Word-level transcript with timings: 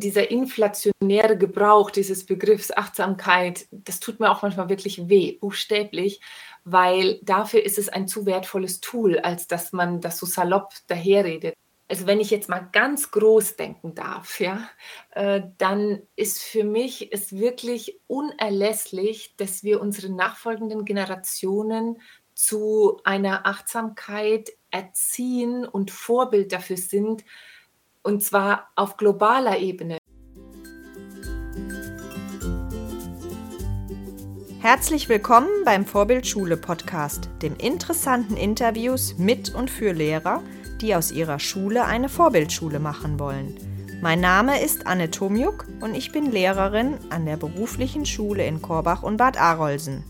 dieser 0.00 0.30
inflationäre 0.30 1.38
Gebrauch 1.38 1.90
dieses 1.90 2.26
Begriffs 2.26 2.70
Achtsamkeit, 2.72 3.66
das 3.70 4.00
tut 4.00 4.20
mir 4.20 4.30
auch 4.30 4.42
manchmal 4.42 4.68
wirklich 4.68 5.08
weh, 5.08 5.38
buchstäblich, 5.40 6.20
weil 6.64 7.20
dafür 7.22 7.64
ist 7.64 7.78
es 7.78 7.88
ein 7.88 8.08
zu 8.08 8.26
wertvolles 8.26 8.80
Tool, 8.80 9.18
als 9.18 9.46
dass 9.46 9.72
man 9.72 10.00
das 10.00 10.18
so 10.18 10.26
salopp 10.26 10.72
daherredet. 10.88 11.54
Also 11.88 12.06
wenn 12.06 12.20
ich 12.20 12.30
jetzt 12.30 12.48
mal 12.48 12.68
ganz 12.70 13.10
groß 13.10 13.56
denken 13.56 13.96
darf, 13.96 14.38
ja, 14.38 14.68
äh, 15.10 15.42
dann 15.58 16.02
ist 16.14 16.40
für 16.40 16.62
mich 16.62 17.12
es 17.12 17.32
wirklich 17.32 18.00
unerlässlich, 18.06 19.34
dass 19.36 19.64
wir 19.64 19.80
unsere 19.80 20.12
nachfolgenden 20.12 20.84
Generationen 20.84 22.00
zu 22.34 23.00
einer 23.02 23.44
Achtsamkeit 23.44 24.52
erziehen 24.70 25.66
und 25.66 25.90
Vorbild 25.90 26.52
dafür 26.52 26.76
sind, 26.76 27.24
und 28.02 28.22
zwar 28.22 28.70
auf 28.76 28.96
globaler 28.96 29.58
Ebene. 29.58 29.98
Herzlich 34.60 35.08
willkommen 35.08 35.48
beim 35.64 35.86
Vorbildschule 35.86 36.56
Podcast, 36.56 37.30
dem 37.42 37.56
interessanten 37.56 38.36
Interviews 38.36 39.16
mit 39.16 39.54
und 39.54 39.70
für 39.70 39.92
Lehrer, 39.92 40.42
die 40.80 40.94
aus 40.94 41.12
ihrer 41.12 41.38
Schule 41.38 41.84
eine 41.84 42.08
Vorbildschule 42.08 42.78
machen 42.78 43.18
wollen. 43.18 43.56
Mein 44.02 44.20
Name 44.20 44.62
ist 44.62 44.86
Anne 44.86 45.10
Tomjuk 45.10 45.66
und 45.80 45.94
ich 45.94 46.12
bin 46.12 46.30
Lehrerin 46.30 46.98
an 47.10 47.26
der 47.26 47.36
beruflichen 47.36 48.06
Schule 48.06 48.46
in 48.46 48.62
Korbach 48.62 49.02
und 49.02 49.16
Bad 49.16 49.38
Arolsen. 49.38 50.04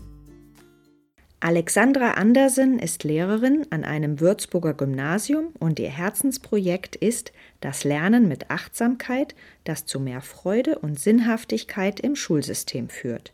Alexandra 1.43 2.11
Andersen 2.11 2.77
ist 2.77 3.03
Lehrerin 3.03 3.65
an 3.71 3.83
einem 3.83 4.19
Würzburger 4.19 4.75
Gymnasium 4.75 5.53
und 5.59 5.79
ihr 5.79 5.89
Herzensprojekt 5.89 6.95
ist 6.95 7.31
das 7.61 7.83
Lernen 7.83 8.27
mit 8.27 8.51
Achtsamkeit, 8.51 9.33
das 9.63 9.85
zu 9.85 9.99
mehr 9.99 10.21
Freude 10.21 10.79
und 10.79 10.99
Sinnhaftigkeit 10.99 11.99
im 11.99 12.15
Schulsystem 12.15 12.89
führt. 12.89 13.33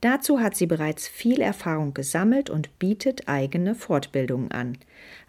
Dazu 0.00 0.40
hat 0.40 0.56
sie 0.56 0.66
bereits 0.66 1.08
viel 1.08 1.40
Erfahrung 1.40 1.92
gesammelt 1.92 2.50
und 2.50 2.78
bietet 2.78 3.28
eigene 3.28 3.74
Fortbildungen 3.74 4.52
an. 4.52 4.78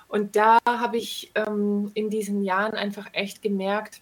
Und 0.07 0.35
da 0.35 0.57
habe 0.65 0.97
ich 0.97 1.31
ähm, 1.35 1.91
in 1.93 2.09
diesen 2.09 2.43
Jahren 2.43 2.73
einfach 2.73 3.07
echt 3.13 3.41
gemerkt, 3.41 4.01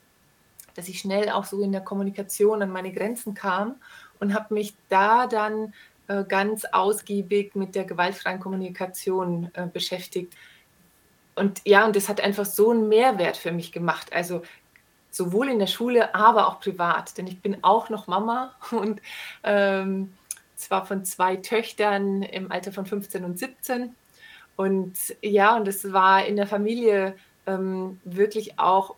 dass 0.76 0.88
ich 0.88 1.00
schnell 1.00 1.30
auch 1.30 1.46
so 1.46 1.62
in 1.62 1.72
der 1.72 1.82
Kommunikation 1.82 2.62
an 2.62 2.70
meine 2.70 2.94
Grenzen 2.94 3.34
kam 3.34 3.76
und 4.20 4.34
habe 4.34 4.54
mich 4.54 4.74
da 4.90 5.28
dann 5.28 5.74
äh, 6.08 6.24
ganz 6.24 6.66
ausgiebig 6.66 7.56
mit 7.56 7.76
der 7.76 7.84
gewaltfreien 7.84 8.40
Kommunikation 8.40 9.50
äh, 9.54 9.68
beschäftigt. 9.68 10.34
Und 11.36 11.62
ja, 11.66 11.86
und 11.86 11.96
das 11.96 12.10
hat 12.10 12.22
einfach 12.22 12.46
so 12.46 12.72
einen 12.72 12.88
Mehrwert 12.88 13.38
für 13.38 13.52
mich 13.52 13.72
gemacht. 13.72 14.14
Also 14.14 14.44
sowohl 15.12 15.50
in 15.50 15.60
der 15.60 15.68
Schule, 15.68 16.16
aber 16.16 16.48
auch 16.48 16.60
privat. 16.60 17.18
Denn 17.18 17.28
ich 17.28 17.42
bin 17.42 17.64
auch 17.64 17.90
noch 17.90 18.08
Mama 18.08 18.56
und 18.72 19.02
ähm, 19.44 20.14
zwar 20.56 20.86
von 20.86 21.04
zwei 21.06 21.36
Töchtern 21.36 22.24
im 22.24 22.52
Alter 22.52 22.72
von 22.72 22.86
15 22.86 23.26
und 23.26 23.38
17. 23.38 23.96
Und 24.58 24.98
ja, 25.22 25.56
und 25.56 25.68
es 25.68 25.94
war 25.94 26.26
in 26.26 26.36
der 26.36 26.48
Familie 26.48 27.16
ähm, 27.46 28.02
wirklich 28.04 28.60
auch 28.60 28.96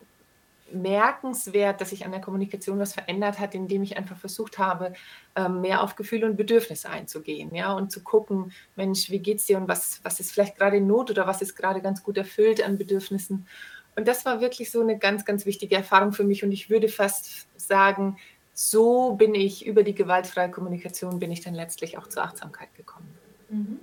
merkenswert, 0.71 1.81
dass 1.81 1.89
sich 1.89 2.05
an 2.05 2.11
der 2.11 2.21
Kommunikation 2.21 2.79
was 2.79 2.93
verändert 2.93 3.39
hat, 3.39 3.55
indem 3.55 3.83
ich 3.83 3.97
einfach 3.97 4.17
versucht 4.17 4.57
habe, 4.57 4.93
ähm, 5.35 5.61
mehr 5.61 5.83
auf 5.83 5.95
Gefühle 5.95 6.25
und 6.25 6.37
Bedürfnisse 6.37 6.89
einzugehen, 6.89 7.53
ja, 7.53 7.73
und 7.73 7.91
zu 7.91 8.01
gucken, 8.01 8.51
Mensch, 8.75 9.09
wie 9.09 9.19
geht's 9.19 9.45
dir 9.45 9.57
und 9.57 9.67
was, 9.67 9.99
was 10.03 10.19
ist 10.19 10.31
vielleicht 10.31 10.57
gerade 10.57 10.77
in 10.77 10.87
Not 10.87 11.11
oder 11.11 11.27
was 11.27 11.41
ist 11.41 11.55
gerade 11.55 11.81
ganz 11.81 12.03
gut 12.03 12.17
erfüllt 12.17 12.63
an 12.63 12.77
Bedürfnissen. 12.77 13.47
Und 13.95 14.07
das 14.07 14.25
war 14.25 14.41
wirklich 14.41 14.71
so 14.71 14.81
eine 14.81 14.97
ganz, 14.97 15.25
ganz 15.25 15.45
wichtige 15.45 15.75
Erfahrung 15.75 16.13
für 16.13 16.23
mich. 16.23 16.43
Und 16.43 16.51
ich 16.51 16.69
würde 16.69 16.87
fast 16.87 17.47
sagen, 17.57 18.17
so 18.53 19.13
bin 19.15 19.35
ich 19.35 19.65
über 19.65 19.83
die 19.83 19.95
gewaltfreie 19.95 20.51
Kommunikation, 20.51 21.19
bin 21.19 21.31
ich 21.31 21.41
dann 21.41 21.53
letztlich 21.53 21.97
auch 21.97 22.07
zur 22.07 22.23
Achtsamkeit 22.23 22.73
gekommen. 22.75 23.09
Mhm. 23.49 23.79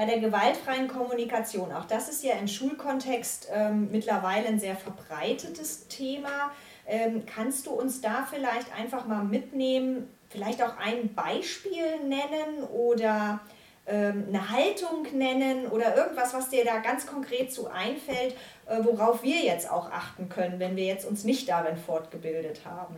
Bei 0.00 0.06
der 0.06 0.18
gewaltfreien 0.18 0.88
Kommunikation, 0.88 1.72
auch 1.72 1.84
das 1.84 2.08
ist 2.08 2.24
ja 2.24 2.32
im 2.36 2.48
Schulkontext 2.48 3.48
ähm, 3.52 3.90
mittlerweile 3.92 4.46
ein 4.46 4.58
sehr 4.58 4.74
verbreitetes 4.74 5.88
Thema. 5.88 6.52
Ähm, 6.86 7.24
kannst 7.26 7.66
du 7.66 7.72
uns 7.72 8.00
da 8.00 8.26
vielleicht 8.30 8.74
einfach 8.74 9.06
mal 9.06 9.22
mitnehmen, 9.22 10.08
vielleicht 10.30 10.62
auch 10.62 10.78
ein 10.78 11.12
Beispiel 11.12 11.98
nennen 12.08 12.64
oder 12.72 13.40
ähm, 13.86 14.24
eine 14.28 14.48
Haltung 14.48 15.06
nennen 15.12 15.66
oder 15.66 15.94
irgendwas, 15.94 16.32
was 16.32 16.48
dir 16.48 16.64
da 16.64 16.78
ganz 16.78 17.06
konkret 17.06 17.52
zu 17.52 17.68
einfällt, 17.68 18.34
äh, 18.68 18.82
worauf 18.82 19.22
wir 19.22 19.42
jetzt 19.42 19.70
auch 19.70 19.90
achten 19.92 20.30
können, 20.30 20.58
wenn 20.60 20.76
wir 20.76 20.86
jetzt 20.86 21.04
uns 21.04 21.24
nicht 21.24 21.46
darin 21.46 21.76
fortgebildet 21.76 22.62
haben. 22.64 22.96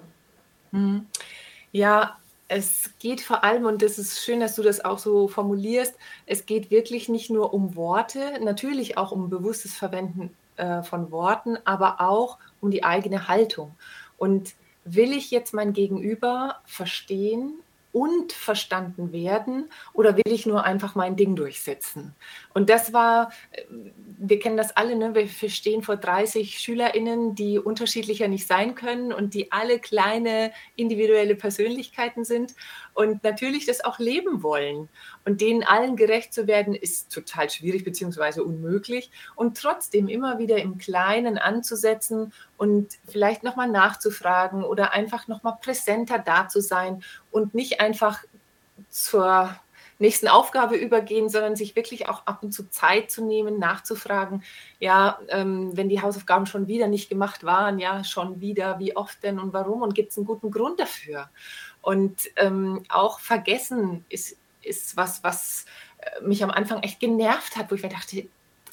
Mhm. 0.70 1.08
Ja, 1.72 2.16
es 2.52 2.90
geht 2.98 3.22
vor 3.22 3.44
allem, 3.44 3.64
und 3.64 3.80
das 3.80 3.98
ist 3.98 4.22
schön, 4.22 4.40
dass 4.40 4.54
du 4.54 4.62
das 4.62 4.84
auch 4.84 4.98
so 4.98 5.26
formulierst, 5.26 5.94
es 6.26 6.44
geht 6.44 6.70
wirklich 6.70 7.08
nicht 7.08 7.30
nur 7.30 7.54
um 7.54 7.76
Worte, 7.76 8.38
natürlich 8.42 8.98
auch 8.98 9.10
um 9.10 9.30
bewusstes 9.30 9.74
Verwenden 9.74 10.36
äh, 10.56 10.82
von 10.82 11.10
Worten, 11.10 11.56
aber 11.64 12.00
auch 12.00 12.38
um 12.60 12.70
die 12.70 12.84
eigene 12.84 13.28
Haltung. 13.28 13.74
Und 14.18 14.54
will 14.84 15.12
ich 15.12 15.30
jetzt 15.30 15.54
mein 15.54 15.72
Gegenüber 15.72 16.60
verstehen 16.66 17.54
und 17.92 18.32
verstanden 18.32 19.12
werden 19.12 19.68
oder 19.92 20.16
will 20.16 20.32
ich 20.32 20.46
nur 20.46 20.64
einfach 20.64 20.94
mein 20.94 21.16
Ding 21.16 21.36
durchsetzen? 21.36 22.14
Und 22.54 22.70
das 22.70 22.92
war, 22.92 23.30
äh, 23.52 23.62
wir 24.18 24.38
kennen 24.38 24.56
das 24.56 24.76
alle, 24.76 24.96
ne? 24.96 25.14
wir 25.14 25.50
stehen 25.50 25.82
vor 25.82 25.96
30 25.96 26.58
SchülerInnen, 26.58 27.34
die 27.34 27.58
unterschiedlicher 27.58 28.28
nicht 28.28 28.46
sein 28.46 28.74
können 28.74 29.12
und 29.12 29.34
die 29.34 29.52
alle 29.52 29.78
kleine 29.78 30.52
individuelle 30.74 31.34
Persönlichkeiten 31.34 32.24
sind 32.24 32.54
und 32.94 33.22
natürlich 33.24 33.66
das 33.66 33.84
auch 33.84 33.98
leben 33.98 34.42
wollen. 34.42 34.88
Und 35.24 35.40
denen 35.40 35.62
allen 35.62 35.96
gerecht 35.96 36.34
zu 36.34 36.46
werden, 36.46 36.74
ist 36.74 37.12
total 37.12 37.48
schwierig 37.50 37.84
bzw. 37.84 38.40
unmöglich. 38.40 39.10
Und 39.34 39.56
trotzdem 39.58 40.08
immer 40.08 40.38
wieder 40.38 40.58
im 40.58 40.78
Kleinen 40.78 41.38
anzusetzen 41.38 42.32
und 42.56 42.98
vielleicht 43.08 43.42
nochmal 43.42 43.68
nachzufragen 43.68 44.64
oder 44.64 44.92
einfach 44.92 45.28
nochmal 45.28 45.58
präsenter 45.60 46.18
da 46.18 46.48
zu 46.48 46.60
sein 46.60 47.02
und 47.30 47.54
nicht 47.54 47.80
einfach 47.80 48.20
zur 48.90 49.56
nächsten 50.02 50.28
Aufgabe 50.28 50.76
übergehen, 50.76 51.30
sondern 51.30 51.56
sich 51.56 51.76
wirklich 51.76 52.08
auch 52.08 52.26
ab 52.26 52.42
und 52.42 52.52
zu 52.52 52.68
Zeit 52.68 53.10
zu 53.10 53.24
nehmen, 53.24 53.58
nachzufragen, 53.58 54.42
ja, 54.80 55.18
ähm, 55.28 55.70
wenn 55.74 55.88
die 55.88 56.02
Hausaufgaben 56.02 56.44
schon 56.44 56.66
wieder 56.66 56.88
nicht 56.88 57.08
gemacht 57.08 57.44
waren, 57.44 57.78
ja, 57.78 58.04
schon 58.04 58.40
wieder, 58.40 58.78
wie 58.78 58.96
oft 58.96 59.22
denn 59.22 59.38
und 59.38 59.52
warum 59.54 59.80
und 59.80 59.94
gibt 59.94 60.10
es 60.10 60.18
einen 60.18 60.26
guten 60.26 60.50
Grund 60.50 60.80
dafür? 60.80 61.30
Und 61.82 62.30
ähm, 62.36 62.84
auch 62.88 63.20
vergessen 63.20 64.04
ist, 64.08 64.36
ist 64.62 64.96
was, 64.96 65.22
was 65.22 65.66
äh, 65.98 66.22
mich 66.22 66.42
am 66.42 66.50
Anfang 66.50 66.82
echt 66.82 67.00
genervt 67.00 67.56
hat, 67.56 67.70
wo 67.70 67.74
ich 67.74 67.82
mir 67.82 67.88
dachte, 67.88 68.26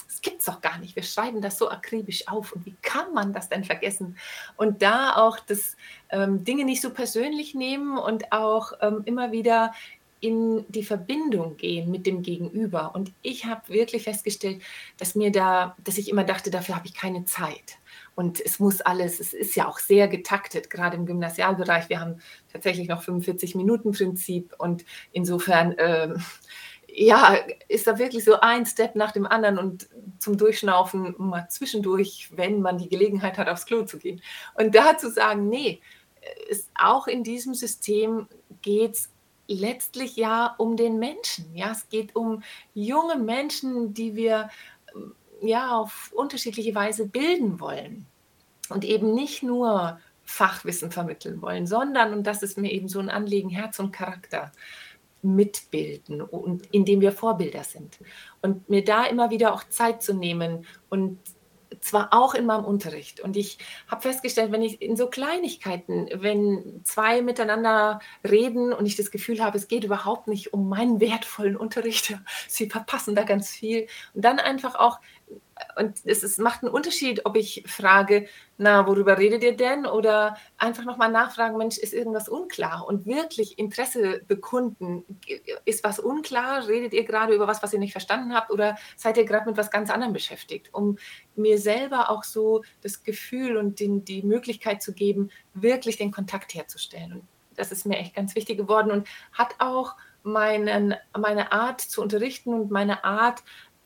das 0.05 0.21
gibt 0.21 0.39
es 0.39 0.45
doch 0.45 0.61
gar 0.61 0.77
nicht. 0.77 0.95
Wir 0.95 1.03
schreiben 1.03 1.41
das 1.41 1.57
so 1.57 1.69
akribisch 1.69 2.27
auf. 2.27 2.53
Und 2.53 2.65
wie 2.65 2.75
kann 2.81 3.13
man 3.13 3.33
das 3.33 3.49
denn 3.49 3.63
vergessen? 3.63 4.17
Und 4.57 4.81
da 4.81 5.15
auch 5.15 5.39
das 5.39 5.75
ähm, 6.09 6.43
Dinge 6.43 6.65
nicht 6.65 6.81
so 6.81 6.91
persönlich 6.91 7.55
nehmen 7.55 7.97
und 7.97 8.31
auch 8.31 8.73
ähm, 8.81 9.01
immer 9.05 9.31
wieder 9.31 9.73
in 10.21 10.65
die 10.67 10.83
Verbindung 10.83 11.57
gehen 11.57 11.89
mit 11.89 12.05
dem 12.05 12.21
Gegenüber. 12.21 12.93
Und 12.93 13.13
ich 13.21 13.45
habe 13.45 13.69
wirklich 13.69 14.03
festgestellt, 14.03 14.61
dass 14.97 15.15
mir 15.15 15.31
da, 15.31 15.75
dass 15.83 15.97
ich 15.97 16.09
immer 16.09 16.23
dachte, 16.23 16.51
dafür 16.51 16.75
habe 16.75 16.87
ich 16.87 16.93
keine 16.93 17.25
Zeit. 17.25 17.77
Und 18.15 18.39
es 18.39 18.59
muss 18.59 18.81
alles, 18.81 19.19
es 19.19 19.33
ist 19.33 19.55
ja 19.55 19.67
auch 19.67 19.79
sehr 19.79 20.07
getaktet, 20.07 20.69
gerade 20.69 20.97
im 20.97 21.05
Gymnasialbereich. 21.05 21.89
Wir 21.89 21.99
haben 21.99 22.19
tatsächlich 22.51 22.87
noch 22.87 23.01
45 23.01 23.55
Minuten 23.55 23.91
Prinzip 23.91 24.53
und 24.57 24.85
insofern 25.11 25.73
äh, 25.77 26.15
ja, 26.93 27.37
ist 27.67 27.87
da 27.87 27.97
wirklich 27.97 28.23
so 28.23 28.39
ein 28.39 28.65
Step 28.65 28.95
nach 28.95 29.11
dem 29.11 29.25
anderen 29.25 29.57
und 29.57 29.89
zum 30.19 30.37
Durchschnaufen 30.37 31.15
mal 31.17 31.47
zwischendurch, 31.49 32.29
wenn 32.35 32.61
man 32.61 32.77
die 32.77 32.89
Gelegenheit 32.89 33.37
hat, 33.37 33.47
aufs 33.47 33.65
Klo 33.65 33.83
zu 33.83 33.97
gehen. 33.97 34.21
Und 34.55 34.75
da 34.75 34.97
zu 34.97 35.09
sagen, 35.09 35.49
nee, 35.49 35.81
ist 36.49 36.69
auch 36.75 37.07
in 37.07 37.23
diesem 37.23 37.53
System 37.53 38.27
geht 38.61 38.95
es 38.95 39.09
letztlich 39.47 40.15
ja 40.15 40.55
um 40.57 40.77
den 40.77 40.99
Menschen. 40.99 41.55
Ja, 41.55 41.71
es 41.71 41.89
geht 41.89 42.15
um 42.15 42.43
junge 42.73 43.17
Menschen, 43.17 43.93
die 43.93 44.15
wir 44.15 44.49
ja 45.41 45.77
auf 45.77 46.11
unterschiedliche 46.13 46.75
Weise 46.75 47.07
bilden 47.07 47.59
wollen 47.59 48.05
und 48.69 48.85
eben 48.85 49.13
nicht 49.13 49.43
nur 49.43 49.99
Fachwissen 50.23 50.91
vermitteln 50.91 51.41
wollen, 51.41 51.65
sondern, 51.65 52.13
und 52.13 52.27
das 52.27 52.43
ist 52.43 52.57
mir 52.57 52.71
eben 52.71 52.87
so 52.87 52.99
ein 52.99 53.09
Anliegen, 53.09 53.49
Herz 53.49 53.79
und 53.79 53.91
Charakter 53.91 54.51
mitbilden 55.21 56.21
und 56.21 56.67
indem 56.71 57.01
wir 57.01 57.11
Vorbilder 57.11 57.63
sind. 57.63 57.97
Und 58.41 58.69
mir 58.69 58.83
da 58.83 59.05
immer 59.05 59.31
wieder 59.31 59.53
auch 59.53 59.63
Zeit 59.67 60.01
zu 60.03 60.13
nehmen 60.13 60.65
und 60.89 61.19
zwar 61.81 62.09
auch 62.11 62.33
in 62.33 62.45
meinem 62.45 62.65
Unterricht. 62.65 63.19
Und 63.19 63.37
ich 63.37 63.57
habe 63.87 64.01
festgestellt, 64.01 64.51
wenn 64.51 64.61
ich 64.61 64.81
in 64.81 64.95
so 64.95 65.07
Kleinigkeiten, 65.07 66.09
wenn 66.13 66.81
zwei 66.83 67.21
miteinander 67.21 67.99
reden 68.27 68.73
und 68.73 68.85
ich 68.85 68.95
das 68.95 69.11
Gefühl 69.11 69.43
habe, 69.43 69.57
es 69.57 69.67
geht 69.67 69.83
überhaupt 69.83 70.27
nicht 70.27 70.53
um 70.53 70.67
meinen 70.69 70.99
wertvollen 70.99 71.55
Unterricht, 71.55 72.17
sie 72.47 72.69
verpassen 72.69 73.15
da 73.15 73.23
ganz 73.23 73.49
viel. 73.49 73.87
Und 74.13 74.25
dann 74.25 74.39
einfach 74.39 74.75
auch 74.75 74.99
und 75.75 75.99
es, 76.05 76.23
es, 76.23 76.37
macht 76.37 76.63
einen 76.63 76.71
Unterschied, 76.71 77.25
ob 77.25 77.35
ich 77.35 77.63
frage, 77.67 78.27
na, 78.57 78.85
worüber 78.87 79.17
redet 79.17 79.43
ihr 79.43 79.55
denn? 79.55 79.85
Oder 79.85 80.37
einfach 80.57 80.83
nochmal 80.83 81.11
nachfragen, 81.11 81.57
Mensch, 81.57 81.77
ist 81.77 81.93
irgendwas 81.93 82.29
unklar? 82.29 82.85
Und 82.87 83.05
wirklich 83.05 83.57
Interesse 83.57 84.21
bekunden. 84.27 85.03
Ist 85.65 85.83
was 85.83 85.99
unklar? 85.99 86.67
Redet 86.67 86.93
ihr 86.93 87.05
gerade 87.05 87.33
über 87.33 87.47
was, 87.47 87.63
was 87.63 87.73
ihr 87.73 87.79
nicht 87.79 87.91
verstanden 87.91 88.33
habt? 88.33 88.51
Oder 88.51 88.77
seid 88.95 89.17
ihr 89.17 89.25
gerade 89.25 89.47
mit 89.47 89.57
was 89.57 89.71
ganz 89.71 89.89
anderem 89.89 90.13
beschäftigt? 90.13 90.69
Um 90.73 90.97
mir 91.35 91.57
selber 91.57 92.09
auch 92.09 92.23
so 92.23 92.63
das 92.81 93.03
Gefühl 93.03 93.57
und 93.57 93.79
den, 93.79 94.05
die 94.05 94.23
Möglichkeit 94.23 94.81
zu 94.81 94.93
geben, 94.93 95.29
wirklich 95.53 95.97
den 95.97 96.11
Kontakt 96.11 96.53
herzustellen. 96.53 97.13
Und 97.13 97.23
das 97.55 97.71
ist 97.71 97.85
mir 97.85 97.97
echt 97.97 98.15
ganz 98.15 98.35
wichtig 98.35 98.57
geworden 98.57 98.91
und 98.91 99.07
hat 99.33 99.55
auch 99.59 99.95
meinen, 100.23 100.95
meine 101.17 101.51
Art 101.51 101.81
zu 101.81 102.01
unterrichten 102.01 102.53
und 102.53 102.71
meine 102.71 103.03
Art, 103.03 103.43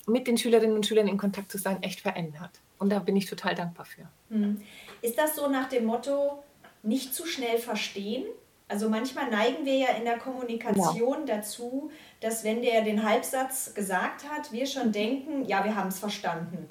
mit 0.08 0.28
den 0.28 0.38
Schülerinnen 0.38 0.76
und 0.76 0.86
Schülern 0.86 1.08
in 1.08 1.18
Kontakt 1.18 1.52
zu 1.52 1.58
sein, 1.58 1.82
echt 1.82 2.02
verändert. 2.02 2.52
Und 2.80 2.90
da 2.90 3.00
bin 3.00 3.16
ich 3.16 3.26
total 3.26 3.56
dankbar 3.56 3.86
für. 3.86 4.08
Hm. 4.30 4.62
Ist 5.02 5.18
das 5.18 5.36
so 5.36 5.48
nach 5.48 5.70
dem 5.70 5.86
Motto, 5.86 6.44
nicht 6.82 7.14
zu 7.14 7.26
schnell 7.26 7.58
verstehen? 7.58 8.26
Also 8.68 8.90
manchmal 8.90 9.30
neigen 9.30 9.66
wir 9.66 9.76
ja 9.76 9.90
in 9.90 10.06
der 10.06 10.18
Kommunikation 10.18 11.28
ja. 11.28 11.36
dazu, 11.36 11.92
dass 12.22 12.44
wenn 12.44 12.62
der 12.62 12.82
den 12.82 13.04
Halbsatz 13.08 13.74
gesagt 13.74 14.30
hat, 14.30 14.52
wir 14.52 14.66
schon 14.66 14.92
denken, 14.92 15.46
ja, 15.46 15.64
wir 15.64 15.76
haben 15.76 15.90
es 15.90 16.00
verstanden. 16.00 16.70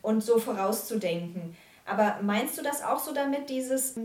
Und 0.00 0.22
so 0.22 0.38
vorauszudenken. 0.38 1.56
Aber 1.86 2.20
meinst 2.22 2.56
du 2.56 2.62
das 2.62 2.82
auch 2.82 3.00
so 3.00 3.12
damit, 3.12 3.50
dieses, 3.50 3.96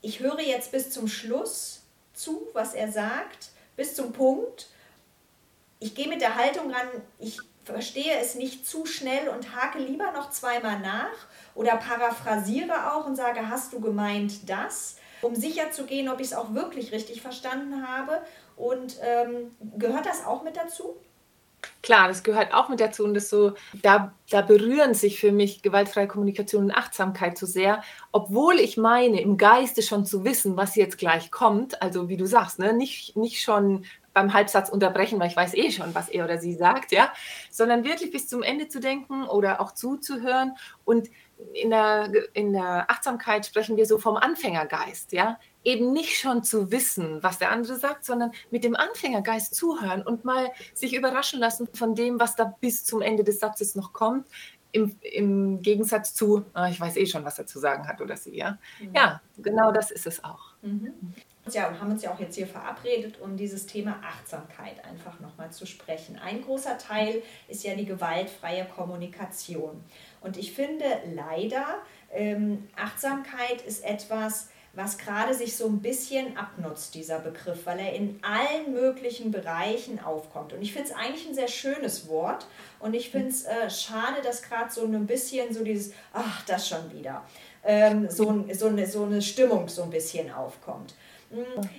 ich 0.00 0.20
höre 0.20 0.40
jetzt 0.40 0.72
bis 0.72 0.90
zum 0.90 1.08
Schluss 1.08 1.82
zu, 2.12 2.48
was 2.54 2.74
er 2.74 2.90
sagt, 2.90 3.50
bis 3.76 3.94
zum 3.94 4.12
Punkt. 4.12 4.68
Ich 5.78 5.94
gehe 5.94 6.08
mit 6.08 6.22
der 6.22 6.36
Haltung 6.36 6.70
ran, 6.70 6.88
ich 7.18 7.38
verstehe 7.66 8.16
es 8.20 8.36
nicht 8.36 8.66
zu 8.66 8.86
schnell 8.86 9.28
und 9.28 9.54
hake 9.56 9.78
lieber 9.78 10.12
noch 10.12 10.30
zweimal 10.30 10.78
nach 10.78 11.26
oder 11.54 11.76
paraphrasiere 11.76 12.92
auch 12.92 13.06
und 13.06 13.16
sage, 13.16 13.48
hast 13.48 13.72
du 13.72 13.80
gemeint 13.80 14.48
das? 14.48 14.96
Um 15.22 15.34
sicher 15.34 15.72
zu 15.72 15.84
gehen, 15.84 16.08
ob 16.08 16.20
ich 16.20 16.28
es 16.28 16.34
auch 16.34 16.54
wirklich 16.54 16.92
richtig 16.92 17.22
verstanden 17.22 17.88
habe. 17.88 18.22
Und 18.56 18.98
ähm, 19.02 19.50
gehört 19.78 20.06
das 20.06 20.24
auch 20.24 20.44
mit 20.44 20.56
dazu? 20.56 20.96
Klar, 21.82 22.08
das 22.08 22.22
gehört 22.22 22.54
auch 22.54 22.68
mit 22.68 22.80
dazu 22.80 23.04
und 23.04 23.14
das 23.14 23.28
so, 23.28 23.54
da, 23.82 24.12
da 24.30 24.42
berühren 24.42 24.94
sich 24.94 25.18
für 25.18 25.32
mich 25.32 25.62
gewaltfreie 25.62 26.06
Kommunikation 26.06 26.64
und 26.64 26.70
Achtsamkeit 26.70 27.38
so 27.38 27.46
sehr, 27.46 27.82
obwohl 28.12 28.60
ich 28.60 28.76
meine, 28.76 29.20
im 29.20 29.36
Geiste 29.36 29.82
schon 29.82 30.04
zu 30.04 30.24
wissen, 30.24 30.56
was 30.56 30.76
jetzt 30.76 30.98
gleich 30.98 31.30
kommt, 31.30 31.82
also 31.82 32.08
wie 32.08 32.16
du 32.16 32.26
sagst, 32.26 32.58
ne, 32.58 32.72
nicht, 32.72 33.16
nicht 33.16 33.40
schon 33.40 33.84
beim 34.16 34.32
Halbsatz 34.32 34.70
unterbrechen, 34.70 35.20
weil 35.20 35.28
ich 35.28 35.36
weiß 35.36 35.52
eh 35.52 35.70
schon, 35.70 35.94
was 35.94 36.08
er 36.08 36.24
oder 36.24 36.38
sie 36.38 36.54
sagt, 36.54 36.90
ja, 36.90 37.12
sondern 37.50 37.84
wirklich 37.84 38.10
bis 38.10 38.26
zum 38.28 38.42
Ende 38.42 38.66
zu 38.66 38.80
denken 38.80 39.24
oder 39.24 39.60
auch 39.60 39.72
zuzuhören. 39.72 40.56
Und 40.86 41.10
in 41.52 41.68
der, 41.68 42.10
in 42.32 42.54
der 42.54 42.90
Achtsamkeit 42.90 43.44
sprechen 43.44 43.76
wir 43.76 43.84
so 43.84 43.98
vom 43.98 44.16
Anfängergeist, 44.16 45.12
ja, 45.12 45.38
eben 45.64 45.92
nicht 45.92 46.16
schon 46.16 46.42
zu 46.42 46.70
wissen, 46.70 47.22
was 47.22 47.38
der 47.38 47.50
andere 47.50 47.76
sagt, 47.76 48.06
sondern 48.06 48.32
mit 48.50 48.64
dem 48.64 48.74
Anfängergeist 48.74 49.54
zuhören 49.54 50.00
und 50.00 50.24
mal 50.24 50.50
sich 50.72 50.94
überraschen 50.94 51.38
lassen 51.38 51.68
von 51.74 51.94
dem, 51.94 52.18
was 52.18 52.36
da 52.36 52.54
bis 52.58 52.86
zum 52.86 53.02
Ende 53.02 53.22
des 53.22 53.38
Satzes 53.38 53.74
noch 53.74 53.92
kommt. 53.92 54.26
Im, 54.72 54.96
im 55.02 55.60
Gegensatz 55.60 56.14
zu, 56.14 56.46
ah, 56.54 56.68
ich 56.68 56.80
weiß 56.80 56.96
eh 56.96 57.04
schon, 57.04 57.24
was 57.26 57.38
er 57.38 57.46
zu 57.46 57.58
sagen 57.58 57.86
hat 57.86 58.00
oder 58.00 58.16
sie, 58.16 58.34
ja. 58.34 58.56
Mhm. 58.80 58.94
Ja, 58.94 59.20
genau 59.36 59.72
das 59.72 59.90
ist 59.90 60.06
es 60.06 60.24
auch. 60.24 60.54
Mhm 60.62 60.94
ja, 61.54 61.78
haben 61.80 61.90
uns 61.90 62.02
ja 62.02 62.12
auch 62.12 62.20
jetzt 62.20 62.34
hier 62.34 62.46
verabredet, 62.46 63.20
um 63.20 63.36
dieses 63.36 63.66
Thema 63.66 64.00
Achtsamkeit 64.02 64.84
einfach 64.84 65.20
nochmal 65.20 65.50
zu 65.50 65.66
sprechen. 65.66 66.18
Ein 66.18 66.42
großer 66.42 66.78
Teil 66.78 67.22
ist 67.48 67.64
ja 67.64 67.74
die 67.74 67.86
gewaltfreie 67.86 68.64
Kommunikation. 68.64 69.84
Und 70.20 70.36
ich 70.36 70.52
finde 70.52 70.84
leider, 71.14 71.64
ähm, 72.12 72.68
Achtsamkeit 72.76 73.62
ist 73.62 73.84
etwas, 73.84 74.48
was 74.76 74.98
gerade 74.98 75.32
sich 75.32 75.56
so 75.56 75.66
ein 75.66 75.80
bisschen 75.80 76.36
abnutzt, 76.36 76.94
dieser 76.94 77.18
Begriff, 77.18 77.64
weil 77.64 77.78
er 77.78 77.94
in 77.94 78.20
allen 78.22 78.74
möglichen 78.74 79.30
Bereichen 79.30 80.00
aufkommt. 80.00 80.52
Und 80.52 80.60
ich 80.60 80.74
finde 80.74 80.90
es 80.90 80.94
eigentlich 80.94 81.26
ein 81.26 81.34
sehr 81.34 81.48
schönes 81.48 82.08
Wort 82.08 82.46
und 82.78 82.92
ich 82.92 83.08
finde 83.08 83.28
es 83.28 83.44
äh, 83.44 83.70
schade, 83.70 84.20
dass 84.22 84.42
gerade 84.42 84.70
so 84.70 84.84
ein 84.84 85.06
bisschen 85.06 85.54
so 85.54 85.64
dieses, 85.64 85.94
ach, 86.12 86.44
das 86.44 86.68
schon 86.68 86.92
wieder, 86.92 87.24
ähm, 87.64 88.10
so, 88.10 88.44
so, 88.52 88.66
eine, 88.66 88.86
so 88.86 89.04
eine 89.04 89.22
Stimmung 89.22 89.68
so 89.68 89.82
ein 89.82 89.90
bisschen 89.90 90.30
aufkommt. 90.30 90.94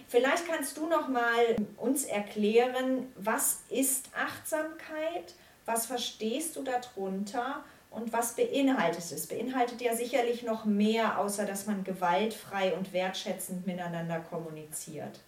Vielleicht 0.07 0.47
kannst 0.47 0.77
du 0.77 0.87
noch 0.87 1.07
mal 1.07 1.55
uns 1.77 2.05
erklären, 2.05 3.11
was 3.15 3.61
ist 3.69 4.09
Achtsamkeit? 4.15 5.33
Was 5.65 5.85
verstehst 5.85 6.55
du 6.55 6.63
darunter? 6.63 7.63
Und 7.89 8.11
was 8.13 8.35
beinhaltet 8.35 9.11
es? 9.11 9.27
Beinhaltet 9.27 9.81
ja 9.81 9.95
sicherlich 9.95 10.43
noch 10.43 10.65
mehr, 10.65 11.19
außer 11.19 11.45
dass 11.45 11.65
man 11.65 11.83
gewaltfrei 11.83 12.73
und 12.73 12.93
wertschätzend 12.93 13.65
miteinander 13.65 14.19
kommuniziert. 14.19 15.19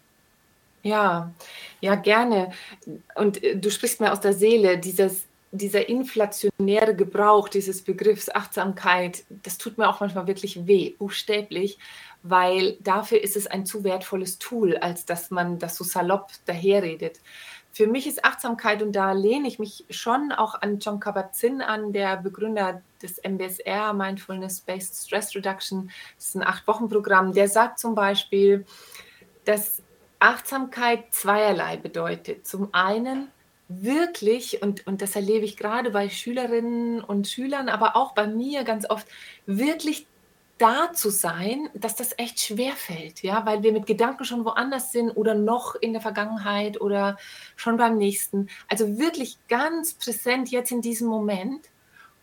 Ja, 0.84 1.32
ja, 1.82 1.96
gerne. 1.96 2.52
Und 3.16 3.44
äh, 3.44 3.56
du 3.56 3.70
sprichst 3.70 4.00
mir 4.00 4.12
aus 4.12 4.22
der 4.22 4.34
Seele, 4.34 4.78
dieses, 4.78 5.24
dieser 5.51 5.89
inflationäre 5.89 6.96
Gebrauch 6.96 7.50
dieses 7.50 7.82
Begriffs 7.82 8.29
Achtsamkeit, 8.29 9.24
das 9.29 9.58
tut 9.58 9.77
mir 9.77 9.89
auch 9.89 10.00
manchmal 10.00 10.27
wirklich 10.27 10.68
weh, 10.68 10.91
buchstäblich, 10.98 11.79
weil 12.22 12.77
dafür 12.82 13.22
ist 13.22 13.36
es 13.36 13.48
ein 13.48 13.65
zu 13.65 13.84
wertvolles 13.84 14.38
Tool, 14.39 14.77
als 14.77 15.06
dass 15.06 15.32
man 15.32 15.58
das 15.58 15.75
so 15.75 15.84
salopp 15.84 16.32
daherredet. 16.46 17.20
Für 17.72 17.88
mich 17.88 18.08
ist 18.08 18.25
Achtsamkeit, 18.25 18.82
und 18.82 18.94
da 18.94 19.13
lehne 19.13 19.48
ich 19.48 19.60
mich 19.60 19.86
schon 19.89 20.32
auch 20.32 20.62
an 20.62 20.79
John 20.79 21.00
Kabat-Zinn 21.00 21.62
an, 21.62 21.94
der 21.94 22.18
Begründer 22.18 22.82
des 23.01 23.22
MBSR, 23.24 23.94
Mindfulness-Based 23.94 25.08
Stress 25.08 25.36
Reduction, 25.36 25.91
das 26.18 26.27
ist 26.27 26.36
ein 26.36 26.46
Acht-Wochen-Programm, 26.46 27.34
der 27.34 27.48
sagt 27.48 27.79
zum 27.79 27.96
Beispiel, 27.96 28.65
dass 29.46 29.82
Achtsamkeit 30.20 31.13
zweierlei 31.13 31.77
bedeutet. 31.77 32.46
Zum 32.46 32.74
einen 32.74 33.32
wirklich, 33.70 34.62
und, 34.62 34.86
und 34.88 35.02
das 35.02 35.16
erlebe 35.16 35.46
ich 35.46 35.56
gerade 35.56 35.92
bei 35.92 36.10
Schülerinnen 36.10 37.02
und 37.02 37.28
Schülern, 37.28 37.70
aber 37.70 37.96
auch 37.96 38.14
bei 38.14 38.28
mir 38.28 38.64
ganz 38.64 38.90
oft, 38.90 39.08
wirklich 39.46 40.08
da 40.58 40.92
zu 40.92 41.10
sein, 41.10 41.70
dass 41.74 41.96
das 41.96 42.14
echt 42.18 42.40
schwer 42.40 42.74
fällt, 42.74 43.24
ja, 43.24 43.46
weil 43.46 43.64
wir 43.64 43.72
mit 43.72 43.86
Gedanken 43.86 44.26
schon 44.26 44.44
woanders 44.44 44.92
sind 44.92 45.12
oder 45.12 45.34
noch 45.34 45.76
in 45.76 45.94
der 45.94 46.02
Vergangenheit 46.02 46.82
oder 46.82 47.18
schon 47.56 47.78
beim 47.78 47.98
nächsten. 47.98 48.50
Also 48.68 48.98
wirklich 48.98 49.38
ganz 49.48 49.94
präsent 49.94 50.50
jetzt 50.50 50.72
in 50.72 50.82
diesem 50.82 51.08
Moment 51.08 51.70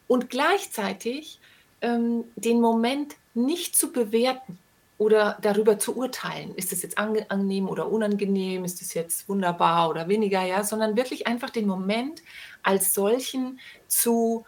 und 0.06 0.28
gleichzeitig 0.28 1.40
ähm, 1.80 2.24
den 2.34 2.60
Moment 2.60 3.14
nicht 3.32 3.74
zu 3.74 3.90
bewerten 3.90 4.58
oder 4.98 5.36
darüber 5.42 5.78
zu 5.78 5.96
urteilen, 5.96 6.54
ist 6.54 6.72
es 6.72 6.82
jetzt 6.82 6.98
angenehm 6.98 7.68
oder 7.68 7.90
unangenehm, 7.90 8.64
ist 8.64 8.80
es 8.80 8.94
jetzt 8.94 9.28
wunderbar 9.28 9.90
oder 9.90 10.08
weniger, 10.08 10.42
ja, 10.42 10.64
sondern 10.64 10.96
wirklich 10.96 11.26
einfach 11.26 11.50
den 11.50 11.66
Moment 11.66 12.22
als 12.62 12.94
solchen 12.94 13.60
zu 13.88 14.46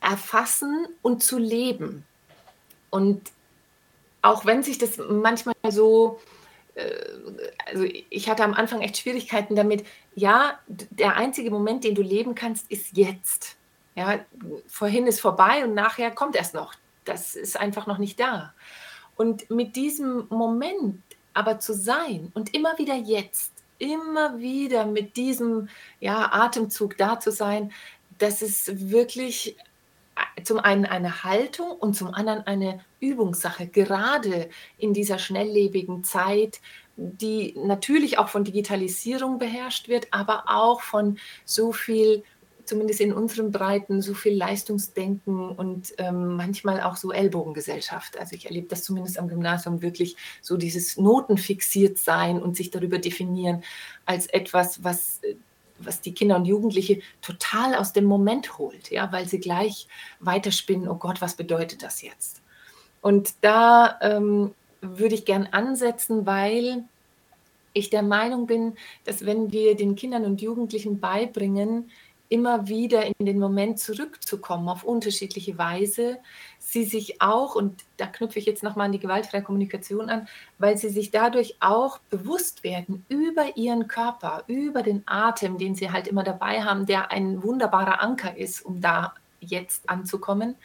erfassen 0.00 0.86
und 1.02 1.22
zu 1.22 1.38
leben. 1.38 2.04
Und 2.90 3.32
auch 4.20 4.46
wenn 4.46 4.62
sich 4.62 4.78
das 4.78 4.98
manchmal 4.98 5.54
so, 5.70 6.20
äh, 6.74 6.90
also 7.66 7.84
ich 8.10 8.28
hatte 8.28 8.44
am 8.44 8.54
Anfang 8.54 8.80
echt 8.80 8.98
Schwierigkeiten 8.98 9.56
damit, 9.56 9.84
ja, 10.14 10.58
der 10.68 11.16
einzige 11.16 11.50
Moment, 11.50 11.82
den 11.82 11.96
du 11.96 12.02
leben 12.02 12.34
kannst, 12.34 12.70
ist 12.70 12.96
jetzt. 12.96 13.56
Ja, 13.94 14.20
vorhin 14.68 15.06
ist 15.06 15.20
vorbei 15.20 15.64
und 15.64 15.74
nachher 15.74 16.10
kommt 16.12 16.36
erst 16.36 16.54
noch. 16.54 16.74
Das 17.04 17.34
ist 17.34 17.58
einfach 17.58 17.86
noch 17.86 17.98
nicht 17.98 18.20
da. 18.20 18.54
Und 19.16 19.50
mit 19.50 19.76
diesem 19.76 20.26
Moment 20.28 21.02
aber 21.34 21.60
zu 21.60 21.74
sein 21.74 22.30
und 22.34 22.54
immer 22.54 22.78
wieder 22.78 22.94
jetzt, 22.94 23.52
immer 23.78 24.38
wieder 24.38 24.86
mit 24.86 25.16
diesem 25.16 25.68
ja, 26.00 26.32
Atemzug 26.32 26.96
da 26.96 27.18
zu 27.18 27.32
sein, 27.32 27.72
das 28.18 28.42
ist 28.42 28.90
wirklich 28.90 29.56
zum 30.44 30.58
einen 30.58 30.86
eine 30.86 31.24
Haltung 31.24 31.72
und 31.72 31.94
zum 31.94 32.14
anderen 32.14 32.46
eine 32.46 32.84
Übungssache, 33.00 33.66
gerade 33.66 34.50
in 34.78 34.92
dieser 34.92 35.18
schnelllebigen 35.18 36.04
Zeit, 36.04 36.60
die 36.96 37.54
natürlich 37.56 38.18
auch 38.18 38.28
von 38.28 38.44
Digitalisierung 38.44 39.38
beherrscht 39.38 39.88
wird, 39.88 40.08
aber 40.10 40.44
auch 40.46 40.82
von 40.82 41.18
so 41.44 41.72
viel, 41.72 42.22
zumindest 42.72 43.02
in 43.02 43.12
unseren 43.12 43.52
Breiten, 43.52 44.00
so 44.00 44.14
viel 44.14 44.34
Leistungsdenken 44.34 45.50
und 45.50 45.92
ähm, 45.98 46.36
manchmal 46.36 46.80
auch 46.80 46.96
so 46.96 47.12
Ellbogengesellschaft. 47.12 48.18
Also 48.18 48.34
ich 48.34 48.46
erlebe 48.46 48.68
das 48.68 48.82
zumindest 48.82 49.18
am 49.18 49.28
Gymnasium 49.28 49.82
wirklich 49.82 50.16
so 50.40 50.56
dieses 50.56 50.96
Notenfixiert 50.96 51.98
sein 51.98 52.40
und 52.40 52.56
sich 52.56 52.70
darüber 52.70 52.98
definieren 52.98 53.62
als 54.06 54.26
etwas, 54.26 54.82
was 54.82 55.22
äh, 55.22 55.34
was 55.84 56.00
die 56.00 56.14
Kinder 56.14 56.36
und 56.36 56.46
Jugendliche 56.46 57.00
total 57.20 57.74
aus 57.74 57.92
dem 57.92 58.04
Moment 58.04 58.56
holt, 58.56 58.90
ja, 58.90 59.10
weil 59.10 59.26
sie 59.26 59.40
gleich 59.40 59.88
weiterspinnen, 60.20 60.88
oh 60.88 60.94
Gott, 60.94 61.20
was 61.20 61.34
bedeutet 61.34 61.82
das 61.82 62.02
jetzt? 62.02 62.40
Und 63.00 63.34
da 63.40 63.98
ähm, 64.00 64.54
würde 64.80 65.16
ich 65.16 65.24
gern 65.24 65.48
ansetzen, 65.50 66.24
weil 66.24 66.84
ich 67.72 67.90
der 67.90 68.02
Meinung 68.02 68.46
bin, 68.46 68.74
dass 69.04 69.26
wenn 69.26 69.50
wir 69.50 69.74
den 69.74 69.96
Kindern 69.96 70.24
und 70.24 70.40
Jugendlichen 70.40 71.00
beibringen, 71.00 71.90
immer 72.32 72.66
wieder 72.66 73.04
in 73.04 73.26
den 73.26 73.38
Moment 73.38 73.78
zurückzukommen 73.78 74.70
auf 74.70 74.84
unterschiedliche 74.84 75.58
Weise, 75.58 76.18
sie 76.58 76.84
sich 76.84 77.20
auch, 77.20 77.54
und 77.54 77.84
da 77.98 78.06
knüpfe 78.06 78.38
ich 78.38 78.46
jetzt 78.46 78.62
nochmal 78.62 78.86
an 78.86 78.92
die 78.92 78.98
gewaltfreie 78.98 79.42
Kommunikation 79.42 80.08
an, 80.08 80.26
weil 80.58 80.78
sie 80.78 80.88
sich 80.88 81.10
dadurch 81.10 81.56
auch 81.60 81.98
bewusst 82.08 82.64
werden 82.64 83.04
über 83.10 83.58
ihren 83.58 83.86
Körper, 83.86 84.44
über 84.46 84.82
den 84.82 85.02
Atem, 85.04 85.58
den 85.58 85.74
sie 85.74 85.90
halt 85.90 86.08
immer 86.08 86.24
dabei 86.24 86.62
haben, 86.62 86.86
der 86.86 87.10
ein 87.10 87.42
wunderbarer 87.42 88.00
Anker 88.00 88.34
ist, 88.34 88.64
um 88.64 88.80
da 88.80 89.12
jetzt 89.40 89.90
anzukommen. 89.90 90.56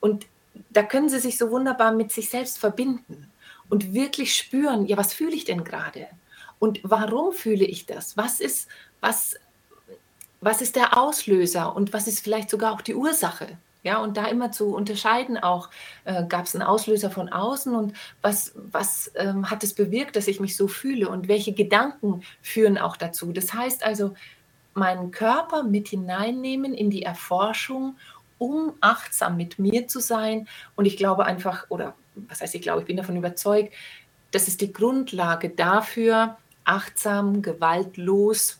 Und 0.00 0.26
da 0.70 0.82
können 0.82 1.08
sie 1.08 1.20
sich 1.20 1.38
so 1.38 1.52
wunderbar 1.52 1.92
mit 1.92 2.10
sich 2.10 2.28
selbst 2.28 2.58
verbinden 2.58 3.30
und 3.68 3.94
wirklich 3.94 4.34
spüren, 4.34 4.84
ja, 4.86 4.96
was 4.96 5.12
fühle 5.12 5.36
ich 5.36 5.44
denn 5.44 5.62
gerade? 5.62 6.08
Und 6.58 6.80
warum 6.82 7.32
fühle 7.32 7.64
ich 7.64 7.86
das? 7.86 8.16
Was 8.16 8.40
ist, 8.40 8.66
was, 9.00 9.36
was 10.40 10.62
ist 10.62 10.76
der 10.76 10.96
Auslöser 10.98 11.74
und 11.74 11.92
was 11.92 12.06
ist 12.06 12.20
vielleicht 12.20 12.50
sogar 12.50 12.72
auch 12.72 12.80
die 12.80 12.94
Ursache? 12.94 13.58
Ja, 13.84 13.98
und 13.98 14.16
da 14.16 14.26
immer 14.26 14.50
zu 14.50 14.74
unterscheiden 14.74 15.38
auch, 15.38 15.70
äh, 16.04 16.24
gab 16.26 16.46
es 16.46 16.54
einen 16.54 16.62
Auslöser 16.62 17.10
von 17.10 17.28
außen 17.28 17.74
und 17.74 17.94
was, 18.22 18.52
was 18.54 19.12
ähm, 19.14 19.50
hat 19.50 19.62
es 19.62 19.72
bewirkt, 19.72 20.16
dass 20.16 20.26
ich 20.28 20.40
mich 20.40 20.56
so 20.56 20.66
fühle 20.68 21.08
und 21.08 21.28
welche 21.28 21.52
Gedanken 21.52 22.22
führen 22.42 22.76
auch 22.76 22.96
dazu. 22.96 23.32
Das 23.32 23.54
heißt 23.54 23.84
also, 23.84 24.14
meinen 24.74 25.10
Körper 25.10 25.62
mit 25.62 25.88
hineinnehmen 25.88 26.74
in 26.74 26.90
die 26.90 27.02
Erforschung, 27.02 27.96
um 28.38 28.72
achtsam 28.80 29.36
mit 29.36 29.58
mir 29.58 29.86
zu 29.88 30.00
sein. 30.00 30.48
Und 30.76 30.86
ich 30.86 30.96
glaube 30.96 31.24
einfach, 31.24 31.66
oder 31.68 31.94
was 32.14 32.40
heißt 32.40 32.54
ich 32.54 32.62
glaube, 32.62 32.80
ich 32.80 32.86
bin 32.86 32.96
davon 32.96 33.16
überzeugt, 33.16 33.72
das 34.32 34.48
ist 34.48 34.60
die 34.60 34.72
Grundlage 34.72 35.50
dafür, 35.50 36.36
achtsam, 36.64 37.42
gewaltlos 37.42 38.57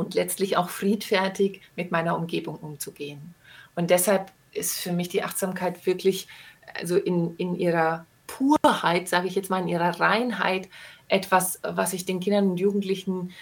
und 0.00 0.14
letztlich 0.14 0.56
auch 0.56 0.70
friedfertig 0.70 1.60
mit 1.76 1.90
meiner 1.92 2.16
Umgebung 2.16 2.56
umzugehen. 2.56 3.34
Und 3.76 3.90
deshalb 3.90 4.32
ist 4.52 4.78
für 4.78 4.92
mich 4.92 5.10
die 5.10 5.22
Achtsamkeit 5.22 5.84
wirklich, 5.86 6.26
also 6.74 6.96
in, 6.96 7.36
in 7.36 7.54
ihrer 7.54 8.06
Purheit, 8.26 9.08
sage 9.08 9.28
ich 9.28 9.34
jetzt 9.34 9.50
mal, 9.50 9.60
in 9.60 9.68
ihrer 9.68 10.00
Reinheit, 10.00 10.68
etwas, 11.08 11.60
was 11.62 11.92
ich 11.92 12.06
den 12.06 12.18
Kindern 12.18 12.50
und 12.50 12.56
Jugendlichen 12.58 13.32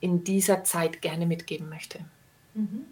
in 0.00 0.22
dieser 0.22 0.62
Zeit 0.62 1.02
gerne 1.02 1.26
mitgeben 1.26 1.68
möchte. 1.68 1.98
Mhm. 2.54 2.86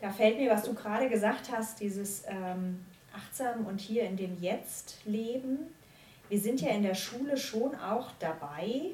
Da 0.00 0.10
fällt 0.10 0.38
mir, 0.38 0.50
was 0.50 0.62
du 0.62 0.74
gerade 0.74 1.08
gesagt 1.08 1.50
hast, 1.50 1.80
dieses 1.80 2.22
ähm, 2.28 2.84
achtsam 3.12 3.66
und 3.66 3.80
hier 3.80 4.04
in 4.04 4.16
dem 4.16 4.40
Jetzt 4.40 4.98
leben. 5.06 5.58
Wir 6.28 6.38
sind 6.38 6.60
ja 6.60 6.68
in 6.70 6.82
der 6.82 6.94
Schule 6.94 7.36
schon 7.36 7.74
auch 7.74 8.10
dabei, 8.20 8.92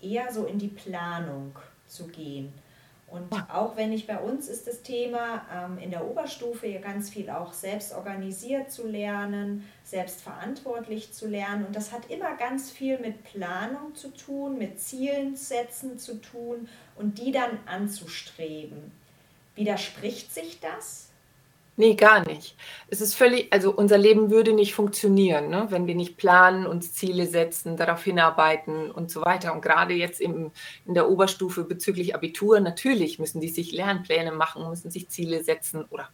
eher 0.00 0.32
so 0.32 0.46
in 0.46 0.58
die 0.58 0.68
Planung 0.68 1.52
zu 1.88 2.06
gehen. 2.08 2.52
Und 3.10 3.32
auch 3.50 3.74
wenn 3.76 3.92
ich 3.92 4.06
bei 4.06 4.18
uns 4.18 4.48
ist 4.48 4.66
das 4.66 4.82
Thema 4.82 5.46
ähm, 5.50 5.78
in 5.78 5.90
der 5.90 6.04
Oberstufe 6.04 6.66
ja 6.66 6.78
ganz 6.78 7.08
viel 7.08 7.30
auch 7.30 7.54
selbst 7.54 7.94
organisiert 7.94 8.70
zu 8.70 8.86
lernen, 8.86 9.66
selbst 9.82 10.20
verantwortlich 10.20 11.14
zu 11.14 11.26
lernen. 11.26 11.64
Und 11.64 11.74
das 11.74 11.90
hat 11.90 12.10
immer 12.10 12.36
ganz 12.36 12.70
viel 12.70 12.98
mit 12.98 13.24
Planung 13.24 13.94
zu 13.94 14.08
tun, 14.08 14.58
mit 14.58 14.78
Zielen 14.78 15.36
setzen 15.36 15.98
zu 15.98 16.20
tun 16.20 16.68
und 16.96 17.18
die 17.18 17.32
dann 17.32 17.58
anzustreben. 17.64 18.92
Widerspricht 19.54 20.32
sich 20.32 20.60
das? 20.60 21.07
Nee, 21.78 21.94
gar 21.94 22.26
nicht. 22.26 22.56
Es 22.88 23.00
ist 23.00 23.14
völlig, 23.14 23.52
also 23.52 23.70
unser 23.70 23.98
Leben 23.98 24.32
würde 24.32 24.52
nicht 24.52 24.74
funktionieren, 24.74 25.48
ne, 25.48 25.68
wenn 25.70 25.86
wir 25.86 25.94
nicht 25.94 26.16
planen, 26.16 26.66
uns 26.66 26.92
Ziele 26.92 27.24
setzen, 27.24 27.76
darauf 27.76 28.02
hinarbeiten 28.02 28.90
und 28.90 29.12
so 29.12 29.22
weiter. 29.24 29.54
Und 29.54 29.62
gerade 29.62 29.94
jetzt 29.94 30.20
im, 30.20 30.50
in 30.86 30.94
der 30.94 31.08
Oberstufe 31.08 31.62
bezüglich 31.62 32.16
Abitur, 32.16 32.58
natürlich 32.58 33.20
müssen 33.20 33.40
die 33.40 33.48
sich 33.48 33.70
Lernpläne 33.70 34.32
machen, 34.32 34.68
müssen 34.68 34.90
sich 34.90 35.08
Ziele 35.08 35.44
setzen 35.44 35.84
oder 35.90 36.08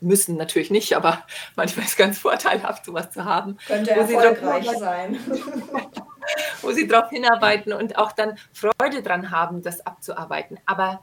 müssen 0.00 0.38
natürlich 0.38 0.70
nicht, 0.70 0.96
aber 0.96 1.22
manchmal 1.56 1.84
ist 1.84 1.92
es 1.92 1.98
ganz 1.98 2.18
vorteilhaft, 2.18 2.86
sowas 2.86 3.10
zu 3.10 3.26
haben. 3.26 3.58
Könnte 3.66 3.90
erfolgreich 3.90 4.66
sein. 4.78 5.18
wo 6.62 6.72
sie 6.72 6.88
darauf 6.88 7.10
hinarbeiten 7.10 7.74
und 7.74 7.98
auch 7.98 8.12
dann 8.12 8.38
Freude 8.54 9.02
dran 9.02 9.30
haben, 9.30 9.60
das 9.60 9.84
abzuarbeiten. 9.84 10.58
Aber 10.64 11.02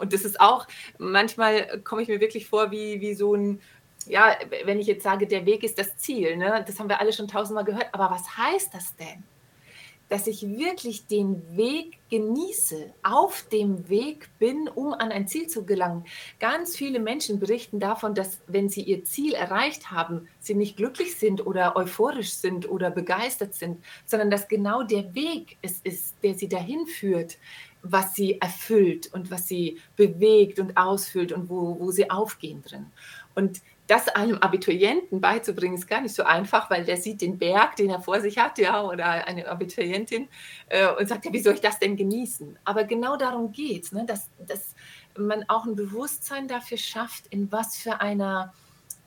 und 0.00 0.12
das 0.12 0.24
ist 0.24 0.40
auch, 0.40 0.66
manchmal 0.98 1.80
komme 1.82 2.02
ich 2.02 2.08
mir 2.08 2.20
wirklich 2.20 2.46
vor 2.46 2.70
wie, 2.70 3.00
wie 3.00 3.14
so 3.14 3.34
ein, 3.34 3.60
ja, 4.06 4.36
wenn 4.64 4.78
ich 4.78 4.86
jetzt 4.86 5.02
sage, 5.02 5.26
der 5.26 5.46
Weg 5.46 5.62
ist 5.62 5.78
das 5.78 5.96
Ziel, 5.96 6.36
ne? 6.36 6.64
das 6.66 6.78
haben 6.78 6.88
wir 6.88 7.00
alle 7.00 7.12
schon 7.12 7.28
tausendmal 7.28 7.64
gehört, 7.64 7.88
aber 7.92 8.10
was 8.10 8.36
heißt 8.36 8.72
das 8.72 8.96
denn? 8.96 9.24
Dass 10.08 10.26
ich 10.26 10.48
wirklich 10.48 11.06
den 11.06 11.42
Weg 11.54 11.98
genieße, 12.08 12.94
auf 13.02 13.46
dem 13.52 13.90
Weg 13.90 14.30
bin, 14.38 14.66
um 14.66 14.94
an 14.94 15.12
ein 15.12 15.28
Ziel 15.28 15.48
zu 15.48 15.66
gelangen. 15.66 16.06
Ganz 16.40 16.74
viele 16.74 16.98
Menschen 16.98 17.38
berichten 17.38 17.78
davon, 17.78 18.14
dass 18.14 18.40
wenn 18.46 18.70
sie 18.70 18.80
ihr 18.80 19.04
Ziel 19.04 19.34
erreicht 19.34 19.90
haben, 19.90 20.26
sie 20.40 20.54
nicht 20.54 20.78
glücklich 20.78 21.16
sind 21.16 21.46
oder 21.46 21.76
euphorisch 21.76 22.32
sind 22.32 22.70
oder 22.70 22.90
begeistert 22.90 23.54
sind, 23.54 23.84
sondern 24.06 24.30
dass 24.30 24.48
genau 24.48 24.82
der 24.82 25.14
Weg 25.14 25.58
es 25.60 25.80
ist, 25.84 26.14
der 26.22 26.32
sie 26.32 26.48
dahin 26.48 26.86
führt, 26.86 27.36
was 27.82 28.14
sie 28.14 28.40
erfüllt 28.40 29.12
und 29.12 29.30
was 29.30 29.48
sie 29.48 29.78
bewegt 29.96 30.58
und 30.58 30.76
ausfüllt 30.76 31.32
und 31.32 31.48
wo, 31.48 31.78
wo 31.78 31.90
sie 31.90 32.10
aufgehen 32.10 32.62
drin. 32.62 32.86
Und 33.34 33.60
das 33.88 34.08
einem 34.08 34.36
Abiturienten 34.38 35.20
beizubringen, 35.20 35.74
ist 35.74 35.88
gar 35.88 36.02
nicht 36.02 36.14
so 36.14 36.22
einfach, 36.22 36.70
weil 36.70 36.84
der 36.84 36.98
sieht 36.98 37.22
den 37.22 37.38
Berg, 37.38 37.76
den 37.76 37.88
er 37.88 38.00
vor 38.00 38.20
sich 38.20 38.36
hat, 38.36 38.58
ja, 38.58 38.82
oder 38.82 39.26
eine 39.26 39.48
Abiturientin 39.48 40.28
äh, 40.68 40.88
und 40.92 41.08
sagt, 41.08 41.24
ja, 41.24 41.32
wie 41.32 41.40
soll 41.40 41.54
ich 41.54 41.62
das 41.62 41.78
denn 41.78 41.96
genießen? 41.96 42.58
Aber 42.64 42.84
genau 42.84 43.16
darum 43.16 43.50
geht 43.50 43.84
es, 43.84 43.92
ne, 43.92 44.04
dass, 44.04 44.28
dass 44.46 44.74
man 45.16 45.44
auch 45.48 45.64
ein 45.64 45.74
Bewusstsein 45.74 46.48
dafür 46.48 46.76
schafft, 46.76 47.28
in 47.28 47.50
was 47.50 47.78
für 47.78 48.00
einer 48.02 48.52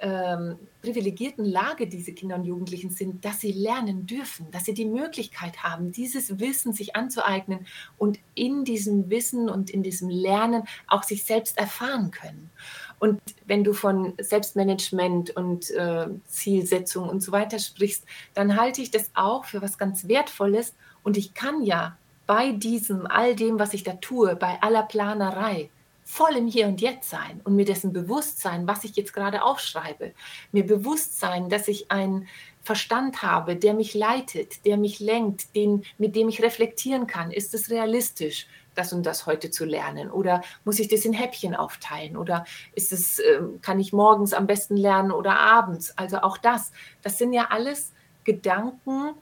ähm, 0.02 0.58
privilegierten 0.82 1.46
Lage 1.46 1.88
diese 1.88 2.12
Kinder 2.14 2.36
und 2.36 2.46
Jugendlichen 2.46 2.90
sind, 2.90 3.24
dass 3.24 3.40
sie 3.40 3.52
lernen 3.52 4.08
dürfen, 4.08 4.50
dass 4.52 4.66
sie 4.66 4.74
die 4.74 4.86
Möglichkeit 4.86 5.64
haben, 5.64 5.92
dieses 5.92 6.40
Wissen 6.40 6.74
sich 6.74 6.96
anzueignen 6.96 7.68
und 7.98 8.20
in 8.34 8.66
diesem 8.66 9.10
Wissen 9.10 9.50
und 9.50 9.70
in 9.70 9.84
diesem 9.84 10.10
Lernen 10.10 10.64
auch 10.88 11.04
sich 11.04 11.24
selbst 11.24 11.58
erfahren 11.58 12.12
können. 12.12 12.50
Und 13.00 13.20
wenn 13.46 13.64
du 13.64 13.74
von 13.74 14.14
Selbstmanagement 14.20 15.36
und 15.36 15.72
äh, 15.72 16.08
Zielsetzung 16.28 17.08
und 17.10 17.22
so 17.22 17.32
weiter 17.32 17.60
sprichst, 17.60 18.06
dann 18.34 18.60
halte 18.60 18.82
ich 18.82 18.92
das 18.92 19.12
auch 19.14 19.46
für 19.46 19.62
was 19.62 19.78
ganz 19.78 20.08
Wertvolles. 20.08 20.76
Und 21.04 21.18
ich 21.18 21.34
kann 21.34 21.64
ja 21.64 21.98
bei 22.28 22.52
diesem, 22.52 23.08
all 23.08 23.36
dem, 23.36 23.60
was 23.60 23.74
ich 23.74 23.84
da 23.84 23.94
tue, 23.94 24.36
bei 24.36 24.62
aller 24.62 24.84
Planerei, 24.84 25.70
voll 26.12 26.36
im 26.36 26.48
Hier 26.48 26.68
und 26.68 26.82
Jetzt 26.82 27.10
sein 27.10 27.40
und 27.46 27.56
mir 27.56 27.64
dessen 27.64 27.94
bewusst 27.94 28.42
sein, 28.42 28.68
was 28.68 28.84
ich 28.84 28.98
jetzt 28.98 29.14
gerade 29.14 29.44
aufschreibe. 29.44 30.12
Mir 30.52 30.66
bewusst 30.68 31.18
sein, 31.18 31.48
dass 31.48 31.70
ich 31.70 31.90
einen 31.90 32.28
Verstand 32.62 33.24
habe, 33.24 33.56
der 33.56 33.74
mich 33.74 33.94
leitet, 33.94 34.66
der 34.66 34.76
mich 34.76 35.00
lenkt, 35.00 35.56
den, 35.56 35.86
mit 35.98 36.18
dem 36.18 36.28
ich 36.28 36.44
reflektieren 36.44 37.08
kann. 37.08 37.32
Ist 37.32 37.54
es 37.54 37.70
realistisch? 37.70 38.48
das 38.74 38.94
und 38.94 39.06
das 39.06 39.26
heute 39.26 39.52
zu 39.52 39.66
lernen? 39.66 40.10
Oder 40.10 40.42
muss 40.64 40.80
ich 40.80 40.88
das 40.88 41.04
in 41.04 41.12
Häppchen 41.12 41.56
aufteilen? 41.56 42.16
Oder 42.16 42.46
ist 42.74 42.94
es, 42.94 43.20
ähm, 43.20 43.60
kann 43.62 43.82
ich 43.82 43.92
morgens 43.92 44.34
am 44.34 44.48
besten 44.48 44.78
lernen 44.78 45.12
oder 45.12 45.38
abends? 45.38 45.98
Also 45.98 46.20
auch 46.20 46.38
das, 46.38 46.72
das 47.02 47.18
sind 47.18 47.34
ja 47.34 47.48
alles 47.50 47.92
Gedanken, 48.24 49.14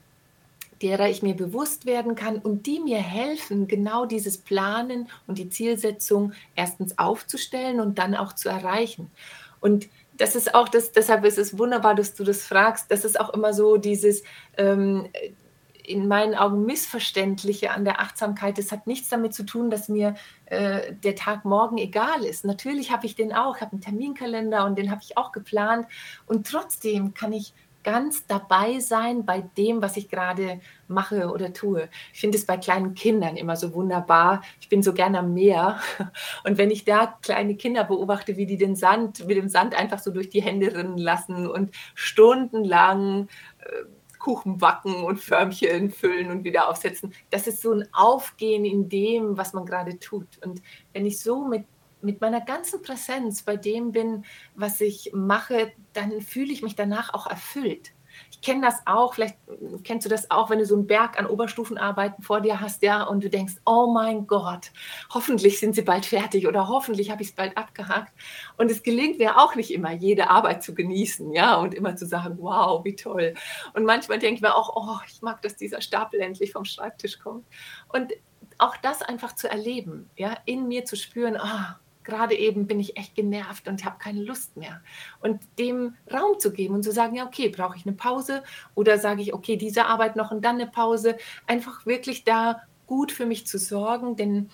derer 0.81 1.09
ich 1.09 1.21
mir 1.21 1.35
bewusst 1.35 1.85
werden 1.85 2.15
kann 2.15 2.37
und 2.37 2.65
die 2.65 2.79
mir 2.79 2.99
helfen, 2.99 3.67
genau 3.67 4.05
dieses 4.05 4.37
Planen 4.37 5.09
und 5.27 5.37
die 5.37 5.49
Zielsetzung 5.49 6.33
erstens 6.55 6.97
aufzustellen 6.97 7.79
und 7.79 7.99
dann 7.99 8.15
auch 8.15 8.33
zu 8.33 8.49
erreichen. 8.49 9.11
Und 9.59 9.87
das 10.17 10.35
ist 10.35 10.53
auch 10.53 10.69
das, 10.69 10.91
deshalb 10.91 11.25
ist 11.25 11.37
es 11.37 11.57
wunderbar, 11.57 11.95
dass 11.95 12.13
du 12.13 12.23
das 12.23 12.43
fragst. 12.43 12.91
Das 12.91 13.05
ist 13.05 13.19
auch 13.19 13.29
immer 13.33 13.53
so 13.53 13.77
dieses, 13.77 14.23
ähm, 14.57 15.09
in 15.89 16.07
meinen 16.07 16.35
Augen 16.35 16.65
Missverständliche 16.65 17.71
an 17.71 17.83
der 17.83 17.99
Achtsamkeit. 17.99 18.59
Das 18.59 18.71
hat 18.71 18.85
nichts 18.85 19.09
damit 19.09 19.33
zu 19.33 19.43
tun, 19.43 19.71
dass 19.71 19.89
mir 19.89 20.13
äh, 20.45 20.93
der 20.93 21.15
Tag 21.15 21.45
morgen 21.45 21.79
egal 21.79 22.23
ist. 22.23 22.45
Natürlich 22.45 22.91
habe 22.91 23.07
ich 23.07 23.15
den 23.15 23.33
auch, 23.33 23.55
ich 23.55 23.61
habe 23.61 23.71
einen 23.71 23.81
Terminkalender 23.81 24.65
und 24.65 24.77
den 24.77 24.91
habe 24.91 25.01
ich 25.03 25.17
auch 25.17 25.31
geplant. 25.31 25.87
Und 26.27 26.45
trotzdem 26.45 27.15
kann 27.15 27.33
ich 27.33 27.53
ganz 27.83 28.25
dabei 28.27 28.79
sein 28.79 29.25
bei 29.25 29.41
dem, 29.41 29.81
was 29.81 29.97
ich 29.97 30.09
gerade 30.09 30.59
mache 30.87 31.29
oder 31.29 31.53
tue. 31.53 31.89
Ich 32.13 32.19
finde 32.19 32.37
es 32.37 32.45
bei 32.45 32.57
kleinen 32.57 32.93
Kindern 32.93 33.37
immer 33.37 33.55
so 33.55 33.73
wunderbar. 33.73 34.41
Ich 34.59 34.69
bin 34.69 34.83
so 34.83 34.93
gerne 34.93 35.19
am 35.19 35.33
Meer. 35.33 35.79
Und 36.43 36.57
wenn 36.57 36.71
ich 36.71 36.85
da 36.85 37.17
kleine 37.21 37.55
Kinder 37.55 37.83
beobachte, 37.83 38.37
wie 38.37 38.45
die 38.45 38.57
den 38.57 38.75
Sand, 38.75 39.25
mit 39.27 39.37
dem 39.37 39.49
Sand 39.49 39.75
einfach 39.75 39.99
so 39.99 40.11
durch 40.11 40.29
die 40.29 40.41
Hände 40.41 40.75
rinnen 40.75 40.97
lassen 40.97 41.47
und 41.47 41.71
stundenlang 41.95 43.27
äh, 43.59 43.83
Kuchen 44.19 44.57
backen 44.57 44.95
und 45.03 45.19
Förmchen 45.19 45.89
füllen 45.89 46.29
und 46.29 46.43
wieder 46.43 46.69
aufsetzen. 46.69 47.13
Das 47.29 47.47
ist 47.47 47.61
so 47.61 47.71
ein 47.71 47.87
Aufgehen 47.93 48.65
in 48.65 48.89
dem, 48.89 49.37
was 49.37 49.53
man 49.53 49.65
gerade 49.65 49.97
tut. 49.97 50.27
Und 50.43 50.61
wenn 50.93 51.05
ich 51.05 51.19
so 51.19 51.45
mit 51.45 51.65
mit 52.01 52.21
meiner 52.21 52.41
ganzen 52.41 52.81
Präsenz 52.81 53.43
bei 53.43 53.57
dem 53.57 53.91
bin, 53.91 54.25
was 54.55 54.81
ich 54.81 55.11
mache, 55.13 55.71
dann 55.93 56.21
fühle 56.21 56.53
ich 56.53 56.61
mich 56.61 56.75
danach 56.75 57.13
auch 57.13 57.27
erfüllt. 57.27 57.91
Ich 58.31 58.41
kenne 58.41 58.61
das 58.61 58.81
auch, 58.85 59.13
vielleicht 59.13 59.37
kennst 59.83 60.05
du 60.05 60.09
das 60.09 60.29
auch, 60.31 60.49
wenn 60.49 60.59
du 60.59 60.65
so 60.65 60.75
einen 60.75 60.87
Berg 60.87 61.17
an 61.17 61.25
Oberstufenarbeiten 61.25 62.23
vor 62.23 62.41
dir 62.41 62.59
hast, 62.59 62.81
ja, 62.83 63.03
und 63.03 63.23
du 63.23 63.29
denkst, 63.29 63.55
oh 63.65 63.91
mein 63.93 64.27
Gott, 64.27 64.71
hoffentlich 65.13 65.59
sind 65.59 65.75
sie 65.75 65.81
bald 65.81 66.05
fertig 66.05 66.47
oder 66.47 66.67
hoffentlich 66.67 67.11
habe 67.11 67.21
ich 67.21 67.29
es 67.29 67.35
bald 67.35 67.57
abgehakt. 67.57 68.13
Und 68.57 68.71
es 68.71 68.83
gelingt 68.83 69.19
mir 69.19 69.37
auch 69.37 69.55
nicht 69.55 69.71
immer, 69.71 69.91
jede 69.91 70.29
Arbeit 70.29 70.63
zu 70.63 70.73
genießen, 70.73 71.31
ja, 71.33 71.55
und 71.55 71.73
immer 71.73 71.95
zu 71.95 72.05
sagen, 72.05 72.37
wow, 72.39 72.83
wie 72.83 72.95
toll. 72.95 73.33
Und 73.73 73.85
manchmal 73.85 74.19
denke 74.19 74.35
ich 74.35 74.41
mir 74.41 74.55
auch, 74.55 74.75
oh, 74.75 74.99
ich 75.07 75.21
mag, 75.21 75.41
dass 75.41 75.55
dieser 75.55 75.81
Stapel 75.81 76.19
endlich 76.19 76.51
vom 76.51 76.65
Schreibtisch 76.65 77.19
kommt. 77.19 77.45
Und 77.89 78.13
auch 78.57 78.77
das 78.77 79.01
einfach 79.01 79.35
zu 79.35 79.49
erleben, 79.49 80.09
ja, 80.17 80.37
in 80.45 80.67
mir 80.67 80.85
zu 80.85 80.95
spüren, 80.95 81.37
ah, 81.37 81.77
oh, 81.77 81.88
gerade 82.03 82.35
eben 82.35 82.67
bin 82.67 82.79
ich 82.79 82.97
echt 82.97 83.15
genervt 83.15 83.67
und 83.67 83.85
habe 83.85 83.97
keine 83.99 84.23
Lust 84.23 84.57
mehr. 84.57 84.81
Und 85.19 85.41
dem 85.57 85.95
Raum 86.11 86.39
zu 86.39 86.51
geben 86.51 86.75
und 86.75 86.83
zu 86.83 86.91
sagen, 86.91 87.15
ja, 87.15 87.25
okay, 87.25 87.49
brauche 87.49 87.77
ich 87.77 87.85
eine 87.85 87.95
Pause 87.95 88.43
oder 88.75 88.97
sage 88.97 89.21
ich, 89.21 89.33
okay, 89.33 89.57
diese 89.57 89.85
Arbeit 89.85 90.15
noch 90.15 90.31
und 90.31 90.43
dann 90.43 90.55
eine 90.55 90.67
Pause. 90.67 91.17
Einfach 91.47 91.85
wirklich 91.85 92.23
da 92.23 92.61
gut 92.87 93.11
für 93.11 93.25
mich 93.25 93.45
zu 93.45 93.57
sorgen, 93.57 94.15
denn 94.15 94.49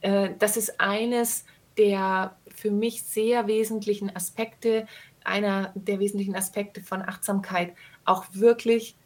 äh, 0.00 0.30
das 0.38 0.56
ist 0.56 0.80
eines 0.80 1.44
der 1.76 2.36
für 2.52 2.72
mich 2.72 3.04
sehr 3.04 3.46
wesentlichen 3.46 4.14
Aspekte, 4.14 4.86
einer 5.22 5.72
der 5.76 6.00
wesentlichen 6.00 6.34
Aspekte 6.34 6.82
von 6.82 7.02
Achtsamkeit, 7.02 7.74
auch 8.04 8.24
wirklich 8.32 8.96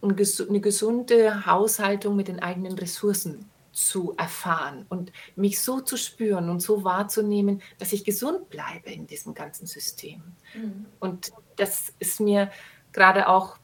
eine 0.00 0.14
gesunde 0.60 1.46
Haushaltung 1.46 2.14
mit 2.14 2.28
den 2.28 2.40
eigenen 2.40 2.78
Ressourcen 2.78 3.50
zu 3.74 4.14
erfahren 4.16 4.86
und 4.88 5.12
mich 5.36 5.60
so 5.60 5.80
zu 5.80 5.96
spüren 5.96 6.48
und 6.48 6.60
so 6.60 6.84
wahrzunehmen, 6.84 7.60
dass 7.78 7.92
ich 7.92 8.04
gesund 8.04 8.48
bleibe 8.48 8.90
in 8.90 9.06
diesem 9.06 9.34
ganzen 9.34 9.66
System. 9.66 10.22
Mhm. 10.54 10.86
Und 11.00 11.32
das 11.56 11.92
ist 11.98 12.20
mir 12.20 12.50
gerade 12.92 13.28
auch 13.28 13.58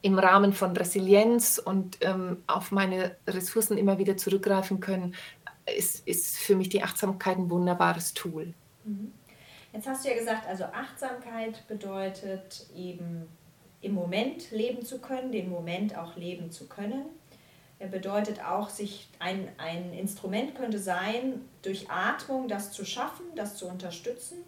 im 0.00 0.18
Rahmen 0.18 0.52
von 0.52 0.76
Resilienz 0.76 1.58
und 1.58 1.98
ähm, 2.00 2.42
auf 2.46 2.70
meine 2.70 3.16
Ressourcen 3.26 3.76
immer 3.76 3.98
wieder 3.98 4.16
zurückgreifen 4.16 4.80
können, 4.80 5.14
ist, 5.76 6.06
ist 6.06 6.38
für 6.38 6.56
mich 6.56 6.68
die 6.68 6.82
Achtsamkeit 6.82 7.36
ein 7.36 7.50
wunderbares 7.50 8.14
Tool. 8.14 8.54
Mhm. 8.84 9.12
Jetzt 9.72 9.86
hast 9.86 10.04
du 10.04 10.08
ja 10.08 10.16
gesagt, 10.16 10.46
also 10.48 10.64
Achtsamkeit 10.64 11.66
bedeutet 11.68 12.66
eben 12.74 13.28
im 13.80 13.92
Moment 13.92 14.50
leben 14.50 14.84
zu 14.84 14.98
können, 14.98 15.30
den 15.30 15.50
Moment 15.50 15.96
auch 15.96 16.16
leben 16.16 16.50
zu 16.50 16.66
können. 16.66 17.04
Er 17.80 17.88
bedeutet 17.88 18.44
auch, 18.44 18.68
sich 18.68 19.08
ein, 19.20 19.48
ein 19.56 19.92
Instrument 19.92 20.54
könnte 20.56 20.78
sein, 20.78 21.42
durch 21.62 21.90
Atmung 21.90 22.48
das 22.48 22.72
zu 22.72 22.84
schaffen, 22.84 23.24
das 23.36 23.56
zu 23.56 23.68
unterstützen 23.68 24.38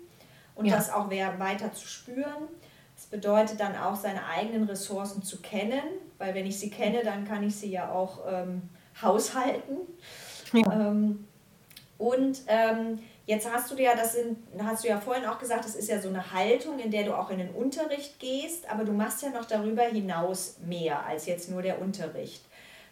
und 0.57 0.66
ja. 0.66 0.77
das 0.77 0.90
auch 0.90 1.11
weiter 1.11 1.73
zu 1.73 1.87
spüren. 1.87 2.49
Es 2.97 3.07
bedeutet 3.07 3.61
dann 3.61 3.77
auch, 3.77 3.97
seine 3.97 4.27
eigenen 4.27 4.64
Ressourcen 4.64 5.23
zu 5.23 5.40
kennen, 5.40 5.83
weil 6.19 6.35
wenn 6.35 6.45
ich 6.45 6.59
sie 6.59 6.71
kenne, 6.71 7.03
dann 7.03 7.27
kann 7.27 7.43
ich 7.43 7.57
sie 7.57 7.71
ja 7.71 7.90
auch 7.90 8.19
ähm, 8.29 8.62
haushalten. 9.01 9.79
Ja. 10.53 10.88
Ähm, 10.88 11.27
und 11.97 12.40
ähm, 12.49 12.99
jetzt 13.27 13.51
hast 13.51 13.71
du 13.71 13.77
ja, 13.81 13.95
das 13.95 14.14
sind, 14.14 14.38
hast 14.59 14.85
du 14.85 14.88
ja 14.88 14.99
vorhin 14.99 15.25
auch 15.25 15.38
gesagt, 15.38 15.64
das 15.64 15.77
ist 15.77 15.88
ja 15.88 16.01
so 16.01 16.09
eine 16.09 16.33
Haltung, 16.33 16.79
in 16.79 16.90
der 16.90 17.05
du 17.05 17.16
auch 17.16 17.31
in 17.31 17.38
den 17.38 17.51
Unterricht 17.51 18.19
gehst, 18.19 18.69
aber 18.69 18.85
du 18.85 18.93
machst 18.93 19.23
ja 19.23 19.31
noch 19.31 19.45
darüber 19.45 19.85
hinaus 19.85 20.57
mehr 20.66 21.07
als 21.07 21.27
jetzt 21.27 21.49
nur 21.49 21.62
der 21.62 21.81
Unterricht. 21.81 22.43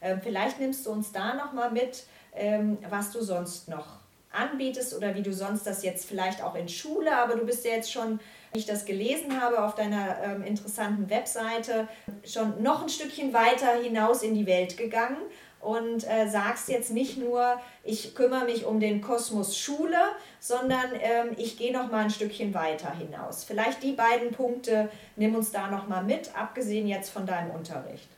Ähm, 0.02 0.20
vielleicht 0.22 0.61
nimmst 0.61 0.87
du 0.87 0.90
uns 0.90 1.12
da 1.12 1.34
nochmal 1.34 1.70
mit, 1.70 2.04
ähm, 2.34 2.78
was 2.88 3.11
du 3.12 3.22
sonst 3.22 3.68
noch 3.68 3.98
anbietest 4.30 4.94
oder 4.96 5.14
wie 5.14 5.22
du 5.22 5.32
sonst 5.32 5.66
das 5.66 5.82
jetzt 5.82 6.06
vielleicht 6.06 6.42
auch 6.42 6.54
in 6.54 6.68
Schule, 6.68 7.16
aber 7.16 7.34
du 7.34 7.46
bist 7.46 7.64
ja 7.64 7.72
jetzt 7.72 7.90
schon, 7.90 8.20
wie 8.52 8.58
ich 8.58 8.66
das 8.66 8.84
gelesen 8.84 9.40
habe 9.40 9.64
auf 9.64 9.74
deiner 9.74 10.22
ähm, 10.22 10.42
interessanten 10.42 11.08
Webseite, 11.11 11.88
schon 12.24 12.62
noch 12.62 12.82
ein 12.82 12.88
Stückchen 12.88 13.32
weiter 13.32 13.80
hinaus 13.82 14.22
in 14.22 14.34
die 14.34 14.46
Welt 14.46 14.76
gegangen 14.76 15.16
und 15.61 16.08
äh, 16.08 16.28
sagst 16.28 16.68
jetzt 16.68 16.90
nicht 16.90 17.18
nur, 17.18 17.58
ich 17.82 18.14
kümmere 18.14 18.44
mich 18.44 18.64
um 18.64 18.80
den 18.80 19.00
Kosmos 19.00 19.58
Schule, 19.58 19.98
sondern 20.38 20.92
ich 21.37 21.56
gehe 21.56 21.72
noch 21.72 21.90
mal 21.90 22.04
ein 22.04 22.11
Stückchen 22.11 22.54
weiter 22.54 22.94
hinaus. 22.94 23.42
Vielleicht 23.42 23.82
die 23.82 23.92
beiden 23.92 24.30
Punkte 24.30 24.88
nimm 25.16 25.34
uns 25.34 25.50
da 25.50 25.68
noch 25.68 25.88
mal 25.88 26.04
mit, 26.04 26.37
abgesehen 26.37 26.87
jetzt 26.87 27.11
von 27.11 27.26
deinem 27.26 27.50
Unterricht. 27.50 28.08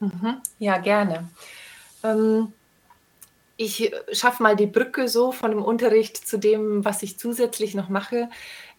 Mhm. 0.00 0.40
Ja, 0.58 0.78
gerne. 0.78 1.28
Ähm, 2.02 2.52
ich 3.56 3.92
schaffe 4.12 4.42
mal 4.42 4.56
die 4.56 4.66
Brücke 4.66 5.06
so 5.06 5.32
von 5.32 5.50
dem 5.50 5.62
Unterricht 5.62 6.16
zu 6.16 6.38
dem, 6.38 6.82
was 6.84 7.02
ich 7.02 7.18
zusätzlich 7.18 7.74
noch 7.74 7.90
mache. 7.90 8.30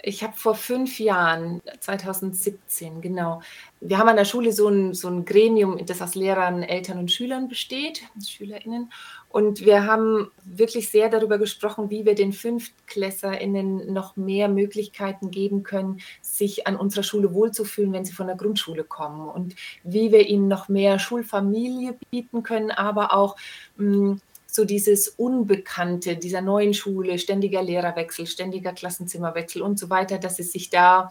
Ich 0.04 0.24
habe 0.24 0.34
vor 0.36 0.56
fünf 0.56 1.00
Jahren, 1.00 1.62
2017, 1.80 3.02
genau, 3.02 3.42
wir 3.80 3.98
haben 3.98 4.10
an 4.10 4.16
der 4.16 4.26
Schule 4.26 4.52
so 4.52 4.68
ein, 4.68 4.94
so 4.94 5.08
ein 5.08 5.26
Gremium, 5.26 5.84
das 5.86 6.02
aus 6.02 6.16
Lehrern, 6.16 6.64
Eltern 6.64 6.98
und 6.98 7.12
Schülern 7.12 7.48
besteht, 7.48 8.04
SchülerInnen. 8.24 8.92
Und 9.30 9.64
wir 9.66 9.86
haben 9.86 10.32
wirklich 10.44 10.90
sehr 10.90 11.10
darüber 11.10 11.38
gesprochen, 11.38 11.90
wie 11.90 12.06
wir 12.06 12.16
den 12.16 12.34
FünftklässerInnen 12.34 13.94
noch 13.94 14.18
mehr 14.18 14.50
Möglichkeiten 14.50 15.32
geben 15.32 15.64
können, 15.64 16.02
sich 16.22 16.68
an 16.68 16.76
unserer 16.76 17.04
Schule 17.04 17.34
wohlzufühlen, 17.34 17.94
wenn 17.94 18.06
sie 18.06 18.14
von 18.14 18.28
der 18.28 18.36
Grundschule 18.36 18.84
kommen. 18.84 19.30
Und 19.30 19.56
wie 19.84 20.12
wir 20.12 20.28
ihnen 20.28 20.48
noch 20.48 20.68
mehr 20.68 21.00
Schulfamilie 21.00 21.96
bieten 22.10 22.44
können, 22.44 22.72
aber 22.72 23.14
auch 23.14 23.36
mh, 23.78 23.94
hm, 23.94 24.22
so 24.52 24.66
dieses 24.66 25.08
Unbekannte 25.08 26.18
dieser 26.18 26.42
neuen 26.42 26.74
Schule, 26.74 27.18
ständiger 27.18 27.64
Lehrerwechsel, 27.64 28.28
ständiger 28.28 28.74
Klassenzimmerwechsel 28.74 29.62
und 29.62 29.80
so 29.80 29.90
weiter, 29.90 30.18
dass 30.18 30.36
sie 30.36 30.44
sich 30.44 30.70
da 30.70 31.10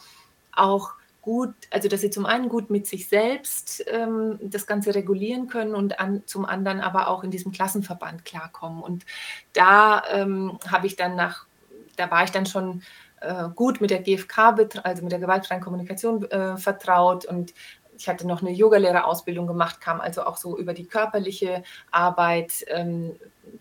auch 0.52 0.90
gut, 1.22 1.54
also 1.70 1.88
dass 1.88 2.02
sie 2.02 2.10
zum 2.10 2.26
einen 2.26 2.50
gut 2.50 2.68
mit 2.68 2.86
sich 2.86 3.08
selbst 3.08 3.82
ähm, 3.88 4.38
das 4.42 4.66
Ganze 4.66 4.94
regulieren 4.94 5.48
können 5.48 5.74
und 5.74 6.00
an, 6.00 6.22
zum 6.26 6.44
anderen 6.44 6.80
aber 6.80 7.08
auch 7.08 7.24
in 7.24 7.30
diesem 7.30 7.50
Klassenverband 7.50 8.26
klarkommen. 8.26 8.82
Und 8.82 9.06
da 9.54 10.02
ähm, 10.12 10.58
habe 10.70 10.86
ich 10.86 10.96
dann 10.96 11.16
nach, 11.16 11.46
da 11.96 12.10
war 12.10 12.24
ich 12.24 12.30
dann 12.30 12.44
schon 12.44 12.82
äh, 13.22 13.48
gut 13.54 13.80
mit 13.80 13.90
der 13.90 14.00
GfK, 14.00 14.54
also 14.82 15.02
mit 15.02 15.12
der 15.12 15.18
gewaltfreien 15.18 15.62
Kommunikation 15.62 16.30
äh, 16.30 16.58
vertraut 16.58 17.24
und 17.24 17.54
ich 18.00 18.08
hatte 18.08 18.26
noch 18.26 18.40
eine 18.40 18.50
Yogalehrerausbildung 18.50 19.46
gemacht, 19.46 19.82
kam 19.82 20.00
also 20.00 20.24
auch 20.24 20.38
so 20.38 20.56
über 20.56 20.72
die 20.72 20.86
körperliche 20.86 21.62
Arbeit 21.90 22.64
ähm, 22.68 23.16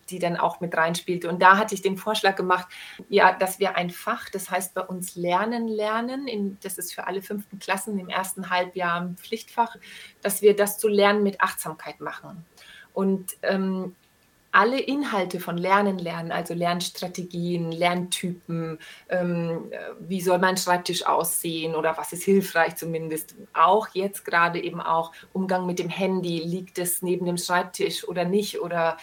die 0.09 0.19
dann 0.19 0.37
auch 0.37 0.59
mit 0.59 0.75
reinspielte. 0.75 1.27
Und 1.29 1.41
da 1.41 1.57
hatte 1.57 1.73
ich 1.73 1.81
den 1.81 1.97
Vorschlag 1.97 2.35
gemacht, 2.35 2.67
ja, 3.09 3.33
dass 3.33 3.59
wir 3.59 3.75
ein 3.75 3.89
Fach, 3.89 4.29
das 4.29 4.49
heißt 4.49 4.73
bei 4.75 4.81
uns 4.81 5.15
Lernen 5.15 5.67
lernen, 5.67 6.27
in, 6.27 6.57
das 6.61 6.77
ist 6.77 6.93
für 6.93 7.07
alle 7.07 7.21
fünften 7.21 7.59
Klassen 7.59 7.97
im 7.97 8.07
ersten 8.07 8.49
Halbjahr 8.49 9.01
ein 9.01 9.17
Pflichtfach, 9.17 9.75
dass 10.21 10.41
wir 10.41 10.55
das 10.55 10.77
zu 10.77 10.87
Lernen 10.87 11.23
mit 11.23 11.41
Achtsamkeit 11.41 12.01
machen. 12.01 12.45
Und 12.93 13.37
ähm, 13.41 13.95
alle 14.51 14.79
Inhalte 14.79 15.39
von 15.39 15.57
Lernen 15.57 15.99
lernen, 15.99 16.31
also 16.31 16.53
Lernstrategien, 16.53 17.71
Lerntypen, 17.71 18.79
ähm, 19.09 19.71
wie 19.99 20.21
soll 20.21 20.39
mein 20.39 20.57
Schreibtisch 20.57 21.05
aussehen 21.05 21.75
oder 21.75 21.97
was 21.97 22.13
ist 22.13 22.23
hilfreich 22.23 22.75
zumindest. 22.75 23.35
Auch 23.53 23.89
jetzt 23.93 24.25
gerade 24.25 24.61
eben 24.61 24.81
auch 24.81 25.11
Umgang 25.33 25.65
mit 25.65 25.79
dem 25.79 25.89
Handy, 25.89 26.39
liegt 26.39 26.79
es 26.79 27.01
neben 27.01 27.25
dem 27.25 27.37
Schreibtisch 27.37 28.07
oder 28.07 28.25
nicht 28.25 28.59
oder 28.59 28.97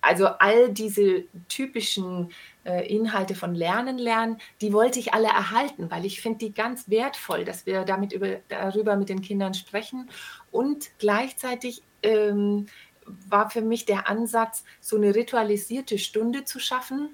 also 0.00 0.26
all 0.26 0.70
diese 0.70 1.24
typischen 1.48 2.32
äh, 2.64 2.86
Inhalte 2.92 3.34
von 3.34 3.54
Lernen 3.54 3.98
lernen, 3.98 4.38
die 4.60 4.72
wollte 4.72 4.98
ich 4.98 5.14
alle 5.14 5.28
erhalten, 5.28 5.90
weil 5.90 6.04
ich 6.04 6.20
finde 6.20 6.38
die 6.38 6.52
ganz 6.52 6.88
wertvoll, 6.88 7.44
dass 7.44 7.66
wir 7.66 7.84
damit 7.84 8.12
über, 8.12 8.38
darüber 8.48 8.96
mit 8.96 9.08
den 9.08 9.22
Kindern 9.22 9.54
sprechen 9.54 10.10
und 10.50 10.90
gleichzeitig 10.98 11.82
ähm, 12.02 12.66
war 13.06 13.50
für 13.50 13.62
mich 13.62 13.84
der 13.84 14.08
Ansatz, 14.08 14.64
so 14.80 14.96
eine 14.96 15.14
ritualisierte 15.14 15.98
Stunde 15.98 16.44
zu 16.44 16.58
schaffen, 16.58 17.10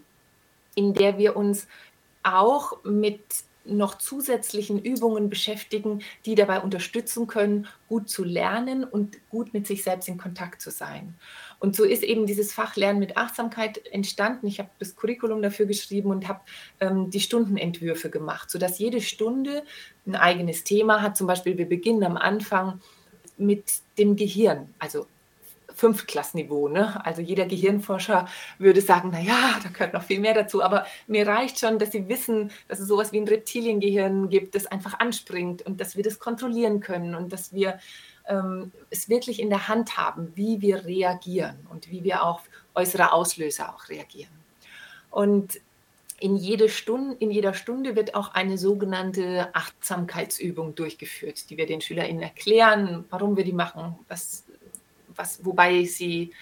in 0.74 0.94
der 0.94 1.18
wir 1.18 1.36
uns 1.36 1.66
auch 2.22 2.84
mit 2.84 3.22
noch 3.68 3.98
zusätzlichen 3.98 4.82
Übungen 4.82 5.28
beschäftigen, 5.28 6.00
die 6.24 6.34
dabei 6.34 6.60
unterstützen 6.60 7.26
können, 7.26 7.66
gut 7.88 8.08
zu 8.08 8.24
lernen 8.24 8.84
und 8.84 9.18
gut 9.28 9.52
mit 9.52 9.66
sich 9.66 9.82
selbst 9.82 10.08
in 10.08 10.18
Kontakt 10.18 10.60
zu 10.60 10.70
sein. 10.70 11.14
Und 11.60 11.76
so 11.76 11.84
ist 11.84 12.02
eben 12.02 12.26
dieses 12.26 12.52
Fach 12.52 12.76
Lernen 12.76 12.98
mit 12.98 13.16
Achtsamkeit 13.16 13.86
entstanden. 13.88 14.46
Ich 14.46 14.58
habe 14.58 14.70
das 14.78 14.96
Curriculum 14.96 15.42
dafür 15.42 15.66
geschrieben 15.66 16.10
und 16.10 16.28
habe 16.28 16.40
ähm, 16.80 17.10
die 17.10 17.20
Stundenentwürfe 17.20 18.10
gemacht, 18.10 18.50
sodass 18.50 18.78
jede 18.78 19.00
Stunde 19.00 19.64
ein 20.06 20.16
eigenes 20.16 20.64
Thema 20.64 21.02
hat. 21.02 21.16
Zum 21.16 21.26
Beispiel, 21.26 21.58
wir 21.58 21.68
beginnen 21.68 22.04
am 22.04 22.16
Anfang 22.16 22.80
mit 23.36 23.64
dem 23.98 24.16
Gehirn, 24.16 24.74
also 24.78 25.06
Fünftklassenniveau. 25.78 26.68
Ne? 26.68 27.04
Also 27.06 27.22
jeder 27.22 27.46
Gehirnforscher 27.46 28.26
würde 28.58 28.80
sagen, 28.80 29.10
naja, 29.10 29.60
da 29.62 29.68
gehört 29.68 29.94
noch 29.94 30.02
viel 30.02 30.18
mehr 30.18 30.34
dazu. 30.34 30.60
Aber 30.60 30.86
mir 31.06 31.26
reicht 31.26 31.60
schon, 31.60 31.78
dass 31.78 31.92
sie 31.92 32.08
wissen, 32.08 32.50
dass 32.66 32.80
es 32.80 32.88
sowas 32.88 33.12
wie 33.12 33.20
ein 33.20 33.28
Reptiliengehirn 33.28 34.28
gibt, 34.28 34.56
das 34.56 34.66
einfach 34.66 34.98
anspringt 34.98 35.62
und 35.62 35.80
dass 35.80 35.96
wir 35.96 36.02
das 36.02 36.18
kontrollieren 36.18 36.80
können 36.80 37.14
und 37.14 37.32
dass 37.32 37.52
wir 37.52 37.78
ähm, 38.26 38.72
es 38.90 39.08
wirklich 39.08 39.40
in 39.40 39.50
der 39.50 39.68
Hand 39.68 39.96
haben, 39.96 40.32
wie 40.34 40.60
wir 40.60 40.84
reagieren 40.84 41.66
und 41.70 41.90
wie 41.90 42.02
wir 42.02 42.24
auf 42.24 42.42
äußere 42.74 43.12
Auslöser 43.12 43.72
auch 43.72 43.88
reagieren. 43.88 44.32
Und 45.10 45.60
in, 46.18 46.36
jede 46.36 46.68
Stunde, 46.68 47.16
in 47.20 47.30
jeder 47.30 47.54
Stunde 47.54 47.94
wird 47.94 48.16
auch 48.16 48.34
eine 48.34 48.58
sogenannte 48.58 49.54
Achtsamkeitsübung 49.54 50.74
durchgeführt, 50.74 51.48
die 51.48 51.56
wir 51.56 51.66
den 51.66 51.80
SchülerInnen 51.80 52.22
erklären, 52.22 53.04
warum 53.10 53.36
wir 53.36 53.44
die 53.44 53.52
machen, 53.52 53.96
was 54.08 54.44
was, 55.18 55.44
wobei 55.44 55.84
sie 55.84 56.32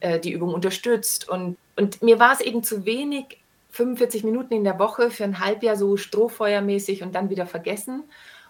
äh, 0.00 0.20
die 0.20 0.32
Übung 0.32 0.54
unterstützt. 0.54 1.28
Und, 1.28 1.56
und 1.76 2.02
mir 2.02 2.18
war 2.18 2.32
es 2.32 2.40
eben 2.40 2.62
zu 2.62 2.84
wenig, 2.84 3.38
45 3.70 4.24
Minuten 4.24 4.54
in 4.54 4.64
der 4.64 4.78
Woche 4.78 5.10
für 5.10 5.24
ein 5.24 5.40
Halbjahr 5.40 5.76
so 5.76 5.96
strohfeuermäßig 5.96 7.02
und 7.02 7.14
dann 7.14 7.28
wieder 7.28 7.46
vergessen. 7.46 8.04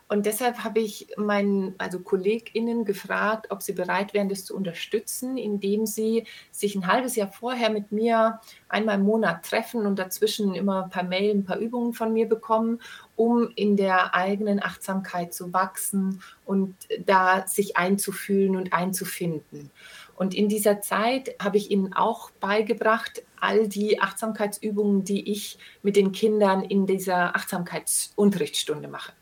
Und 0.08 0.24
deshalb 0.24 0.62
habe 0.62 0.78
ich 0.78 1.08
meinen 1.16 1.74
also 1.78 1.98
KollegInnen 1.98 2.84
gefragt, 2.84 3.48
ob 3.50 3.60
sie 3.60 3.72
bereit 3.72 4.14
wären, 4.14 4.28
das 4.28 4.44
zu 4.44 4.54
unterstützen, 4.54 5.36
indem 5.36 5.84
sie 5.84 6.26
sich 6.52 6.76
ein 6.76 6.86
halbes 6.86 7.16
Jahr 7.16 7.26
vorher 7.26 7.70
mit 7.70 7.90
mir 7.90 8.40
einmal 8.68 8.96
im 8.96 9.04
Monat 9.04 9.44
treffen 9.44 9.84
und 9.84 9.98
dazwischen 9.98 10.54
immer 10.54 10.88
per 10.88 11.02
Mail 11.02 11.34
ein 11.34 11.44
paar 11.44 11.58
Übungen 11.58 11.92
von 11.92 12.12
mir 12.12 12.28
bekommen, 12.28 12.80
um 13.16 13.50
in 13.56 13.76
der 13.76 14.14
eigenen 14.14 14.62
Achtsamkeit 14.62 15.34
zu 15.34 15.52
wachsen 15.52 16.22
und 16.44 16.76
da 17.04 17.44
sich 17.48 17.76
einzufühlen 17.76 18.54
und 18.54 18.72
einzufinden. 18.72 19.72
Und 20.14 20.34
in 20.34 20.48
dieser 20.48 20.80
Zeit 20.82 21.34
habe 21.42 21.56
ich 21.56 21.72
ihnen 21.72 21.94
auch 21.94 22.30
beigebracht, 22.30 23.24
all 23.40 23.66
die 23.68 24.00
Achtsamkeitsübungen, 24.00 25.02
die 25.02 25.32
ich 25.32 25.58
mit 25.82 25.96
den 25.96 26.12
Kindern 26.12 26.62
in 26.62 26.86
dieser 26.86 27.34
Achtsamkeitsunterrichtsstunde 27.34 28.86
mache 28.86 29.12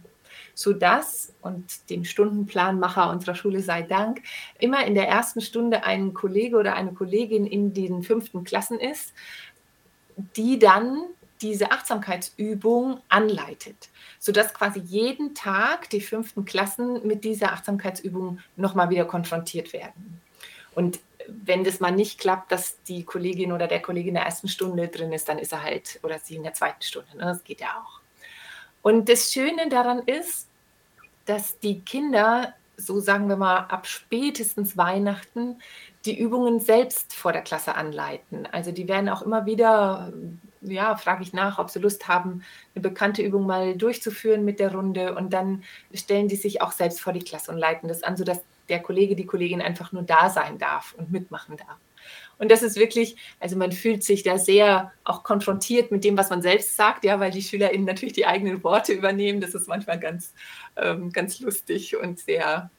sodass, 0.55 1.33
und 1.43 1.91
dem 1.91 2.05
Stundenplanmacher 2.05 3.11
unserer 3.11 3.35
Schule 3.35 3.61
sei 3.61 3.83
Dank, 3.83 4.23
immer 4.59 4.87
in 4.87 4.95
der 4.95 5.09
ersten 5.09 5.41
Stunde 5.41 5.85
ein 5.85 6.15
Kollege 6.15 6.57
oder 6.57 6.75
eine 6.75 6.93
Kollegin 6.93 7.47
in 7.47 7.75
den 7.75 8.03
fünften 8.03 8.45
Klassen 8.45 8.79
ist, 8.79 9.13
die 10.37 10.59
dann 10.59 11.03
diese 11.43 11.73
Achtsamkeitsübung 11.73 13.01
anleitet, 13.09 13.91
sodass 14.19 14.55
quasi 14.55 14.79
jeden 14.81 15.35
Tag 15.35 15.91
die 15.91 16.01
fünften 16.01 16.45
Klassen 16.45 17.07
mit 17.07 17.25
dieser 17.25 17.53
Achtsamkeitsübung 17.53 18.39
nochmal 18.57 18.91
wieder 18.91 19.05
konfrontiert 19.05 19.73
werden. 19.73 20.21
Und 20.75 21.01
wenn 21.29 21.65
das 21.65 21.81
mal 21.81 21.91
nicht 21.91 22.19
klappt, 22.19 22.53
dass 22.53 22.83
die 22.85 23.05
Kollegin 23.05 23.53
oder 23.53 23.67
der 23.67 23.83
Kollege 23.83 24.09
in 24.09 24.15
der 24.15 24.25
ersten 24.25 24.49
Stunde 24.49 24.89
drin 24.89 25.13
ist, 25.13 25.29
dann 25.29 25.39
ist 25.39 25.53
er 25.53 25.63
halt 25.63 25.99
oder 26.03 26.19
sie 26.19 26.37
in 26.37 26.43
der 26.43 26.55
zweiten 26.55 26.83
Stunde. 26.83 27.17
Ne? 27.17 27.25
Das 27.25 27.45
geht 27.45 27.61
ja 27.61 27.83
auch. 27.83 28.04
Und 28.85 29.09
das 29.09 29.33
Schöne 29.33 29.71
daran 29.71 30.01
ist, 30.01 30.47
dass 31.25 31.59
die 31.59 31.81
Kinder, 31.81 32.53
so 32.77 33.01
sagen 33.01 33.31
wir 33.31 33.37
mal, 33.37 33.61
ab 33.61 33.87
spätestens 33.87 34.77
Weihnachten 34.77 35.57
die 36.05 36.19
Übungen 36.19 36.61
selbst 36.61 37.15
vor 37.15 37.33
der 37.33 37.41
Klasse 37.41 37.77
anleiten. 37.77 38.47
Also 38.53 38.73
die 38.73 38.87
werden 38.87 39.09
auch 39.09 39.23
immer 39.23 39.47
wieder, 39.47 40.13
ja, 40.61 40.97
frage 40.97 41.23
ich 41.23 41.33
nach, 41.33 41.59
ob 41.59 41.71
sie 41.71 41.79
Lust 41.79 42.09
haben, 42.09 42.43
eine 42.75 42.83
bekannte 42.83 43.23
Übung 43.23 43.47
mal 43.47 43.75
durchzuführen 43.75 44.45
mit 44.45 44.61
der 44.61 44.75
Runde 44.75 45.15
und 45.15 45.33
dann 45.33 45.65
stellen 45.95 46.29
die 46.29 46.37
sich 46.37 46.61
auch 46.61 46.73
selbst 46.73 47.01
vor 47.01 47.15
die 47.15 47.25
Klasse 47.25 47.51
und 47.51 47.57
leiten 47.57 47.89
das 47.89 48.03
an, 48.03 48.19
sodass 48.19 48.43
der 48.69 48.83
Kollege, 48.83 49.17
die 49.17 49.25
Kollegin 49.25 49.63
einfach 49.63 49.93
nur 49.93 50.03
da 50.03 50.29
sein 50.29 50.59
darf 50.59 50.95
und 50.99 51.11
mitmachen 51.11 51.57
darf. 51.57 51.79
Und 52.39 52.51
das 52.51 52.63
ist 52.63 52.77
wirklich, 52.77 53.17
also 53.41 53.57
man 53.57 53.73
fühlt 53.73 54.03
sich 54.03 54.23
da 54.23 54.39
sehr 54.39 54.93
auch 55.05 55.23
konfrontiert 55.23 55.91
mit 55.91 56.05
dem, 56.05 56.17
was 56.17 56.31
man 56.31 56.43
selbst 56.43 56.77
sagt, 56.77 57.05
ja, 57.05 57.21
weil 57.21 57.31
die 57.31 57.43
SchülerInnen 57.43 57.87
natürlich 57.87 58.15
die 58.15 58.27
eigenen 58.27 58.63
Worte 58.65 58.93
übernehmen. 58.93 59.41
Das 59.41 59.55
ist 59.55 59.69
manchmal 59.69 59.99
ganz, 59.99 60.35
ähm, 60.77 61.13
ganz 61.13 61.41
lustig 61.41 61.97
und 61.97 62.19
sehr 62.19 62.71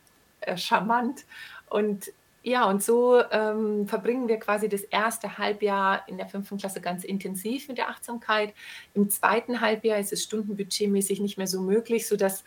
äh, 0.41 0.57
charmant. 0.57 1.25
Und 1.69 2.11
ja, 2.43 2.69
und 2.69 2.83
so 2.83 3.23
ähm, 3.31 3.87
verbringen 3.87 4.27
wir 4.27 4.37
quasi 4.37 4.69
das 4.69 4.81
erste 4.81 5.39
Halbjahr 5.39 6.07
in 6.07 6.17
der 6.17 6.27
fünften 6.27 6.57
Klasse 6.57 6.79
ganz 6.79 7.03
intensiv 7.03 7.67
mit 7.67 7.79
der 7.79 7.89
Achtsamkeit. 7.89 8.53
Im 8.93 9.09
zweiten 9.09 9.61
Halbjahr 9.61 9.97
ist 9.97 10.13
es 10.13 10.23
stundenbudgetmäßig 10.23 11.19
nicht 11.21 11.39
mehr 11.39 11.47
so 11.47 11.59
möglich, 11.59 12.07
sodass 12.07 12.43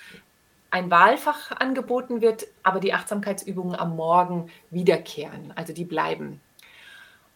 ein 0.70 0.90
Wahlfach 0.90 1.50
angeboten 1.50 2.20
wird, 2.20 2.46
aber 2.62 2.78
die 2.78 2.92
Achtsamkeitsübungen 2.92 3.74
am 3.74 3.96
Morgen 3.96 4.50
wiederkehren. 4.70 5.52
Also 5.56 5.72
die 5.72 5.84
bleiben. 5.84 6.40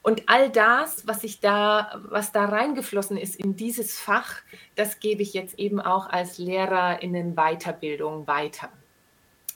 Und 0.02 0.28
all 0.28 0.50
das, 0.50 1.06
was 1.06 1.22
ich 1.22 1.40
da, 1.40 2.00
was 2.08 2.32
da 2.32 2.46
reingeflossen 2.46 3.16
ist 3.16 3.36
in 3.36 3.54
dieses 3.54 3.98
Fach, 3.98 4.40
das 4.74 4.98
gebe 4.98 5.22
ich 5.22 5.32
jetzt 5.32 5.58
eben 5.58 5.80
auch 5.80 6.08
als 6.08 6.38
Lehrerinnen 6.38 7.36
Weiterbildung 7.36 8.26
weiter. 8.26 8.68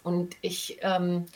Und 0.05 0.37
ich, 0.41 0.79
ähm, 0.83 1.27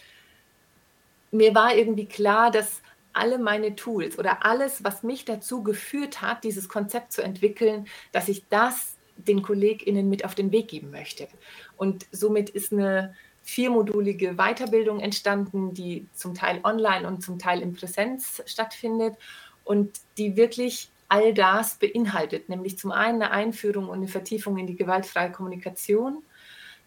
mir 1.32 1.54
war 1.56 1.74
irgendwie 1.74 2.06
klar, 2.06 2.52
dass 2.52 2.82
alle 3.12 3.38
meine 3.38 3.74
Tools 3.74 4.16
oder 4.16 4.44
alles, 4.44 4.84
was 4.84 5.02
mich 5.02 5.24
dazu 5.24 5.64
geführt 5.64 6.22
hat, 6.22 6.44
dieses 6.44 6.68
Konzept 6.68 7.12
zu 7.12 7.22
entwickeln, 7.22 7.88
dass 8.12 8.28
ich 8.28 8.46
das 8.48 8.96
den 9.16 9.42
KollegInnen 9.42 10.08
mit 10.08 10.24
auf 10.24 10.36
den 10.36 10.52
Weg 10.52 10.68
geben 10.68 10.90
möchte. 10.90 11.28
Und 11.76 12.06
somit 12.12 12.48
ist 12.48 12.72
eine 12.72 13.14
viermodulige 13.42 14.35
Weiterbildung 14.35 15.00
entstanden, 15.00 15.74
die 15.74 16.07
zum 16.14 16.35
Teil 16.35 16.61
online 16.62 17.07
und 17.07 17.22
zum 17.22 17.38
Teil 17.38 17.62
in 17.62 17.74
Präsenz 17.74 18.42
stattfindet 18.46 19.16
und 19.64 20.00
die 20.18 20.37
wirklich 20.37 20.90
all 21.09 21.35
das 21.35 21.74
beinhaltet, 21.74 22.48
nämlich 22.48 22.79
zum 22.79 22.92
einen 22.92 23.20
eine 23.22 23.33
Einführung 23.33 23.88
und 23.88 23.96
eine 23.96 24.09
Vertiefung 24.09 24.57
in 24.59 24.66
die 24.68 24.76
gewaltfreie 24.76 25.33
Kommunikation, 25.33 26.22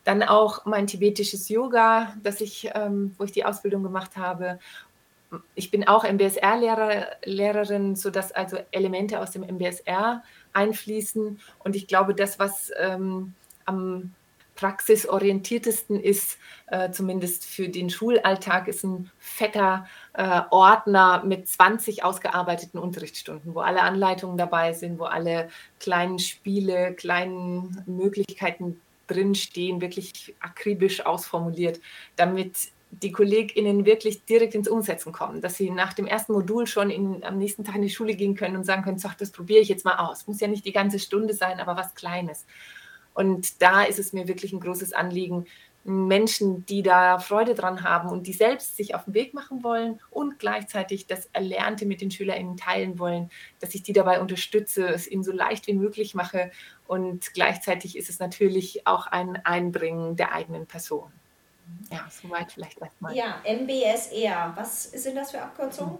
dann 0.05 0.23
auch 0.23 0.65
mein 0.65 0.87
tibetisches 0.87 1.49
Yoga, 1.49 2.15
das 2.23 2.39
ich, 2.41 2.69
ähm, 2.73 3.13
wo 3.17 3.25
ich 3.25 3.31
die 3.31 3.45
Ausbildung 3.45 3.83
gemacht 3.83 4.15
habe. 4.15 4.59
Ich 5.55 5.71
bin 5.71 5.87
auch 5.87 6.05
MBSR-Lehrerin, 6.05 7.95
sodass 7.95 8.31
also 8.31 8.57
Elemente 8.71 9.19
aus 9.19 9.31
dem 9.31 9.43
MBSR 9.43 10.23
einfließen. 10.53 11.39
Und 11.63 11.75
ich 11.75 11.87
glaube, 11.87 12.15
das, 12.15 12.39
was 12.39 12.71
ähm, 12.77 13.33
am 13.65 14.13
praxisorientiertesten 14.55 15.99
ist, 15.99 16.37
äh, 16.67 16.91
zumindest 16.91 17.45
für 17.45 17.69
den 17.69 17.89
Schulalltag, 17.89 18.67
ist 18.67 18.83
ein 18.83 19.09
fetter 19.19 19.87
äh, 20.13 20.41
Ordner 20.51 21.23
mit 21.25 21.47
20 21.47 22.03
ausgearbeiteten 22.03 22.79
Unterrichtsstunden, 22.79 23.55
wo 23.55 23.59
alle 23.59 23.81
Anleitungen 23.81 24.37
dabei 24.37 24.73
sind, 24.73 24.99
wo 24.99 25.05
alle 25.05 25.49
kleinen 25.79 26.19
Spiele, 26.19 26.93
kleinen 26.93 27.83
Möglichkeiten 27.85 28.79
drinstehen, 29.07 29.81
wirklich 29.81 30.35
akribisch 30.39 31.05
ausformuliert, 31.05 31.79
damit 32.15 32.71
die 33.01 33.11
KollegInnen 33.11 33.85
wirklich 33.85 34.23
direkt 34.25 34.55
ins 34.55 34.67
Umsetzen 34.67 35.11
kommen, 35.11 35.41
dass 35.41 35.55
sie 35.55 35.71
nach 35.71 35.93
dem 35.93 36.05
ersten 36.05 36.33
Modul 36.33 36.67
schon 36.67 36.89
in, 36.89 37.23
am 37.23 37.37
nächsten 37.37 37.63
Tag 37.63 37.75
in 37.75 37.81
die 37.81 37.89
Schule 37.89 38.13
gehen 38.13 38.35
können 38.35 38.55
und 38.55 38.65
sagen 38.65 38.83
können, 38.83 38.99
so, 38.99 39.09
das 39.17 39.31
probiere 39.31 39.61
ich 39.61 39.69
jetzt 39.69 39.85
mal 39.85 39.97
aus. 39.97 40.27
Muss 40.27 40.39
ja 40.39 40.47
nicht 40.47 40.65
die 40.65 40.71
ganze 40.71 40.99
Stunde 40.99 41.33
sein, 41.33 41.59
aber 41.59 41.75
was 41.75 41.95
Kleines. 41.95 42.45
Und 43.13 43.61
da 43.61 43.83
ist 43.83 43.99
es 43.99 44.13
mir 44.13 44.27
wirklich 44.27 44.53
ein 44.53 44.59
großes 44.59 44.93
Anliegen, 44.93 45.45
Menschen, 45.85 46.65
die 46.65 46.81
da 46.81 47.19
Freude 47.19 47.55
dran 47.55 47.83
haben 47.83 48.09
und 48.09 48.25
die 48.25 48.33
selbst 48.33 48.77
sich 48.77 48.95
auf 48.95 49.03
den 49.03 49.13
Weg 49.13 49.33
machen 49.33 49.63
wollen 49.63 49.99
und 50.11 50.39
gleichzeitig 50.39 51.07
das 51.07 51.25
Erlernte 51.33 51.85
mit 51.85 51.99
den 51.99 52.09
SchülerInnen 52.09 52.55
teilen 52.55 52.99
wollen, 52.99 53.29
dass 53.59 53.75
ich 53.75 53.83
die 53.83 53.91
dabei 53.91 54.21
unterstütze, 54.21 54.87
es 54.87 55.09
ihnen 55.09 55.23
so 55.23 55.33
leicht 55.33 55.67
wie 55.67 55.73
möglich 55.73 56.15
mache 56.15 56.51
und 56.87 57.33
gleichzeitig 57.33 57.97
ist 57.97 58.09
es 58.09 58.19
natürlich 58.19 58.87
auch 58.87 59.07
ein 59.07 59.45
Einbringen 59.45 60.15
der 60.15 60.33
eigenen 60.33 60.67
Person. 60.67 61.11
Ja, 61.91 62.07
soweit 62.09 62.51
vielleicht 62.51 62.79
erstmal. 62.79 63.15
Ja, 63.15 63.41
MBSR, 63.43 64.53
was 64.55 64.83
sind 64.83 65.15
das 65.15 65.31
für 65.31 65.41
Abkürzungen? 65.41 65.99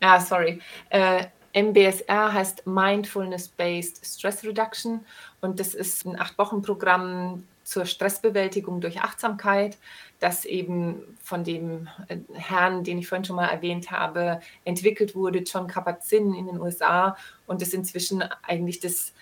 Ja, 0.00 0.18
sorry. 0.18 0.60
Äh, 0.88 1.26
MBSR 1.52 2.32
heißt 2.32 2.66
Mindfulness-Based 2.66 4.04
Stress 4.04 4.44
Reduction 4.44 5.04
und 5.40 5.58
das 5.58 5.74
ist 5.74 6.04
ein 6.06 6.18
Acht-Wochen-Programm 6.18 7.44
zur 7.64 7.86
Stressbewältigung 7.86 8.80
durch 8.80 9.00
Achtsamkeit, 9.00 9.78
das 10.18 10.44
eben 10.44 11.16
von 11.22 11.44
dem 11.44 11.88
äh, 12.08 12.18
Herrn, 12.34 12.82
den 12.82 12.98
ich 12.98 13.08
vorhin 13.08 13.24
schon 13.24 13.36
mal 13.36 13.46
erwähnt 13.46 13.90
habe, 13.90 14.40
entwickelt 14.64 15.14
wurde, 15.14 15.40
John 15.40 15.68
Kabat-Zinn 15.68 16.34
in 16.34 16.46
den 16.46 16.60
USA 16.60 17.16
und 17.46 17.62
das 17.62 17.72
inzwischen 17.72 18.24
eigentlich 18.42 18.80
das 18.80 19.12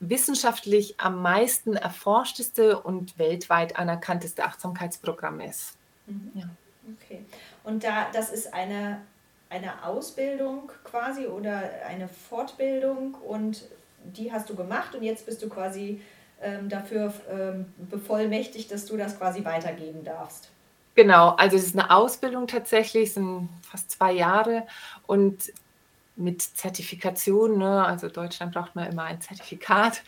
wissenschaftlich 0.00 0.98
am 0.98 1.22
meisten 1.22 1.74
erforschteste 1.74 2.80
und 2.80 3.18
weltweit 3.18 3.76
anerkannteste 3.76 4.44
Achtsamkeitsprogramm 4.44 5.40
ist. 5.40 5.76
Mhm. 6.06 6.30
Ja. 6.34 6.48
Okay. 7.02 7.24
Und 7.64 7.84
da, 7.84 8.08
das 8.12 8.30
ist 8.30 8.52
eine, 8.52 9.00
eine 9.50 9.84
Ausbildung 9.84 10.70
quasi 10.84 11.26
oder 11.26 11.62
eine 11.86 12.08
Fortbildung 12.08 13.14
und 13.14 13.64
die 14.04 14.32
hast 14.32 14.48
du 14.48 14.54
gemacht 14.54 14.94
und 14.94 15.02
jetzt 15.02 15.26
bist 15.26 15.42
du 15.42 15.48
quasi 15.48 16.00
ähm, 16.40 16.68
dafür 16.68 17.12
ähm, 17.30 17.66
bevollmächtigt, 17.90 18.72
dass 18.72 18.86
du 18.86 18.96
das 18.96 19.18
quasi 19.18 19.44
weitergeben 19.44 20.04
darfst. 20.04 20.48
Genau, 20.94 21.30
also 21.30 21.56
es 21.56 21.66
ist 21.66 21.78
eine 21.78 21.90
Ausbildung 21.90 22.46
tatsächlich, 22.46 23.08
es 23.08 23.14
sind 23.14 23.48
fast 23.62 23.90
zwei 23.90 24.12
Jahre 24.12 24.66
und 25.06 25.52
mit 26.20 26.42
Zertifikation, 26.42 27.58
ne? 27.58 27.84
also 27.84 28.08
Deutschland 28.08 28.52
braucht 28.52 28.76
man 28.76 28.90
immer 28.90 29.04
ein 29.04 29.20
Zertifikat, 29.20 30.02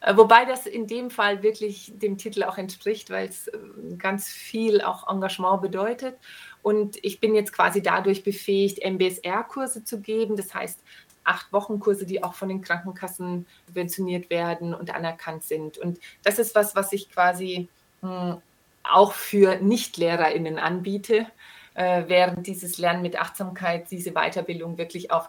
äh, 0.00 0.16
wobei 0.16 0.44
das 0.44 0.66
in 0.66 0.86
dem 0.86 1.10
Fall 1.10 1.42
wirklich 1.42 1.92
dem 1.96 2.18
Titel 2.18 2.44
auch 2.44 2.58
entspricht, 2.58 3.10
weil 3.10 3.28
es 3.28 3.48
äh, 3.48 3.58
ganz 3.98 4.28
viel 4.28 4.80
auch 4.82 5.08
Engagement 5.08 5.62
bedeutet. 5.62 6.16
Und 6.62 6.96
ich 7.02 7.20
bin 7.20 7.34
jetzt 7.34 7.52
quasi 7.52 7.82
dadurch 7.82 8.24
befähigt, 8.24 8.84
MBSR-Kurse 8.84 9.84
zu 9.84 10.00
geben, 10.00 10.36
das 10.36 10.54
heißt 10.54 10.80
acht 11.24 11.52
Wochen 11.52 11.80
Kurse, 11.80 12.06
die 12.06 12.22
auch 12.22 12.34
von 12.34 12.48
den 12.48 12.60
Krankenkassen 12.60 13.46
subventioniert 13.66 14.30
werden 14.30 14.74
und 14.74 14.94
anerkannt 14.94 15.42
sind. 15.42 15.78
Und 15.78 15.98
das 16.22 16.38
ist 16.38 16.54
was, 16.54 16.76
was 16.76 16.92
ich 16.92 17.10
quasi 17.10 17.68
mh, 18.02 18.32
hm, 18.32 18.42
auch 18.84 19.12
für 19.12 19.56
NichtlehrerInnen 19.56 20.58
anbiete, 20.58 21.26
äh, 21.74 22.04
während 22.06 22.46
dieses 22.46 22.78
Lernen 22.78 23.02
mit 23.02 23.18
Achtsamkeit, 23.18 23.90
diese 23.90 24.12
Weiterbildung 24.12 24.78
wirklich 24.78 25.10
auch 25.10 25.28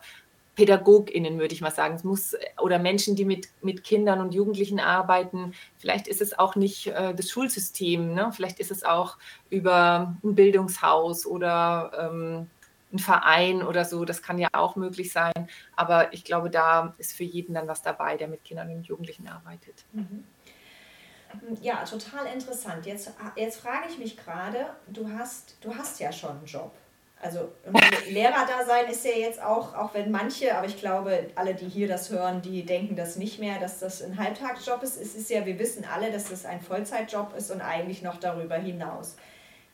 PädagogInnen, 0.55 1.39
würde 1.39 1.53
ich 1.53 1.61
mal 1.61 1.71
sagen. 1.71 1.95
Es 1.95 2.03
muss, 2.03 2.35
oder 2.61 2.79
Menschen, 2.79 3.15
die 3.15 3.25
mit, 3.25 3.49
mit 3.61 3.83
Kindern 3.83 4.21
und 4.21 4.33
Jugendlichen 4.33 4.79
arbeiten. 4.79 5.53
Vielleicht 5.77 6.07
ist 6.07 6.21
es 6.21 6.37
auch 6.37 6.55
nicht 6.55 6.87
äh, 6.87 7.13
das 7.13 7.29
Schulsystem, 7.29 8.13
ne? 8.13 8.31
vielleicht 8.33 8.59
ist 8.59 8.71
es 8.71 8.83
auch 8.83 9.17
über 9.49 10.15
ein 10.23 10.35
Bildungshaus 10.35 11.25
oder 11.25 11.91
ähm, 11.99 12.49
ein 12.93 12.99
Verein 12.99 13.61
oder 13.61 13.85
so, 13.85 14.05
das 14.05 14.21
kann 14.21 14.37
ja 14.37 14.47
auch 14.53 14.75
möglich 14.75 15.11
sein. 15.11 15.33
Aber 15.75 16.13
ich 16.13 16.23
glaube, 16.23 16.49
da 16.49 16.95
ist 16.97 17.13
für 17.13 17.23
jeden 17.23 17.53
dann 17.53 17.67
was 17.67 17.81
dabei, 17.81 18.17
der 18.17 18.27
mit 18.27 18.43
Kindern 18.43 18.69
und 18.69 18.87
Jugendlichen 18.87 19.27
arbeitet. 19.27 19.85
Mhm. 19.91 20.23
Ja, 21.61 21.83
total 21.83 22.27
interessant. 22.27 22.85
Jetzt, 22.85 23.11
jetzt 23.35 23.59
frage 23.59 23.87
ich 23.89 23.97
mich 23.97 24.15
gerade, 24.15 24.67
du 24.87 25.09
hast, 25.09 25.57
du 25.61 25.75
hast 25.75 25.99
ja 25.99 26.11
schon 26.13 26.37
einen 26.37 26.45
Job. 26.45 26.71
Also 27.25 27.51
Lehrer 28.07 28.45
da 28.47 28.63
sein 28.63 28.85
ist 28.87 29.03
ja 29.03 29.11
jetzt 29.11 29.41
auch, 29.41 29.73
auch 29.73 29.95
wenn 29.95 30.11
manche, 30.11 30.55
aber 30.55 30.67
ich 30.67 30.77
glaube, 30.77 31.31
alle, 31.33 31.55
die 31.55 31.67
hier 31.67 31.87
das 31.87 32.11
hören, 32.11 32.43
die 32.43 32.63
denken 32.63 32.95
das 32.95 33.15
nicht 33.15 33.39
mehr, 33.39 33.59
dass 33.59 33.79
das 33.79 34.03
ein 34.03 34.19
Halbtagsjob 34.19 34.83
ist. 34.83 35.01
Es 35.01 35.15
ist 35.15 35.31
ja, 35.31 35.43
wir 35.43 35.57
wissen 35.57 35.85
alle, 35.91 36.11
dass 36.11 36.29
das 36.29 36.45
ein 36.45 36.61
Vollzeitjob 36.61 37.35
ist 37.35 37.49
und 37.49 37.61
eigentlich 37.61 38.03
noch 38.03 38.17
darüber 38.17 38.57
hinaus. 38.57 39.15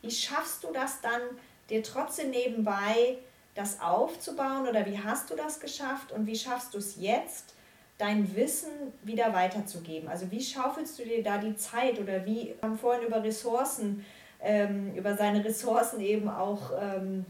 Wie 0.00 0.10
schaffst 0.10 0.64
du 0.64 0.72
das 0.72 1.02
dann, 1.02 1.20
dir 1.68 1.82
trotzdem 1.82 2.30
nebenbei 2.30 3.18
das 3.54 3.82
aufzubauen 3.82 4.66
oder 4.66 4.86
wie 4.86 4.98
hast 4.98 5.30
du 5.30 5.36
das 5.36 5.60
geschafft 5.60 6.10
und 6.10 6.26
wie 6.26 6.36
schaffst 6.36 6.72
du 6.72 6.78
es 6.78 6.96
jetzt, 6.98 7.54
dein 7.98 8.34
Wissen 8.34 8.70
wieder 9.02 9.34
weiterzugeben? 9.34 10.08
Also 10.08 10.30
wie 10.30 10.42
schaufelst 10.42 10.98
du 10.98 11.04
dir 11.04 11.22
da 11.22 11.36
die 11.36 11.54
Zeit 11.56 12.00
oder 12.00 12.24
wie, 12.24 12.54
wir 12.58 12.62
haben 12.62 12.78
vorhin 12.78 13.06
über 13.06 13.22
Ressourcen, 13.22 14.06
ähm, 14.40 14.94
über 14.94 15.14
seine 15.16 15.44
Ressourcen 15.44 16.00
eben 16.00 16.28
auch, 16.30 16.72
ähm, 16.80 17.26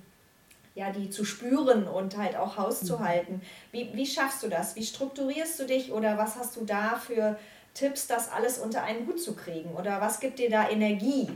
ja, 0.75 0.91
die 0.91 1.11
zu 1.11 1.25
spüren 1.25 1.87
und 1.87 2.17
halt 2.17 2.37
auch 2.37 2.57
hauszuhalten. 2.57 3.43
Wie, 3.73 3.91
wie 3.93 4.07
schaffst 4.07 4.43
du 4.43 4.49
das? 4.49 4.75
Wie 4.77 4.85
strukturierst 4.85 5.59
du 5.61 5.67
dich 5.67 5.93
oder 5.93 6.17
was 6.17 6.37
hast 6.37 6.57
du 6.57 6.65
da 6.65 6.97
für 6.97 7.39
Tipps, 7.75 8.07
das 8.07 8.31
alles 8.31 8.59
unter 8.59 8.83
einen 8.83 9.07
Hut 9.07 9.21
zu 9.21 9.35
kriegen? 9.35 9.71
Oder 9.75 10.01
was 10.01 10.21
gibt 10.21 10.39
dir 10.39 10.51
da 10.51 10.69
Energie? 10.69 11.29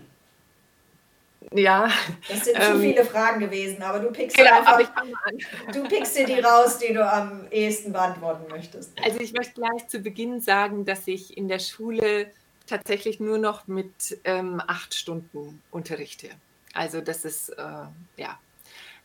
Ja. 1.53 1.88
Das 2.29 2.44
sind 2.44 2.57
ähm, 2.59 2.72
zu 2.72 2.81
viele 2.81 3.05
Fragen 3.05 3.40
gewesen, 3.40 3.83
aber 3.83 4.01
du 4.01 4.11
pickst, 4.11 4.37
genau, 4.37 4.59
einfach, 4.59 4.90
du 5.72 5.83
pickst 5.85 6.16
dir 6.16 6.27
die 6.27 6.40
raus, 6.40 6.79
die 6.79 6.92
du 6.92 7.07
am 7.07 7.46
ehesten 7.51 7.92
beantworten 7.92 8.51
möchtest. 8.51 8.92
Also 9.03 9.20
ich 9.20 9.33
möchte 9.33 9.55
gleich 9.55 9.87
zu 9.87 10.01
Beginn 10.01 10.40
sagen, 10.40 10.85
dass 10.85 11.07
ich 11.07 11.37
in 11.37 11.49
der 11.49 11.59
Schule 11.59 12.33
tatsächlich 12.66 13.20
nur 13.20 13.38
noch 13.38 13.68
mit 13.68 14.18
ähm, 14.25 14.61
acht 14.66 14.94
Stunden 14.94 15.62
unterrichte. 15.70 16.29
Also 16.75 17.01
das 17.01 17.25
ist, 17.25 17.51
äh, 17.51 17.62
ja, 18.16 18.38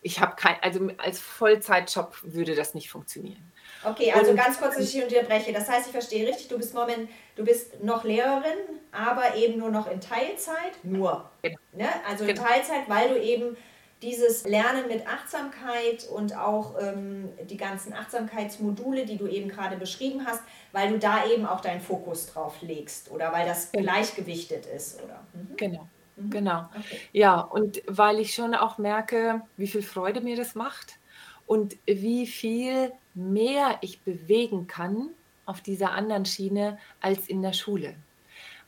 ich 0.01 0.19
habe 0.19 0.35
kein, 0.35 0.55
also 0.61 0.89
als 0.97 1.19
Vollzeitjob 1.19 2.17
würde 2.23 2.55
das 2.55 2.73
nicht 2.73 2.89
funktionieren. 2.89 3.51
Okay, 3.83 4.11
also 4.11 4.31
und, 4.31 4.37
ganz 4.37 4.59
kurz, 4.59 4.75
dass 4.75 4.93
ich 4.93 5.03
unterbreche. 5.03 5.53
Das 5.53 5.69
heißt, 5.69 5.87
ich 5.87 5.91
verstehe 5.91 6.27
richtig, 6.27 6.47
du 6.47 6.57
bist 6.57 6.73
moment, 6.73 7.09
du 7.35 7.43
bist 7.43 7.83
noch 7.83 8.03
Lehrerin, 8.03 8.57
aber 8.91 9.35
eben 9.35 9.59
nur 9.59 9.69
noch 9.69 9.89
in 9.89 10.01
Teilzeit. 10.01 10.83
Nur. 10.83 11.29
Genau. 11.41 11.57
Ne? 11.73 11.87
Also 12.07 12.25
in 12.25 12.35
genau. 12.35 12.47
Teilzeit, 12.47 12.87
weil 12.87 13.09
du 13.09 13.19
eben 13.19 13.57
dieses 14.01 14.45
Lernen 14.45 14.87
mit 14.87 15.05
Achtsamkeit 15.07 16.07
und 16.09 16.35
auch 16.35 16.75
ähm, 16.79 17.29
die 17.43 17.57
ganzen 17.57 17.93
Achtsamkeitsmodule, 17.93 19.05
die 19.05 19.17
du 19.17 19.27
eben 19.27 19.49
gerade 19.49 19.77
beschrieben 19.77 20.25
hast, 20.25 20.41
weil 20.71 20.89
du 20.89 20.97
da 20.97 21.27
eben 21.27 21.45
auch 21.45 21.61
deinen 21.61 21.81
Fokus 21.81 22.25
drauf 22.25 22.55
legst 22.61 23.11
oder 23.11 23.31
weil 23.31 23.45
das 23.45 23.71
genau. 23.71 23.83
gleichgewichtet 23.83 24.65
ist, 24.65 25.01
oder? 25.03 25.23
Mhm. 25.33 25.55
Genau. 25.57 25.87
Mhm. 26.23 26.29
Genau. 26.29 26.69
Okay. 26.77 26.99
Ja, 27.13 27.39
und 27.39 27.81
weil 27.87 28.19
ich 28.19 28.33
schon 28.33 28.55
auch 28.55 28.77
merke, 28.77 29.41
wie 29.57 29.67
viel 29.67 29.81
Freude 29.81 30.21
mir 30.21 30.35
das 30.35 30.55
macht 30.55 30.99
und 31.45 31.77
wie 31.85 32.27
viel 32.27 32.91
mehr 33.13 33.77
ich 33.81 34.01
bewegen 34.01 34.67
kann 34.67 35.09
auf 35.45 35.61
dieser 35.61 35.91
anderen 35.91 36.25
Schiene 36.25 36.77
als 37.01 37.27
in 37.27 37.41
der 37.41 37.53
Schule. 37.53 37.95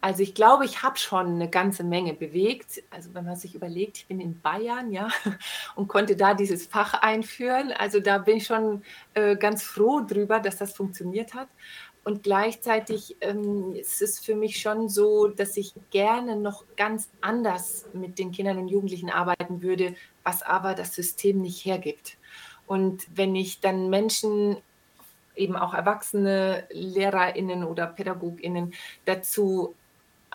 Also 0.03 0.21
ich 0.21 0.35
glaube, 0.35 0.65
ich 0.65 0.83
habe 0.83 0.97
schon 0.99 1.27
eine 1.27 1.49
ganze 1.49 1.85
Menge 1.85 2.13
bewegt. 2.13 2.83
Also 2.89 3.13
wenn 3.13 3.23
man 3.23 3.37
sich 3.37 3.55
überlegt, 3.55 3.99
ich 3.99 4.07
bin 4.07 4.19
in 4.19 4.41
Bayern, 4.41 4.91
ja, 4.91 5.07
und 5.75 5.87
konnte 5.87 6.17
da 6.17 6.33
dieses 6.33 6.67
Fach 6.67 6.93
einführen. 6.95 7.71
Also 7.71 8.01
da 8.01 8.17
bin 8.17 8.35
ich 8.35 8.45
schon 8.45 8.83
äh, 9.13 9.37
ganz 9.37 9.63
froh 9.63 10.01
drüber, 10.01 10.41
dass 10.41 10.57
das 10.57 10.73
funktioniert 10.73 11.33
hat. 11.33 11.47
Und 12.03 12.23
gleichzeitig 12.23 13.15
ähm, 13.21 13.75
ist 13.75 14.01
es 14.01 14.19
für 14.19 14.35
mich 14.35 14.59
schon 14.59 14.89
so, 14.89 15.27
dass 15.27 15.55
ich 15.55 15.73
gerne 15.89 16.35
noch 16.35 16.65
ganz 16.75 17.09
anders 17.21 17.85
mit 17.93 18.19
den 18.19 18.31
Kindern 18.31 18.57
und 18.57 18.67
Jugendlichen 18.67 19.09
arbeiten 19.09 19.61
würde, 19.61 19.95
was 20.23 20.43
aber 20.43 20.73
das 20.73 20.93
System 20.93 21.41
nicht 21.41 21.63
hergibt. 21.65 22.17
Und 22.67 23.07
wenn 23.15 23.35
ich 23.35 23.61
dann 23.61 23.89
Menschen, 23.89 24.57
eben 25.35 25.55
auch 25.55 25.73
erwachsene 25.73 26.67
Lehrerinnen 26.69 27.63
oder 27.63 27.87
Pädagoginnen 27.87 28.73
dazu 29.05 29.73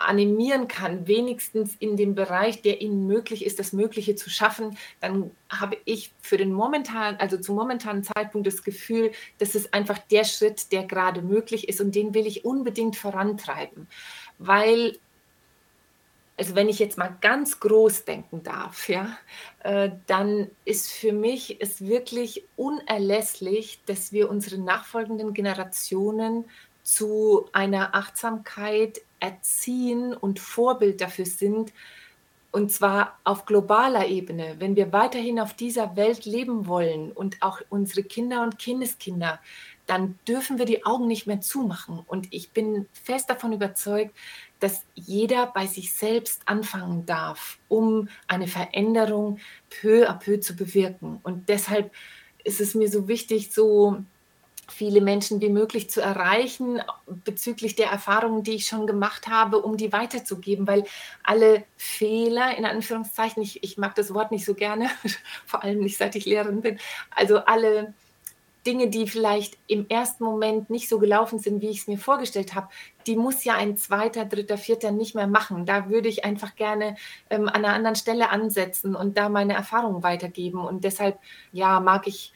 animieren 0.07 0.69
kann, 0.69 1.07
wenigstens 1.07 1.75
in 1.79 1.97
dem 1.97 2.15
Bereich, 2.15 2.63
der 2.63 2.81
ihnen 2.81 3.07
möglich 3.07 3.45
ist, 3.45 3.59
das 3.59 3.73
Mögliche 3.73 4.15
zu 4.15 4.31
schaffen, 4.31 4.77
dann 5.01 5.31
habe 5.49 5.77
ich 5.85 6.13
für 6.21 6.37
den 6.37 6.53
momentanen, 6.53 7.19
also 7.21 7.39
zum 7.39 7.57
momentanen 7.57 8.05
Zeitpunkt 8.05 8.47
das 8.47 8.63
Gefühl, 8.63 9.13
das 9.39 9.55
ist 9.55 9.75
einfach 9.75 9.99
der 9.99 10.25
Schritt, 10.25 10.73
der 10.73 10.85
gerade 10.85 11.23
möglich 11.23 11.69
ist 11.69 11.81
und 11.81 11.95
den 11.95 12.15
will 12.15 12.27
ich 12.27 12.45
unbedingt 12.45 12.97
vorantreiben, 12.97 13.89
weil 14.39 14.99
also 16.39 16.55
wenn 16.55 16.69
ich 16.69 16.79
jetzt 16.79 16.97
mal 16.97 17.17
ganz 17.21 17.59
groß 17.59 18.05
denken 18.05 18.45
darf, 18.45 18.89
ja, 18.89 19.19
äh, 19.65 19.91
dann 20.07 20.49
ist 20.65 20.89
für 20.89 21.13
mich 21.13 21.61
es 21.61 21.81
wirklich 21.81 22.45
unerlässlich, 22.55 23.81
dass 23.87 24.13
wir 24.13 24.31
unsere 24.31 24.59
nachfolgenden 24.59 25.35
Generationen 25.35 26.45
zu 26.85 27.49
einer 27.53 27.95
Achtsamkeit 27.97 29.01
erziehen 29.21 30.15
und 30.15 30.41
Vorbild 30.41 31.01
dafür 31.01 31.27
sind, 31.27 31.73
Und 32.51 32.73
zwar 32.73 33.19
auf 33.25 33.45
globaler 33.45 34.07
Ebene, 34.07 34.57
wenn 34.59 34.75
wir 34.75 34.93
weiterhin 34.93 35.39
auf 35.39 35.53
dieser 35.53 35.97
Welt 35.97 36.25
leben 36.25 36.67
wollen 36.67 37.13
und 37.13 37.37
auch 37.43 37.61
unsere 37.69 38.03
Kinder 38.03 38.43
und 38.43 38.59
Kindeskinder, 38.59 39.39
dann 39.87 40.19
dürfen 40.27 40.59
wir 40.59 40.65
die 40.65 40.85
Augen 40.85 41.07
nicht 41.07 41.27
mehr 41.27 41.41
zumachen. 41.41 42.01
Und 42.07 42.29
ich 42.33 42.51
bin 42.53 42.87
fest 42.93 43.29
davon 43.29 43.53
überzeugt, 43.53 44.15
dass 44.61 44.83
jeder 44.95 45.47
bei 45.47 45.67
sich 45.67 45.93
selbst 45.93 46.43
anfangen 46.47 47.05
darf, 47.07 47.59
um 47.69 48.09
eine 48.27 48.49
Veränderung 48.49 49.39
peu 49.69 50.09
à 50.09 50.15
peu 50.15 50.41
zu 50.41 50.57
bewirken. 50.57 51.21
Und 51.23 51.49
deshalb 51.51 51.93
ist 52.45 52.61
es 52.61 52.75
mir 52.75 52.91
so 52.91 53.09
wichtig, 53.09 53.53
so 53.53 53.99
viele 54.69 55.01
Menschen 55.01 55.41
wie 55.41 55.49
möglich 55.49 55.91
zu 55.91 56.01
erreichen 56.01 56.81
bezüglich 57.07 57.75
der 57.75 57.89
Erfahrungen, 57.89 58.43
die 58.43 58.57
ich 58.57 58.67
schon 58.67 58.87
gemacht 58.87 59.27
habe, 59.29 59.59
um 59.59 59.77
die 59.77 59.93
weiterzugeben, 59.93 60.67
weil 60.67 60.85
alle 61.23 61.65
Fehler, 61.77 62.57
in 62.57 62.65
Anführungszeichen, 62.65 63.43
ich, 63.43 63.63
ich 63.63 63.79
mag 63.79 63.95
das 63.95 64.13
Wort 64.13 64.31
nicht 64.31 64.45
so 64.45 64.55
gerne, 64.55 64.91
vor 65.47 65.63
allem 65.63 65.81
nicht 65.81 65.97
seit 65.97 66.17
ich 66.17 66.27
Lehrerin 66.27 66.61
bin, 66.61 66.79
also 67.15 67.39
alle 67.39 67.95
Dinge, 68.67 68.89
die 68.89 69.07
vielleicht 69.07 69.57
im 69.67 69.89
ersten 69.89 70.25
Moment 70.25 70.69
nicht 70.69 70.91
so 70.91 70.99
gelaufen 70.99 71.39
sind, 71.39 71.63
wie 71.63 71.71
ich 71.71 71.79
es 71.79 71.87
mir 71.87 71.97
vorgestellt 71.97 72.55
habe, 72.55 72.69
die 73.07 73.17
muss 73.17 73.45
ja 73.45 73.55
ein 73.55 73.79
zweiter, 73.79 74.27
dritter, 74.27 74.59
vierter 74.59 74.91
nicht 74.91 75.15
mehr 75.15 75.27
machen. 75.27 75.65
Da 75.65 75.89
würde 75.89 76.09
ich 76.09 76.27
einfach 76.27 76.55
gerne 76.55 76.97
ähm, 77.31 77.49
an 77.49 77.65
einer 77.65 77.73
anderen 77.73 77.97
Stelle 77.97 78.29
ansetzen 78.29 78.95
und 78.95 79.17
da 79.17 79.31
meine 79.31 79.55
Erfahrungen 79.55 80.03
weitergeben. 80.03 80.61
Und 80.61 80.85
deshalb, 80.85 81.19
ja, 81.53 81.81
mag 81.81 82.07
ich 82.07 82.35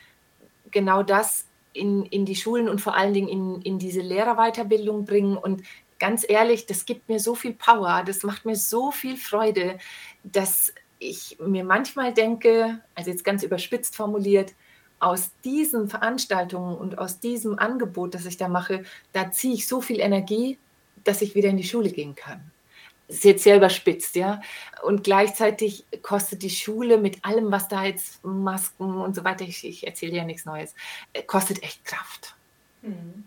genau 0.71 1.03
das 1.03 1.47
in, 1.73 2.05
in 2.07 2.25
die 2.25 2.37
Schulen 2.37 2.69
und 2.69 2.81
vor 2.81 2.97
allen 2.97 3.15
Dingen 3.15 3.29
in, 3.29 3.63
in 3.63 3.79
diese 3.79 4.01
Lehrerweiterbildung 4.01 5.05
bringen. 5.05 5.37
Und 5.37 5.63
ganz 5.99 6.25
ehrlich, 6.29 6.67
das 6.67 6.85
gibt 6.85 7.09
mir 7.09 7.21
so 7.21 7.35
viel 7.35 7.55
Power, 7.55 8.03
das 8.05 8.23
macht 8.23 8.45
mir 8.45 8.57
so 8.57 8.91
viel 8.91 9.17
Freude, 9.17 9.79
dass 10.23 10.73
ich 10.99 11.39
mir 11.41 11.65
manchmal 11.65 12.15
denke, 12.15 12.81
also 12.95 13.11
jetzt 13.11 13.25
ganz 13.25 13.43
überspitzt 13.43 13.97
formuliert, 13.97 14.55
aus 15.01 15.33
diesen 15.45 15.89
Veranstaltungen 15.89 16.77
und 16.77 16.99
aus 16.99 17.19
diesem 17.19 17.59
Angebot, 17.59 18.15
das 18.15 18.25
ich 18.25 18.37
da 18.37 18.47
mache, 18.47 18.85
da 19.13 19.33
ziehe 19.33 19.55
ich 19.55 19.67
so 19.67 19.81
viel 19.81 19.99
Energie, 19.99 20.59
dass 21.03 21.23
ich 21.23 21.35
wieder 21.35 21.49
in 21.49 21.57
die 21.57 21.65
Schule 21.65 21.91
gehen 21.91 22.15
kann 22.15 22.53
ist 23.09 23.25
jetzt 23.25 23.45
sehr 23.45 23.57
überspitzt, 23.57 24.17
ja. 24.17 24.41
Und 24.83 25.05
gleichzeitig 25.05 25.85
kostet 26.03 26.43
die 26.43 26.51
Schule 26.51 26.99
mit 26.99 27.25
allem, 27.25 27.51
was 27.51 27.69
da 27.69 27.85
jetzt 27.85 28.25
Masken 28.25 29.01
und 29.01 29.15
so 29.15 29.25
weiter, 29.25 29.45
ich, 29.45 29.65
ich 29.65 29.87
erzähle 29.87 30.17
ja 30.17 30.25
nichts 30.25 30.45
Neues, 30.45 30.75
äh, 31.13 31.23
kostet 31.23 31.63
echt 31.63 31.85
Kraft. 31.85 32.35
Mhm. 32.83 33.25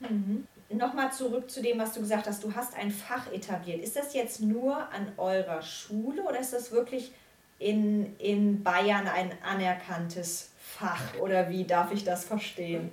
Mhm. 0.00 0.46
Nochmal 0.70 1.12
zurück 1.12 1.50
zu 1.50 1.62
dem, 1.62 1.78
was 1.78 1.92
du 1.92 2.00
gesagt 2.00 2.26
hast. 2.26 2.44
Du 2.44 2.54
hast 2.54 2.74
ein 2.74 2.90
Fach 2.90 3.30
etabliert. 3.32 3.82
Ist 3.82 3.96
das 3.96 4.14
jetzt 4.14 4.40
nur 4.40 4.76
an 4.76 5.12
eurer 5.16 5.62
Schule 5.62 6.22
oder 6.22 6.38
ist 6.38 6.52
das 6.52 6.70
wirklich 6.70 7.10
in, 7.58 8.16
in 8.18 8.62
Bayern 8.62 9.08
ein 9.08 9.32
anerkanntes 9.42 10.50
Fach? 10.58 11.02
Oder 11.20 11.50
wie 11.50 11.64
darf 11.64 11.92
ich 11.92 12.04
das 12.04 12.24
verstehen? 12.24 12.90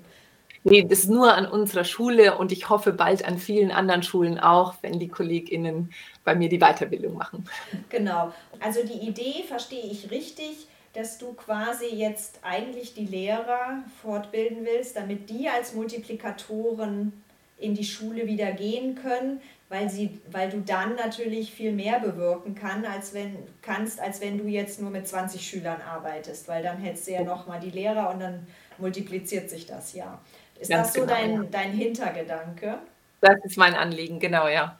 Nee, 0.63 0.83
das 0.83 0.99
ist 0.99 1.09
nur 1.09 1.33
an 1.33 1.45
unserer 1.45 1.83
Schule 1.83 2.37
und 2.37 2.51
ich 2.51 2.69
hoffe 2.69 2.91
bald 2.91 3.25
an 3.25 3.37
vielen 3.37 3.71
anderen 3.71 4.03
Schulen 4.03 4.39
auch, 4.39 4.75
wenn 4.81 4.99
die 4.99 5.07
KollegInnen 5.07 5.91
bei 6.23 6.35
mir 6.35 6.49
die 6.49 6.59
Weiterbildung 6.59 7.15
machen. 7.15 7.45
Genau. 7.89 8.33
Also 8.59 8.81
die 8.83 9.07
Idee 9.07 9.43
verstehe 9.47 9.85
ich 9.85 10.11
richtig, 10.11 10.67
dass 10.93 11.17
du 11.17 11.33
quasi 11.33 11.85
jetzt 11.85 12.39
eigentlich 12.41 12.95
die 12.95 13.05
Lehrer 13.05 13.83
fortbilden 14.01 14.65
willst, 14.65 14.95
damit 14.95 15.29
die 15.29 15.47
als 15.47 15.73
Multiplikatoren 15.73 17.13
in 17.59 17.73
die 17.73 17.83
Schule 17.83 18.27
wieder 18.27 18.51
gehen 18.51 18.95
können, 18.95 19.41
weil, 19.69 19.89
sie, 19.89 20.19
weil 20.31 20.49
du 20.49 20.61
dann 20.61 20.95
natürlich 20.95 21.51
viel 21.51 21.71
mehr 21.71 21.99
bewirken 21.99 22.55
kann, 22.55 22.85
als 22.85 23.13
wenn, 23.13 23.37
kannst, 23.61 23.99
als 23.99 24.21
wenn 24.21 24.37
du 24.37 24.45
jetzt 24.45 24.79
nur 24.81 24.89
mit 24.89 25.07
20 25.07 25.41
Schülern 25.47 25.81
arbeitest, 25.81 26.47
weil 26.47 26.63
dann 26.63 26.77
hättest 26.77 27.07
du 27.07 27.11
ja 27.11 27.23
nochmal 27.23 27.59
die 27.59 27.71
Lehrer 27.71 28.11
und 28.11 28.19
dann 28.19 28.47
multipliziert 28.77 29.49
sich 29.49 29.65
das 29.65 29.93
ja. 29.93 30.19
Ist 30.59 30.69
Ganz 30.69 30.87
das 30.87 30.93
so 30.93 31.01
genau, 31.01 31.13
dein, 31.13 31.33
ja. 31.33 31.43
dein 31.51 31.71
Hintergedanke? 31.71 32.79
Das 33.21 33.35
ist 33.43 33.57
mein 33.57 33.73
Anliegen, 33.75 34.19
genau, 34.19 34.47
ja. 34.47 34.77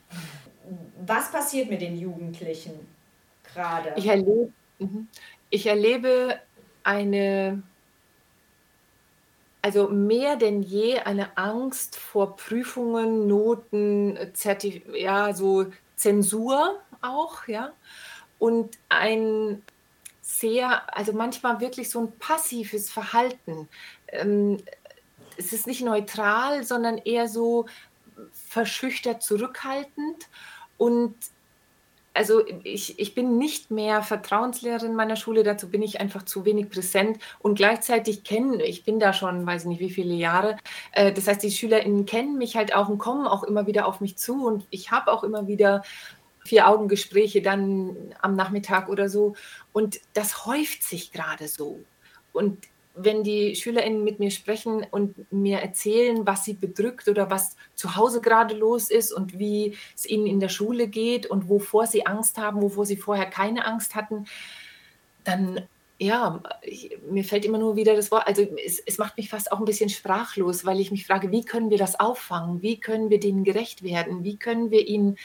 Was 1.06 1.32
passiert 1.32 1.70
mit 1.70 1.82
den 1.82 1.98
Jugendlichen 1.98 2.74
gerade? 3.44 3.94
Ich 3.96 4.08
erlebe, 4.08 4.52
mhm. 4.80 5.08
ich 5.50 5.66
erlebe 5.66 6.40
eine, 6.84 7.63
also 9.62 9.90
mehr 9.90 10.36
denn 10.36 10.62
je 10.62 11.00
eine 11.00 11.38
Angst 11.38 11.96
vor 11.96 12.36
Prüfungen, 12.36 13.28
Noten, 13.28 14.18
Zertif 14.34 14.84
ja, 14.94 15.34
so 15.34 15.68
Zensur 15.96 16.80
auch, 17.02 17.48
ja. 17.48 17.74
Und 18.40 18.78
ein 18.90 19.63
sehr, 20.22 20.96
also 20.96 21.13
manchmal 21.13 21.60
wirklich 21.62 21.90
so 21.90 22.02
ein 22.02 22.12
passives 22.20 22.92
Verhalten. 22.92 23.70
Ähm, 24.10 24.58
es 25.38 25.54
ist 25.54 25.67
nicht 25.67 25.84
neutral, 25.84 26.63
sondern 26.63 26.97
eher 26.97 27.28
so 27.28 27.65
verschüchtert 28.32 29.21
zurückhaltend. 29.21 30.28
Und 30.78 31.15
also 32.13 32.43
ich, 32.63 32.97
ich 33.00 33.13
bin 33.13 33.38
nicht 33.38 33.69
mehr 33.69 34.02
Vertrauenslehrerin 34.02 34.95
meiner 34.95 35.15
Schule, 35.15 35.43
dazu 35.43 35.69
bin 35.69 35.84
ich 35.84 36.02
einfach 36.02 36.23
zu 36.23 36.45
wenig 36.45 36.69
präsent 36.69 37.19
und 37.38 37.56
gleichzeitig 37.56 38.23
kennen, 38.23 38.60
ich 38.60 38.84
bin 38.84 39.00
da 39.00 39.13
schon, 39.13 39.45
weiß 39.45 39.65
nicht 39.65 39.80
wie 39.80 39.91
viele 39.91 40.15
Jahre, 40.15 40.58
äh, 40.93 41.13
das 41.13 41.28
heißt, 41.28 41.43
die 41.43 41.52
SchülerInnen 41.52 42.08
kennen 42.08 42.39
mich 42.39 42.56
halt 42.56 42.73
auch 42.73 42.89
und 42.89 42.97
kommen 42.97 43.28
auch 43.28 43.43
immer 43.43 43.67
wieder 43.67 43.86
auf 43.86 44.02
mich 44.02 44.17
zu 44.17 44.47
und 44.47 44.65
ich 44.71 44.89
habe 44.89 45.12
auch 45.12 45.23
immer 45.23 45.47
wieder 45.47 45.84
Vier-Augen-Gespräche 46.45 47.43
dann 47.43 47.95
am 48.21 48.36
Nachmittag 48.36 48.89
oder 48.89 49.10
so 49.10 49.36
und 49.71 50.00
das 50.13 50.47
häuft 50.47 50.82
sich 50.82 51.12
gerade 51.12 51.47
so. 51.47 51.84
Und 52.34 52.58
wenn 52.97 53.23
die 53.23 53.55
SchülerInnen 53.55 54.03
mit 54.03 54.19
mir 54.19 54.31
sprechen 54.31 54.86
und 54.89 55.31
mir 55.31 55.60
erzählen, 55.60 56.25
was 56.25 56.43
sie 56.43 56.53
bedrückt 56.53 57.07
oder 57.07 57.29
was 57.29 57.55
zu 57.75 57.95
Hause 57.95 58.21
gerade 58.21 58.55
los 58.55 58.89
ist 58.89 59.12
und 59.12 59.38
wie 59.38 59.75
es 59.95 60.05
ihnen 60.05 60.25
in 60.25 60.39
der 60.39 60.49
Schule 60.49 60.88
geht 60.88 61.25
und 61.25 61.47
wovor 61.49 61.86
sie 61.86 62.05
Angst 62.05 62.38
haben, 62.38 62.62
wovor 62.62 62.86
sie 62.86 62.97
vorher 62.97 63.27
keine 63.27 63.65
Angst 63.65 63.95
hatten, 63.95 64.25
dann 65.23 65.67
ja, 65.99 66.43
ich, 66.62 66.95
mir 67.10 67.23
fällt 67.23 67.45
immer 67.45 67.57
nur 67.57 67.75
wieder 67.75 67.95
das 67.95 68.12
Wort, 68.12 68.27
also 68.27 68.43
es, 68.63 68.79
es, 68.79 68.99
macht 68.99 69.17
mich 69.17 69.29
fast 69.29 69.51
auch 69.51 69.60
ein 69.60 69.65
bisschen 69.65 69.89
sprachlos, 69.89 70.63
weil 70.63 70.79
ich 70.79 70.91
mich 70.91 71.07
frage, 71.07 71.31
wie 71.31 71.43
können 71.43 71.71
wir 71.71 71.79
das 71.79 71.99
auffangen? 71.99 72.62
Wie 72.62 72.79
können 72.79 73.10
wir 73.10 73.19
denen 73.19 73.43
gerecht 73.43 73.81
werden? 73.81 74.23
Wie 74.23 74.38
können 74.38 74.69
wir 74.69 74.88
ihnen, 74.88 75.17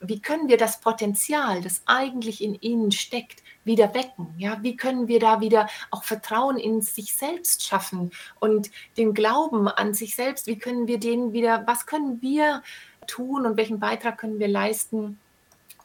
wie 0.00 0.20
können 0.20 0.48
wir 0.48 0.56
das 0.56 0.80
Potenzial, 0.80 1.62
das 1.62 1.82
eigentlich 1.86 2.42
in 2.42 2.56
ihnen 2.60 2.90
steckt, 2.90 3.41
wieder 3.64 3.94
wecken? 3.94 4.34
Ja, 4.38 4.58
wie 4.62 4.76
können 4.76 5.08
wir 5.08 5.20
da 5.20 5.40
wieder 5.40 5.68
auch 5.90 6.04
Vertrauen 6.04 6.56
in 6.56 6.82
sich 6.82 7.14
selbst 7.14 7.64
schaffen 7.64 8.10
und 8.40 8.70
den 8.96 9.14
Glauben 9.14 9.68
an 9.68 9.94
sich 9.94 10.14
selbst? 10.14 10.46
Wie 10.46 10.58
können 10.58 10.86
wir 10.86 10.98
den 10.98 11.32
wieder, 11.32 11.66
was 11.66 11.86
können 11.86 12.20
wir 12.22 12.62
tun 13.06 13.46
und 13.46 13.56
welchen 13.56 13.80
Beitrag 13.80 14.18
können 14.18 14.38
wir 14.38 14.48
leisten, 14.48 15.18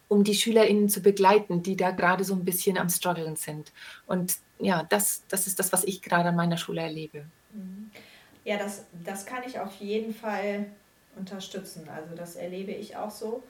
um 0.07 0.23
die 0.23 0.35
SchülerInnen 0.35 0.89
zu 0.89 1.01
begleiten, 1.01 1.63
die 1.63 1.75
da 1.75 1.91
gerade 1.91 2.23
so 2.23 2.33
ein 2.33 2.45
bisschen 2.45 2.77
am 2.77 2.89
Struggeln 2.89 3.35
sind? 3.35 3.71
Und 4.05 4.37
ja, 4.59 4.83
das, 4.83 5.23
das 5.27 5.47
ist 5.47 5.59
das, 5.59 5.71
was 5.71 5.83
ich 5.83 6.01
gerade 6.01 6.29
an 6.29 6.35
meiner 6.35 6.57
Schule 6.57 6.81
erlebe. 6.81 7.25
Ja, 8.43 8.57
das, 8.57 8.85
das 9.03 9.25
kann 9.25 9.43
ich 9.45 9.59
auf 9.59 9.75
jeden 9.75 10.13
Fall 10.13 10.67
unterstützen. 11.17 11.87
Also 11.89 12.15
das 12.15 12.35
erlebe 12.35 12.71
ich 12.71 12.95
auch 12.95 13.11
so, 13.11 13.43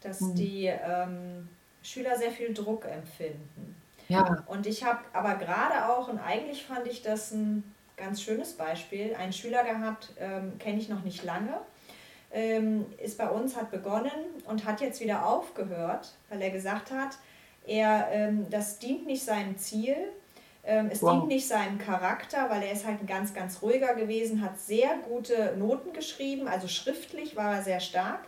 dass 0.00 0.20
mhm. 0.20 0.34
die 0.34 0.66
ähm, 0.66 1.48
Schüler 1.82 2.16
sehr 2.16 2.30
viel 2.30 2.52
Druck 2.52 2.84
empfinden. 2.84 3.76
Ja. 4.08 4.42
Und 4.46 4.66
ich 4.66 4.84
habe 4.84 5.00
aber 5.12 5.34
gerade 5.34 5.88
auch, 5.88 6.08
und 6.08 6.18
eigentlich 6.18 6.64
fand 6.64 6.86
ich 6.86 7.02
das 7.02 7.30
ein 7.30 7.62
ganz 7.96 8.22
schönes 8.22 8.54
Beispiel, 8.54 9.14
einen 9.14 9.32
Schüler 9.32 9.62
gehabt, 9.62 10.12
ähm, 10.18 10.58
kenne 10.58 10.78
ich 10.78 10.88
noch 10.88 11.04
nicht 11.04 11.22
lange, 11.22 11.58
ähm, 12.32 12.86
ist 12.98 13.18
bei 13.18 13.28
uns, 13.28 13.56
hat 13.56 13.70
begonnen 13.70 14.10
und 14.46 14.64
hat 14.64 14.80
jetzt 14.80 15.00
wieder 15.00 15.26
aufgehört, 15.26 16.12
weil 16.28 16.42
er 16.42 16.50
gesagt 16.50 16.90
hat, 16.90 17.18
er, 17.66 18.08
ähm, 18.10 18.46
das 18.50 18.78
dient 18.78 19.06
nicht 19.06 19.24
seinem 19.24 19.58
Ziel, 19.58 19.96
ähm, 20.64 20.88
es 20.90 21.02
wow. 21.02 21.12
dient 21.12 21.28
nicht 21.28 21.46
seinem 21.46 21.78
Charakter, 21.78 22.50
weil 22.50 22.62
er 22.62 22.72
ist 22.72 22.86
halt 22.86 23.00
ein 23.00 23.06
ganz, 23.06 23.32
ganz 23.32 23.62
ruhiger 23.62 23.94
gewesen, 23.94 24.42
hat 24.42 24.58
sehr 24.58 24.96
gute 25.08 25.56
Noten 25.56 25.92
geschrieben, 25.92 26.48
also 26.48 26.68
schriftlich 26.68 27.36
war 27.36 27.56
er 27.56 27.62
sehr 27.62 27.80
stark 27.80 28.20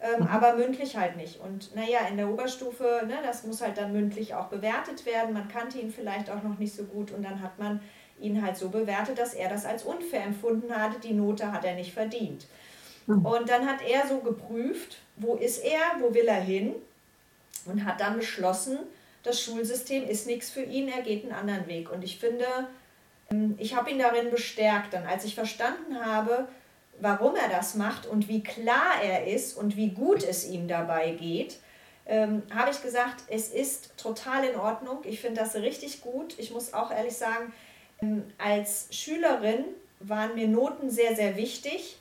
ähm, 0.00 0.20
mhm. 0.20 0.26
aber 0.26 0.54
mündlich 0.54 0.96
halt 0.96 1.16
nicht. 1.16 1.40
Und 1.40 1.74
naja, 1.74 2.00
in 2.10 2.16
der 2.16 2.28
Oberstufe, 2.28 3.02
ne, 3.06 3.16
das 3.24 3.44
muss 3.44 3.62
halt 3.62 3.78
dann 3.78 3.92
mündlich 3.92 4.34
auch 4.34 4.46
bewertet 4.46 5.06
werden. 5.06 5.32
Man 5.32 5.48
kannte 5.48 5.78
ihn 5.78 5.90
vielleicht 5.90 6.30
auch 6.30 6.42
noch 6.42 6.58
nicht 6.58 6.74
so 6.74 6.84
gut 6.84 7.10
und 7.12 7.22
dann 7.22 7.40
hat 7.40 7.58
man 7.58 7.80
ihn 8.20 8.42
halt 8.42 8.56
so 8.56 8.68
bewertet, 8.68 9.18
dass 9.18 9.34
er 9.34 9.48
das 9.48 9.64
als 9.64 9.84
unfair 9.84 10.24
empfunden 10.24 10.74
hatte. 10.74 11.00
Die 11.00 11.14
Note 11.14 11.52
hat 11.52 11.64
er 11.64 11.74
nicht 11.74 11.92
verdient. 11.92 12.46
Mhm. 13.06 13.24
Und 13.24 13.48
dann 13.48 13.66
hat 13.66 13.82
er 13.86 14.06
so 14.06 14.18
geprüft, 14.18 14.98
wo 15.16 15.36
ist 15.36 15.58
er, 15.58 15.80
wo 16.00 16.12
will 16.12 16.26
er 16.26 16.40
hin 16.40 16.74
und 17.64 17.84
hat 17.84 18.00
dann 18.00 18.16
beschlossen, 18.16 18.78
das 19.22 19.40
Schulsystem 19.40 20.06
ist 20.06 20.26
nichts 20.26 20.50
für 20.50 20.62
ihn, 20.62 20.88
er 20.88 21.02
geht 21.02 21.24
einen 21.24 21.32
anderen 21.32 21.66
Weg. 21.66 21.90
Und 21.90 22.04
ich 22.04 22.18
finde, 22.18 22.44
ähm, 23.30 23.54
ich 23.58 23.74
habe 23.74 23.90
ihn 23.90 23.98
darin 23.98 24.30
bestärkt, 24.30 24.92
dann 24.94 25.04
als 25.04 25.24
ich 25.24 25.34
verstanden 25.34 26.04
habe, 26.04 26.48
warum 27.00 27.36
er 27.36 27.48
das 27.48 27.74
macht 27.74 28.06
und 28.06 28.28
wie 28.28 28.42
klar 28.42 29.02
er 29.02 29.26
ist 29.26 29.56
und 29.56 29.76
wie 29.76 29.90
gut 29.90 30.22
es 30.22 30.48
ihm 30.48 30.68
dabei 30.68 31.10
geht, 31.10 31.58
ähm, 32.06 32.42
habe 32.54 32.70
ich 32.70 32.82
gesagt, 32.82 33.24
es 33.28 33.48
ist 33.48 33.96
total 33.96 34.44
in 34.44 34.56
Ordnung. 34.56 34.98
Ich 35.04 35.20
finde 35.20 35.40
das 35.40 35.56
richtig 35.56 36.00
gut. 36.02 36.38
Ich 36.38 36.52
muss 36.52 36.72
auch 36.72 36.90
ehrlich 36.90 37.16
sagen, 37.16 37.52
ähm, 38.00 38.24
als 38.38 38.88
Schülerin 38.90 39.64
waren 40.00 40.34
mir 40.34 40.46
Noten 40.46 40.90
sehr, 40.90 41.16
sehr 41.16 41.36
wichtig. 41.36 41.98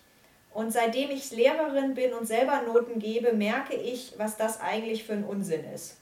Und 0.54 0.72
seitdem 0.72 1.10
ich 1.10 1.32
Lehrerin 1.32 1.96
bin 1.96 2.14
und 2.14 2.28
selber 2.28 2.62
Noten 2.62 3.00
gebe, 3.00 3.34
merke 3.34 3.76
ich, 3.76 4.14
was 4.18 4.38
das 4.38 4.62
eigentlich 4.62 5.04
für 5.04 5.14
ein 5.14 5.26
Unsinn 5.26 5.66
ist. 5.74 5.98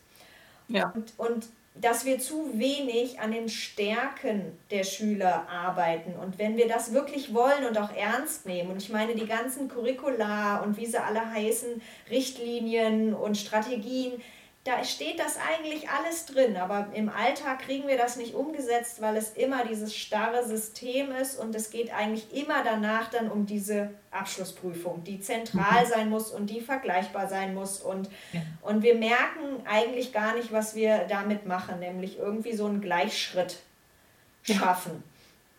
Ja. 0.67 0.91
Und, 0.91 1.13
und 1.17 1.47
dass 1.76 2.05
wir 2.05 2.19
zu 2.19 2.59
wenig 2.59 3.19
an 3.19 3.32
den 3.32 3.49
Stärken 3.49 4.57
der 4.69 4.84
Schüler 4.84 5.47
arbeiten. 5.49 6.13
Und 6.15 6.38
wenn 6.38 6.55
wir 6.55 6.67
das 6.67 6.93
wirklich 6.93 7.34
wollen 7.34 7.65
und 7.67 7.78
auch 7.78 7.95
ernst 7.95 8.45
nehmen, 8.45 8.71
und 8.71 8.78
ich 8.78 8.89
meine 8.89 9.15
die 9.15 9.26
ganzen 9.26 9.67
Curricula 9.67 10.61
und 10.61 10.78
wie 10.78 10.86
sie 10.86 11.01
alle 11.01 11.32
heißen, 11.32 11.82
Richtlinien 12.11 13.13
und 13.13 13.38
Strategien, 13.38 14.21
da 14.64 14.82
steht 14.86 15.20
das 15.20 15.38
eigentlich 15.38 15.89
alles 15.89 16.26
drin, 16.26 16.55
aber 16.55 16.88
im 16.93 17.09
Alltag 17.09 17.59
kriegen 17.59 17.86
wir 17.86 17.97
das 17.97 18.16
nicht 18.16 18.34
umgesetzt, 18.34 19.01
weil 19.01 19.18
es 19.18 19.32
immer 19.32 19.66
dieses 19.66 19.93
starre 19.93 20.45
System 20.47 21.11
ist 21.11 21.38
und 21.38 21.53
es 21.53 21.70
geht 21.70 21.93
eigentlich 21.93 22.34
immer 22.34 22.64
danach 22.64 23.09
dann 23.09 23.30
um 23.30 23.45
diese 23.45 23.89
Abschlussprüfung, 24.11 25.03
die 25.03 25.20
zentral 25.20 25.84
mhm. 25.84 25.89
sein 25.89 26.09
muss 26.09 26.32
und 26.32 26.49
die 26.49 26.61
vergleichbar 26.61 27.28
sein 27.28 27.53
muss 27.53 27.82
und, 27.82 28.09
ja. 28.32 28.39
und 28.61 28.84
wir 28.84 28.95
merken 28.95 29.66
eigentlich 29.66 30.14
gar 30.14 30.34
nicht, 30.36 30.53
was 30.53 30.76
wir 30.76 31.07
damit 31.09 31.45
machen, 31.45 31.80
nämlich 31.80 32.18
irgendwie 32.18 32.55
so 32.55 32.66
einen 32.66 32.80
Gleichschritt 32.80 33.57
schaffen. 34.43 35.03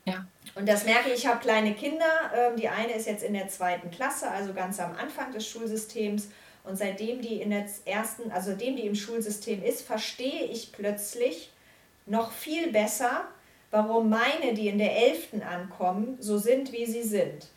Ja. 0.06 0.14
ja. 0.14 0.26
Und 0.54 0.66
das 0.66 0.86
merke 0.86 1.10
ich, 1.10 1.16
ich 1.16 1.26
habe 1.26 1.40
kleine 1.40 1.74
Kinder, 1.74 2.06
ähm, 2.34 2.56
die 2.56 2.70
eine 2.70 2.92
ist 2.94 3.06
jetzt 3.06 3.22
in 3.22 3.34
der 3.34 3.48
zweiten 3.48 3.90
Klasse, 3.90 4.30
also 4.30 4.54
ganz 4.54 4.80
am 4.80 4.96
Anfang 4.96 5.30
des 5.32 5.46
Schulsystems 5.46 6.28
und 6.64 6.76
seitdem 6.76 7.20
die 7.20 7.40
in 7.40 7.50
der 7.50 7.66
ersten, 7.84 8.30
also 8.30 8.50
seitdem 8.50 8.76
die 8.76 8.86
im 8.86 8.94
Schulsystem 8.94 9.62
ist, 9.62 9.82
verstehe 9.82 10.44
ich 10.44 10.72
plötzlich 10.72 11.52
noch 12.06 12.32
viel 12.32 12.72
besser, 12.72 13.24
warum 13.70 14.08
meine, 14.08 14.54
die 14.54 14.68
in 14.68 14.78
der 14.78 14.96
elften 14.96 15.42
ankommen, 15.42 16.16
so 16.20 16.38
sind, 16.38 16.72
wie 16.72 16.86
sie 16.86 17.02
sind. 17.02 17.48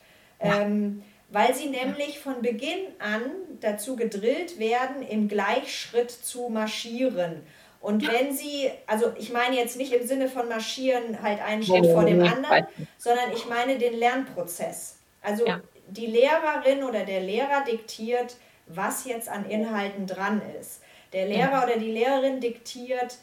Ja. 0.43 0.62
Ähm, 0.62 1.03
weil 1.30 1.53
sie 1.53 1.68
nämlich 1.68 2.20
von 2.20 2.41
Beginn 2.41 2.88
an 2.99 3.22
dazu 3.60 3.95
gedrillt 3.95 4.60
werden, 4.60 5.01
im 5.01 5.28
Gleichschritt 5.28 6.12
zu 6.12 6.49
marschieren. 6.49 7.43
Und 7.82 8.03
ja. 8.03 8.12
wenn 8.14 8.34
sie, 8.34 8.70
also 8.88 9.14
ich 9.18 9.32
meine 9.32 9.55
jetzt 9.55 9.78
nicht 9.78 9.93
im 9.93 10.08
Sinne 10.08 10.30
von 10.30 10.47
marschieren 10.47 11.22
halt 11.22 11.41
einen 11.41 11.64
Schritt 11.64 11.82
nee, 11.82 11.93
vor 11.93 12.05
dem 12.05 12.22
anderen, 12.22 12.68
sondern 12.97 13.32
ich 13.34 13.47
meine 13.47 13.78
den 13.78 13.93
Lernprozess. 13.93 14.97
Also 15.22 15.45
ja. 15.45 15.62
die 15.89 16.08
Lehrerin 16.08 16.84
oder 16.84 17.05
der 17.05 17.22
Lehrer 17.22 17.64
diktiert, 17.66 18.38
was 18.68 19.05
jetzt 19.05 19.30
an 19.30 19.49
Inhalten 19.49 20.07
dran 20.07 20.41
ist. 20.59 20.82
Der 21.13 21.28
Lehrer 21.28 21.63
oder 21.63 21.78
die 21.78 21.91
Lehrerin 21.91 22.41
diktiert, 22.41 23.18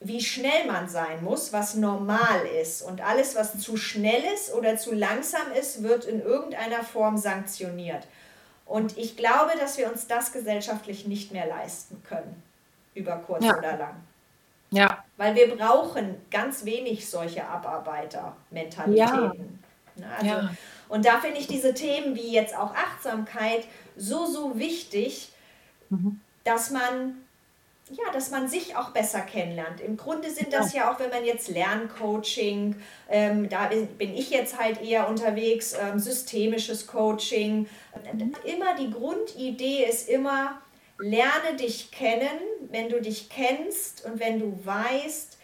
wie 0.00 0.20
schnell 0.20 0.66
man 0.66 0.88
sein 0.88 1.22
muss, 1.22 1.52
was 1.52 1.74
normal 1.74 2.46
ist. 2.60 2.82
Und 2.82 3.00
alles, 3.00 3.34
was 3.34 3.58
zu 3.58 3.76
schnell 3.76 4.22
ist 4.34 4.54
oder 4.54 4.76
zu 4.76 4.94
langsam 4.94 5.52
ist, 5.58 5.82
wird 5.82 6.04
in 6.04 6.22
irgendeiner 6.22 6.82
Form 6.82 7.16
sanktioniert. 7.16 8.06
Und 8.64 8.96
ich 8.96 9.16
glaube, 9.16 9.52
dass 9.58 9.78
wir 9.78 9.90
uns 9.90 10.06
das 10.06 10.32
gesellschaftlich 10.32 11.06
nicht 11.06 11.32
mehr 11.32 11.46
leisten 11.46 12.02
können, 12.06 12.42
über 12.94 13.16
kurz 13.16 13.44
ja. 13.44 13.58
oder 13.58 13.76
lang. 13.76 13.96
Ja. 14.70 15.04
Weil 15.16 15.34
wir 15.34 15.56
brauchen 15.56 16.16
ganz 16.30 16.64
wenig 16.64 17.08
solche 17.08 17.46
Abarbeiter-Mentalitäten. 17.46 19.62
Ja. 19.96 20.06
Also, 20.16 20.26
ja. 20.26 20.50
Und 20.88 21.04
da 21.04 21.20
finde 21.20 21.38
ich 21.38 21.46
diese 21.46 21.74
Themen 21.74 22.14
wie 22.14 22.32
jetzt 22.32 22.56
auch 22.56 22.74
Achtsamkeit 22.74 23.64
so, 23.96 24.26
so 24.26 24.58
wichtig, 24.58 25.30
mhm. 25.90 26.20
dass 26.44 26.70
man 26.70 27.16
ja, 27.90 28.12
dass 28.12 28.30
man 28.30 28.48
sich 28.48 28.76
auch 28.76 28.90
besser 28.90 29.20
kennenlernt. 29.20 29.80
Im 29.80 29.96
Grunde 29.96 30.30
sind 30.30 30.52
das 30.52 30.74
ja 30.74 30.92
auch, 30.92 31.00
wenn 31.00 31.10
man 31.10 31.24
jetzt 31.24 31.48
Lerncoaching, 31.48 32.76
ähm, 33.08 33.48
da 33.48 33.70
bin 33.96 34.14
ich 34.14 34.30
jetzt 34.30 34.58
halt 34.58 34.82
eher 34.82 35.08
unterwegs, 35.08 35.74
ähm, 35.80 35.98
systemisches 35.98 36.86
Coaching. 36.86 37.66
Mhm. 38.12 38.34
Immer 38.44 38.76
die 38.76 38.90
Grundidee 38.90 39.84
ist 39.88 40.08
immer, 40.08 40.60
lerne 40.98 41.56
dich 41.58 41.90
kennen, 41.90 42.38
wenn 42.70 42.88
du 42.88 43.00
dich 43.00 43.30
kennst 43.30 44.04
und 44.04 44.20
wenn 44.20 44.38
du 44.38 44.60
weißt, 44.64 45.37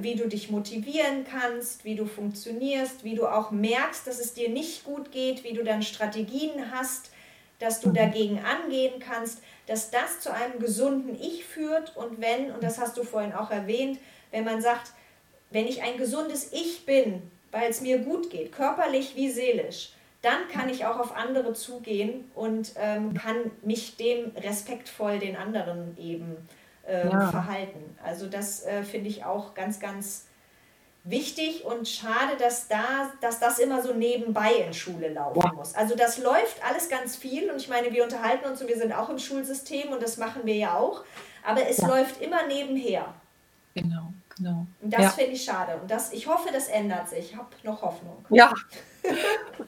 wie 0.00 0.16
du 0.16 0.28
dich 0.28 0.50
motivieren 0.50 1.24
kannst, 1.24 1.84
wie 1.84 1.94
du 1.94 2.06
funktionierst, 2.06 3.04
wie 3.04 3.14
du 3.14 3.26
auch 3.26 3.50
merkst, 3.52 4.06
dass 4.06 4.18
es 4.18 4.34
dir 4.34 4.48
nicht 4.48 4.84
gut 4.84 5.12
geht, 5.12 5.44
wie 5.44 5.52
du 5.52 5.62
dann 5.62 5.82
Strategien 5.82 6.72
hast, 6.72 7.10
dass 7.58 7.80
du 7.80 7.90
mhm. 7.90 7.94
dagegen 7.94 8.40
angehen 8.40 8.94
kannst, 8.98 9.42
dass 9.66 9.90
das 9.90 10.20
zu 10.20 10.32
einem 10.32 10.58
gesunden 10.58 11.14
Ich 11.20 11.44
führt 11.44 11.96
und 11.96 12.20
wenn, 12.20 12.50
und 12.50 12.62
das 12.62 12.78
hast 12.78 12.96
du 12.96 13.04
vorhin 13.04 13.32
auch 13.32 13.50
erwähnt, 13.50 13.98
wenn 14.32 14.44
man 14.44 14.60
sagt, 14.60 14.92
wenn 15.50 15.66
ich 15.66 15.82
ein 15.82 15.96
gesundes 15.96 16.52
Ich 16.52 16.84
bin, 16.84 17.22
weil 17.52 17.70
es 17.70 17.80
mir 17.80 17.98
gut 17.98 18.30
geht, 18.30 18.52
körperlich 18.52 19.14
wie 19.14 19.30
seelisch, 19.30 19.92
dann 20.22 20.48
kann 20.52 20.68
ich 20.68 20.84
auch 20.84 20.98
auf 20.98 21.14
andere 21.14 21.52
zugehen 21.54 22.30
und 22.34 22.72
ähm, 22.76 23.14
kann 23.14 23.36
mich 23.62 23.96
dem 23.96 24.32
respektvoll 24.36 25.20
den 25.20 25.36
anderen 25.36 25.96
eben 25.98 26.36
äh, 26.86 27.08
ja. 27.08 27.30
verhalten. 27.30 27.96
Also 28.02 28.26
das 28.26 28.64
äh, 28.64 28.82
finde 28.82 29.08
ich 29.08 29.24
auch 29.24 29.54
ganz, 29.54 29.80
ganz 29.80 30.26
wichtig 31.04 31.64
und 31.64 31.88
schade, 31.88 32.36
dass, 32.38 32.68
da, 32.68 33.10
dass 33.20 33.38
das 33.38 33.58
immer 33.58 33.82
so 33.82 33.94
nebenbei 33.94 34.54
in 34.54 34.74
Schule 34.74 35.12
laufen 35.12 35.40
ja. 35.42 35.52
muss. 35.52 35.74
Also 35.74 35.94
das 35.96 36.18
läuft 36.18 36.62
alles 36.68 36.88
ganz 36.88 37.16
viel 37.16 37.50
und 37.50 37.56
ich 37.56 37.68
meine, 37.68 37.92
wir 37.92 38.02
unterhalten 38.02 38.48
uns 38.48 38.60
und 38.60 38.68
wir 38.68 38.76
sind 38.76 38.92
auch 38.92 39.08
im 39.08 39.18
Schulsystem 39.18 39.92
und 39.92 40.02
das 40.02 40.16
machen 40.16 40.42
wir 40.44 40.56
ja 40.56 40.76
auch, 40.76 41.04
aber 41.44 41.68
es 41.68 41.78
ja. 41.78 41.88
läuft 41.88 42.20
immer 42.20 42.46
nebenher. 42.46 43.14
Genau. 43.74 44.12
Genau. 44.36 44.66
Und 44.82 44.92
das 44.92 45.14
finde 45.14 45.32
ich 45.32 45.44
schade. 45.44 45.78
Und 45.80 45.90
das, 45.90 46.12
ich 46.12 46.26
hoffe, 46.26 46.50
das 46.52 46.68
ändert 46.68 47.08
sich. 47.08 47.30
Ich 47.30 47.36
habe 47.36 47.48
noch 47.62 47.80
Hoffnung. 47.80 48.24
Ja, 48.28 48.52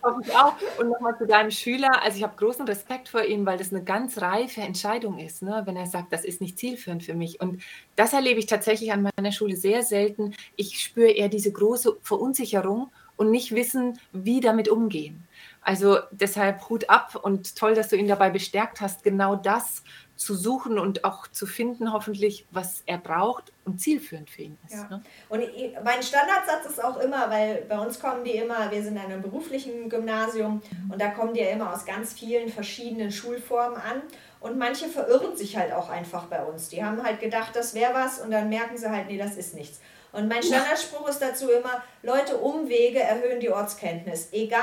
hoffe 0.03 0.21
ich 0.25 0.35
auch. 0.35 0.55
Und 0.79 0.91
nochmal 0.91 1.17
zu 1.19 1.27
deinem 1.27 1.51
Schüler. 1.51 2.03
Also 2.03 2.19
ich 2.19 2.23
habe 2.23 2.37
großen 2.37 2.67
Respekt 2.67 3.09
vor 3.09 3.23
ihm, 3.25 3.47
weil 3.47 3.59
das 3.59 3.73
eine 3.73 3.83
ganz 3.83 4.21
reife 4.21 4.61
Entscheidung 4.61 5.19
ist, 5.19 5.43
ne? 5.43 5.63
wenn 5.65 5.77
er 5.77 5.87
sagt, 5.87 6.13
das 6.13 6.25
ist 6.25 6.41
nicht 6.41 6.59
zielführend 6.59 7.05
für 7.05 7.15
mich. 7.15 7.41
Und 7.41 7.63
das 7.97 8.13
erlebe 8.13 8.39
ich 8.39 8.47
tatsächlich 8.47 8.93
an 8.93 9.11
meiner 9.17 9.33
Schule 9.33 9.57
sehr 9.57 9.83
selten. 9.83 10.35
Ich 10.57 10.81
spüre 10.81 11.11
eher 11.11 11.29
diese 11.29 11.53
große 11.53 11.97
Verunsicherung 12.03 12.91
und 13.17 13.31
nicht 13.31 13.55
wissen, 13.55 13.99
wie 14.13 14.41
damit 14.41 14.69
umgehen. 14.69 15.27
Also 15.61 15.99
deshalb 16.13 16.69
Hut 16.69 16.89
ab 16.89 17.19
und 17.23 17.57
toll, 17.57 17.75
dass 17.75 17.89
du 17.89 17.97
ihn 17.97 18.09
dabei 18.09 18.31
bestärkt 18.31 18.81
hast, 18.81 19.03
genau 19.03 19.37
das 19.37 19.83
zu 20.19 20.35
suchen 20.35 20.79
und 20.81 21.05
auch 21.05 21.29
zu 21.29 21.47
finden, 21.47 21.93
hoffentlich, 21.93 22.45
was 22.51 22.83
er 22.87 22.99
braucht 22.99 23.53
und 23.65 23.81
zielführend 23.81 24.29
für 24.29 24.43
ihn 24.43 24.59
ist. 24.67 24.75
Ja. 24.75 24.89
Ne? 24.89 25.03
Und 25.29 25.43
mein 25.85 26.03
Standardsatz 26.03 26.67
ist 26.67 26.83
auch 26.83 26.99
immer, 26.99 27.31
weil 27.31 27.65
bei 27.69 27.79
uns 27.79 28.01
kommen 28.01 28.25
die 28.25 28.33
immer, 28.33 28.71
wir 28.71 28.83
sind 28.83 28.97
in 28.97 29.03
einem 29.03 29.23
beruflichen 29.23 29.89
Gymnasium 29.89 30.55
mhm. 30.55 30.91
und 30.91 31.01
da 31.01 31.09
kommen 31.11 31.35
die 31.35 31.41
ja 31.41 31.51
immer 31.51 31.73
aus 31.73 31.87
ganz 31.87 32.13
vielen 32.13 32.49
verschiedenen 32.49 33.13
Schulformen 33.13 33.77
an. 33.77 34.03
Und 34.41 34.59
manche 34.59 34.87
verirren 34.87 35.37
sich 35.37 35.57
halt 35.57 35.73
auch 35.73 35.89
einfach 35.89 36.27
bei 36.27 36.45
uns. 36.45 36.69
Die 36.69 36.85
haben 36.85 37.03
halt 37.03 37.21
gedacht, 37.21 37.57
das 37.57 37.75
wäre 37.75 37.95
was 37.95 38.21
und 38.21 38.31
dann 38.31 38.49
merken 38.49 38.77
sie 38.77 38.91
halt, 38.91 39.09
nee, 39.09 39.19
das 39.19 39.37
ist 39.37 39.55
nichts. 39.55 39.81
Und 40.13 40.29
mein 40.29 40.43
Standardspruch 40.43 41.07
ist 41.09 41.21
dazu 41.21 41.51
immer, 41.51 41.83
Leute, 42.03 42.39
Umwege 42.39 43.01
erhöhen 43.01 43.41
die 43.41 43.51
Ortskenntnis. 43.51 44.29
Egal, 44.33 44.63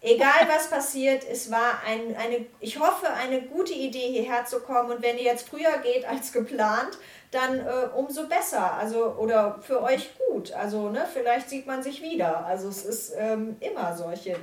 egal 0.00 0.48
was 0.48 0.70
passiert, 0.70 1.24
es 1.28 1.50
war 1.50 1.82
ein, 1.86 2.16
eine, 2.16 2.46
ich 2.60 2.78
hoffe, 2.78 3.08
eine 3.12 3.42
gute 3.42 3.72
Idee, 3.72 4.12
hierher 4.12 4.44
zu 4.44 4.60
kommen. 4.60 4.92
Und 4.92 5.02
wenn 5.02 5.18
ihr 5.18 5.24
jetzt 5.24 5.48
früher 5.48 5.78
geht 5.78 6.04
als 6.08 6.32
geplant, 6.32 6.98
dann 7.32 7.58
äh, 7.58 7.88
umso 7.96 8.28
besser. 8.28 8.74
Also, 8.74 9.14
oder 9.16 9.58
für 9.60 9.82
euch 9.82 10.10
gut. 10.28 10.52
Also, 10.52 10.88
ne, 10.88 11.04
vielleicht 11.12 11.50
sieht 11.50 11.66
man 11.66 11.82
sich 11.82 12.00
wieder. 12.00 12.46
Also 12.46 12.68
es 12.68 12.84
ist 12.84 13.14
ähm, 13.18 13.56
immer 13.60 13.94
solche 13.96 14.36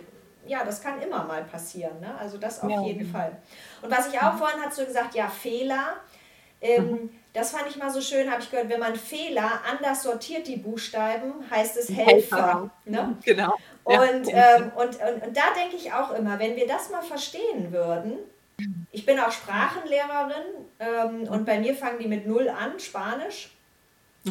ja, 0.45 0.63
das 0.63 0.81
kann 0.81 1.01
immer 1.01 1.23
mal 1.23 1.43
passieren. 1.43 1.99
Ne? 1.99 2.17
Also 2.17 2.37
das 2.37 2.61
auf 2.61 2.69
ja. 2.69 2.81
jeden 2.81 3.05
Fall. 3.05 3.37
Und 3.81 3.91
was 3.91 4.07
ich 4.07 4.19
auch 4.19 4.35
vorhin 4.37 4.59
hast 4.63 4.79
du 4.79 4.85
gesagt, 4.85 5.13
ja, 5.13 5.27
Fehler. 5.27 5.97
Ähm, 6.61 6.91
mhm. 6.91 7.09
Das 7.33 7.51
fand 7.51 7.67
ich 7.69 7.77
mal 7.77 7.89
so 7.89 8.01
schön, 8.01 8.29
habe 8.29 8.41
ich 8.41 8.51
gehört, 8.51 8.67
wenn 8.69 8.79
man 8.79 8.95
Fehler 8.95 9.61
anders 9.69 10.03
sortiert, 10.03 10.47
die 10.47 10.57
Buchstaben, 10.57 11.49
heißt 11.49 11.77
es 11.77 11.89
Helfer. 11.89 12.11
Helfer. 12.11 12.69
Ne? 12.85 13.17
Genau. 13.23 13.55
Und, 13.83 14.27
ja. 14.27 14.57
ähm, 14.57 14.71
und, 14.75 14.99
und, 14.99 15.27
und 15.27 15.37
da 15.37 15.53
denke 15.55 15.77
ich 15.77 15.93
auch 15.93 16.11
immer, 16.13 16.39
wenn 16.39 16.55
wir 16.55 16.67
das 16.67 16.89
mal 16.89 17.01
verstehen 17.01 17.71
würden, 17.71 18.17
ich 18.91 19.05
bin 19.05 19.19
auch 19.19 19.31
Sprachenlehrerin 19.31 20.43
ähm, 20.79 21.27
und 21.29 21.45
bei 21.45 21.59
mir 21.59 21.73
fangen 21.73 21.99
die 21.99 22.07
mit 22.07 22.27
Null 22.27 22.49
an, 22.49 22.79
Spanisch. 22.79 23.51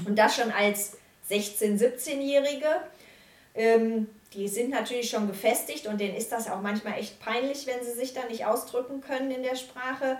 Und 0.07 0.17
das 0.17 0.37
schon 0.37 0.53
als 0.53 0.99
16-, 1.31 1.79
17-Jährige. 1.79 2.67
Ähm, 3.55 4.09
die 4.35 4.47
sind 4.47 4.71
natürlich 4.71 5.11
schon 5.11 5.27
gefestigt 5.27 5.89
und 5.89 6.01
denen 6.01 6.15
ist 6.15 6.31
das 6.31 6.49
auch 6.49 6.61
manchmal 6.61 6.99
echt 6.99 7.19
peinlich, 7.21 7.67
wenn 7.67 7.85
sie 7.85 7.93
sich 7.93 8.15
da 8.15 8.25
nicht 8.27 8.47
ausdrücken 8.47 9.01
können 9.01 9.31
in 9.33 9.43
der 9.43 9.57
Sprache. 9.57 10.19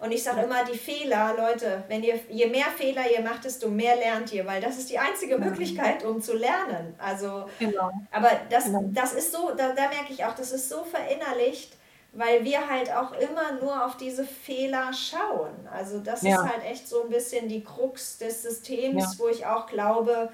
Und 0.00 0.12
ich 0.12 0.22
sage 0.22 0.40
immer, 0.40 0.64
die 0.64 0.78
Fehler, 0.78 1.34
Leute, 1.36 1.84
wenn 1.88 2.02
ihr, 2.02 2.18
je 2.30 2.46
mehr 2.46 2.68
Fehler 2.74 3.02
ihr 3.10 3.20
macht, 3.20 3.44
desto 3.44 3.68
mehr 3.68 3.96
lernt 3.96 4.32
ihr, 4.32 4.46
weil 4.46 4.60
das 4.62 4.78
ist 4.78 4.88
die 4.88 4.98
einzige 4.98 5.36
Möglichkeit, 5.36 6.04
um 6.06 6.22
zu 6.22 6.34
lernen. 6.34 6.94
Also, 6.96 7.44
genau. 7.58 7.90
aber 8.10 8.30
das, 8.48 8.64
genau. 8.64 8.84
das 8.92 9.12
ist 9.12 9.30
so, 9.30 9.50
da, 9.54 9.74
da 9.74 9.88
merke 9.88 10.10
ich 10.10 10.24
auch, 10.24 10.34
das 10.34 10.52
ist 10.52 10.70
so 10.70 10.84
verinnerlicht, 10.84 11.76
weil 12.14 12.42
wir 12.44 12.66
halt 12.68 12.90
auch 12.90 13.12
immer 13.12 13.60
nur 13.60 13.84
auf 13.84 13.98
diese 13.98 14.24
Fehler 14.24 14.90
schauen. 14.94 15.50
Also 15.70 16.00
das 16.00 16.22
ja. 16.22 16.36
ist 16.36 16.50
halt 16.50 16.64
echt 16.64 16.88
so 16.88 17.04
ein 17.04 17.10
bisschen 17.10 17.48
die 17.50 17.62
Krux 17.62 18.16
des 18.16 18.42
Systems, 18.42 19.02
ja. 19.02 19.18
wo 19.18 19.28
ich 19.28 19.44
auch 19.44 19.66
glaube, 19.66 20.30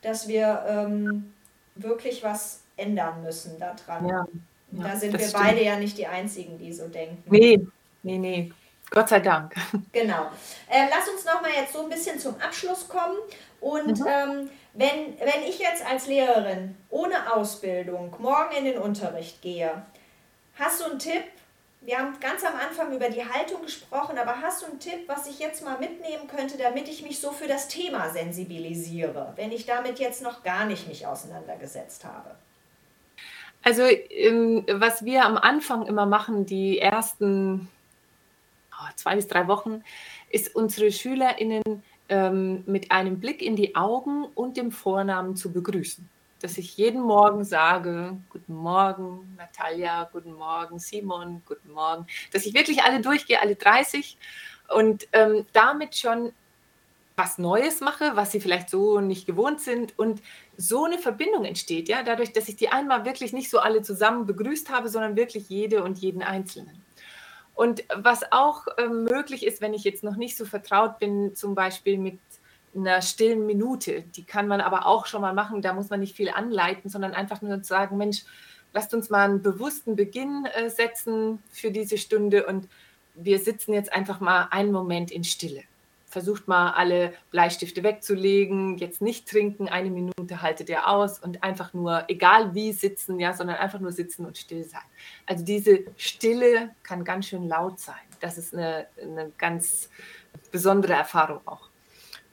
dass 0.00 0.28
wir 0.28 0.64
ähm, 0.68 1.34
wirklich 1.74 2.22
was 2.22 2.60
ändern 2.76 3.22
müssen 3.24 3.58
daran. 3.58 4.08
Ja. 4.08 4.26
da 4.70 4.96
sind 4.96 5.12
wir 5.12 5.18
stimmt. 5.18 5.42
beide 5.42 5.64
ja 5.64 5.76
nicht 5.76 5.98
die 5.98 6.06
Einzigen, 6.06 6.56
die 6.56 6.72
so 6.72 6.86
denken. 6.86 7.24
Nee, 7.26 7.66
nee, 8.04 8.18
nee. 8.18 8.52
Gott 8.90 9.08
sei 9.08 9.20
Dank. 9.20 9.54
Genau. 9.92 10.30
Äh, 10.68 10.86
lass 10.90 11.08
uns 11.08 11.24
noch 11.24 11.40
mal 11.42 11.50
jetzt 11.50 11.72
so 11.72 11.82
ein 11.82 11.88
bisschen 11.88 12.18
zum 12.18 12.40
Abschluss 12.40 12.88
kommen. 12.88 13.18
Und 13.60 13.98
mhm. 13.98 14.06
ähm, 14.06 14.50
wenn, 14.74 15.18
wenn 15.18 15.42
ich 15.46 15.58
jetzt 15.58 15.84
als 15.84 16.06
Lehrerin 16.06 16.76
ohne 16.90 17.32
Ausbildung 17.34 18.14
morgen 18.18 18.54
in 18.56 18.64
den 18.64 18.78
Unterricht 18.78 19.42
gehe, 19.42 19.82
hast 20.58 20.80
du 20.80 20.90
einen 20.90 20.98
Tipp? 20.98 21.24
Wir 21.80 21.98
haben 21.98 22.18
ganz 22.20 22.44
am 22.44 22.54
Anfang 22.54 22.92
über 22.94 23.08
die 23.08 23.24
Haltung 23.24 23.62
gesprochen, 23.62 24.18
aber 24.18 24.42
hast 24.42 24.62
du 24.62 24.66
einen 24.66 24.80
Tipp, 24.80 25.06
was 25.06 25.28
ich 25.28 25.38
jetzt 25.38 25.64
mal 25.64 25.78
mitnehmen 25.78 26.26
könnte, 26.28 26.58
damit 26.58 26.88
ich 26.88 27.02
mich 27.02 27.20
so 27.20 27.30
für 27.30 27.46
das 27.46 27.68
Thema 27.68 28.10
sensibilisiere, 28.10 29.32
wenn 29.36 29.52
ich 29.52 29.64
damit 29.64 29.98
jetzt 29.98 30.22
noch 30.22 30.42
gar 30.42 30.64
nicht 30.64 30.88
mich 30.88 31.06
auseinandergesetzt 31.06 32.04
habe? 32.04 32.34
Also, 33.62 33.84
ähm, 33.84 34.64
was 34.70 35.04
wir 35.04 35.24
am 35.24 35.36
Anfang 35.36 35.86
immer 35.86 36.06
machen, 36.06 36.46
die 36.46 36.78
ersten 36.78 37.68
zwei 38.96 39.16
bis 39.16 39.28
drei 39.28 39.48
Wochen, 39.48 39.82
ist 40.30 40.54
unsere 40.54 40.90
SchülerInnen 40.92 41.62
ähm, 42.08 42.62
mit 42.66 42.90
einem 42.90 43.20
Blick 43.20 43.42
in 43.42 43.56
die 43.56 43.76
Augen 43.76 44.24
und 44.34 44.56
dem 44.56 44.72
Vornamen 44.72 45.36
zu 45.36 45.52
begrüßen. 45.52 46.08
Dass 46.40 46.56
ich 46.56 46.76
jeden 46.76 47.02
Morgen 47.02 47.44
sage, 47.44 48.16
guten 48.30 48.54
Morgen 48.54 49.34
Natalia, 49.36 50.08
guten 50.12 50.34
Morgen 50.34 50.78
Simon, 50.78 51.42
guten 51.46 51.72
Morgen. 51.72 52.06
Dass 52.32 52.46
ich 52.46 52.54
wirklich 52.54 52.82
alle 52.82 53.00
durchgehe, 53.00 53.40
alle 53.40 53.56
30 53.56 54.16
und 54.68 55.08
ähm, 55.12 55.46
damit 55.52 55.96
schon 55.96 56.32
was 57.16 57.36
Neues 57.36 57.80
mache, 57.80 58.12
was 58.14 58.30
sie 58.30 58.40
vielleicht 58.40 58.70
so 58.70 59.00
nicht 59.00 59.26
gewohnt 59.26 59.60
sind 59.60 59.98
und 59.98 60.22
so 60.56 60.84
eine 60.84 60.98
Verbindung 60.98 61.44
entsteht, 61.44 61.88
ja, 61.88 62.04
dadurch, 62.04 62.32
dass 62.32 62.48
ich 62.48 62.54
die 62.54 62.68
einmal 62.68 63.04
wirklich 63.04 63.32
nicht 63.32 63.50
so 63.50 63.58
alle 63.58 63.82
zusammen 63.82 64.24
begrüßt 64.24 64.70
habe, 64.70 64.88
sondern 64.88 65.16
wirklich 65.16 65.48
jede 65.48 65.82
und 65.82 65.98
jeden 65.98 66.22
Einzelnen. 66.22 66.80
Und 67.58 67.82
was 67.92 68.30
auch 68.30 68.68
äh, 68.76 68.86
möglich 68.86 69.44
ist, 69.44 69.60
wenn 69.60 69.74
ich 69.74 69.82
jetzt 69.82 70.04
noch 70.04 70.14
nicht 70.14 70.36
so 70.36 70.44
vertraut 70.44 71.00
bin, 71.00 71.34
zum 71.34 71.56
Beispiel 71.56 71.98
mit 71.98 72.20
einer 72.72 73.02
stillen 73.02 73.46
Minute, 73.46 74.02
die 74.14 74.22
kann 74.22 74.46
man 74.46 74.60
aber 74.60 74.86
auch 74.86 75.06
schon 75.06 75.22
mal 75.22 75.34
machen, 75.34 75.60
da 75.60 75.72
muss 75.72 75.90
man 75.90 75.98
nicht 75.98 76.14
viel 76.14 76.28
anleiten, 76.30 76.88
sondern 76.88 77.14
einfach 77.14 77.42
nur 77.42 77.64
sagen, 77.64 77.96
Mensch, 77.96 78.22
lasst 78.72 78.94
uns 78.94 79.10
mal 79.10 79.24
einen 79.24 79.42
bewussten 79.42 79.96
Beginn 79.96 80.46
äh, 80.54 80.70
setzen 80.70 81.42
für 81.50 81.72
diese 81.72 81.98
Stunde 81.98 82.46
und 82.46 82.68
wir 83.16 83.40
sitzen 83.40 83.72
jetzt 83.72 83.92
einfach 83.92 84.20
mal 84.20 84.46
einen 84.52 84.70
Moment 84.70 85.10
in 85.10 85.24
Stille 85.24 85.64
versucht 86.08 86.48
mal 86.48 86.72
alle 86.72 87.12
Bleistifte 87.30 87.82
wegzulegen, 87.82 88.78
jetzt 88.78 89.02
nicht 89.02 89.28
trinken, 89.28 89.68
eine 89.68 89.90
Minute 89.90 90.42
haltet 90.42 90.68
ihr 90.68 90.88
aus 90.88 91.18
und 91.18 91.42
einfach 91.42 91.74
nur, 91.74 92.04
egal 92.08 92.54
wie 92.54 92.72
sitzen, 92.72 93.20
ja, 93.20 93.34
sondern 93.34 93.56
einfach 93.56 93.80
nur 93.80 93.92
sitzen 93.92 94.24
und 94.24 94.38
still 94.38 94.64
sein. 94.64 94.80
Also 95.26 95.44
diese 95.44 95.80
Stille 95.96 96.70
kann 96.82 97.04
ganz 97.04 97.26
schön 97.26 97.46
laut 97.46 97.78
sein. 97.78 97.96
Das 98.20 98.38
ist 98.38 98.54
eine, 98.54 98.86
eine 99.00 99.32
ganz 99.36 99.90
besondere 100.50 100.94
Erfahrung 100.94 101.40
auch. 101.44 101.68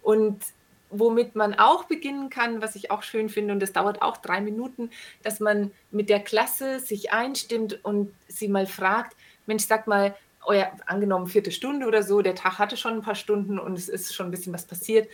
Und 0.01 0.41
womit 0.89 1.35
man 1.35 1.55
auch 1.55 1.85
beginnen 1.85 2.29
kann, 2.29 2.61
was 2.61 2.75
ich 2.75 2.91
auch 2.91 3.03
schön 3.03 3.27
finde, 3.27 3.53
und 3.53 3.59
das 3.59 3.73
dauert 3.73 4.01
auch 4.01 4.17
drei 4.17 4.39
Minuten, 4.39 4.89
dass 5.23 5.39
man 5.39 5.71
mit 5.91 6.09
der 6.09 6.21
Klasse 6.21 6.79
sich 6.79 7.11
einstimmt 7.11 7.83
und 7.83 8.13
sie 8.27 8.47
mal 8.47 8.67
fragt, 8.67 9.15
Mensch, 9.45 9.65
sag 9.65 9.87
mal, 9.87 10.15
euer, 10.45 10.71
angenommen 10.85 11.27
vierte 11.27 11.51
Stunde 11.51 11.87
oder 11.87 12.03
so, 12.03 12.21
der 12.21 12.35
Tag 12.35 12.59
hatte 12.59 12.77
schon 12.77 12.93
ein 12.93 13.01
paar 13.01 13.15
Stunden 13.15 13.59
und 13.59 13.77
es 13.77 13.89
ist 13.89 14.13
schon 14.13 14.27
ein 14.27 14.31
bisschen 14.31 14.53
was 14.53 14.65
passiert. 14.65 15.09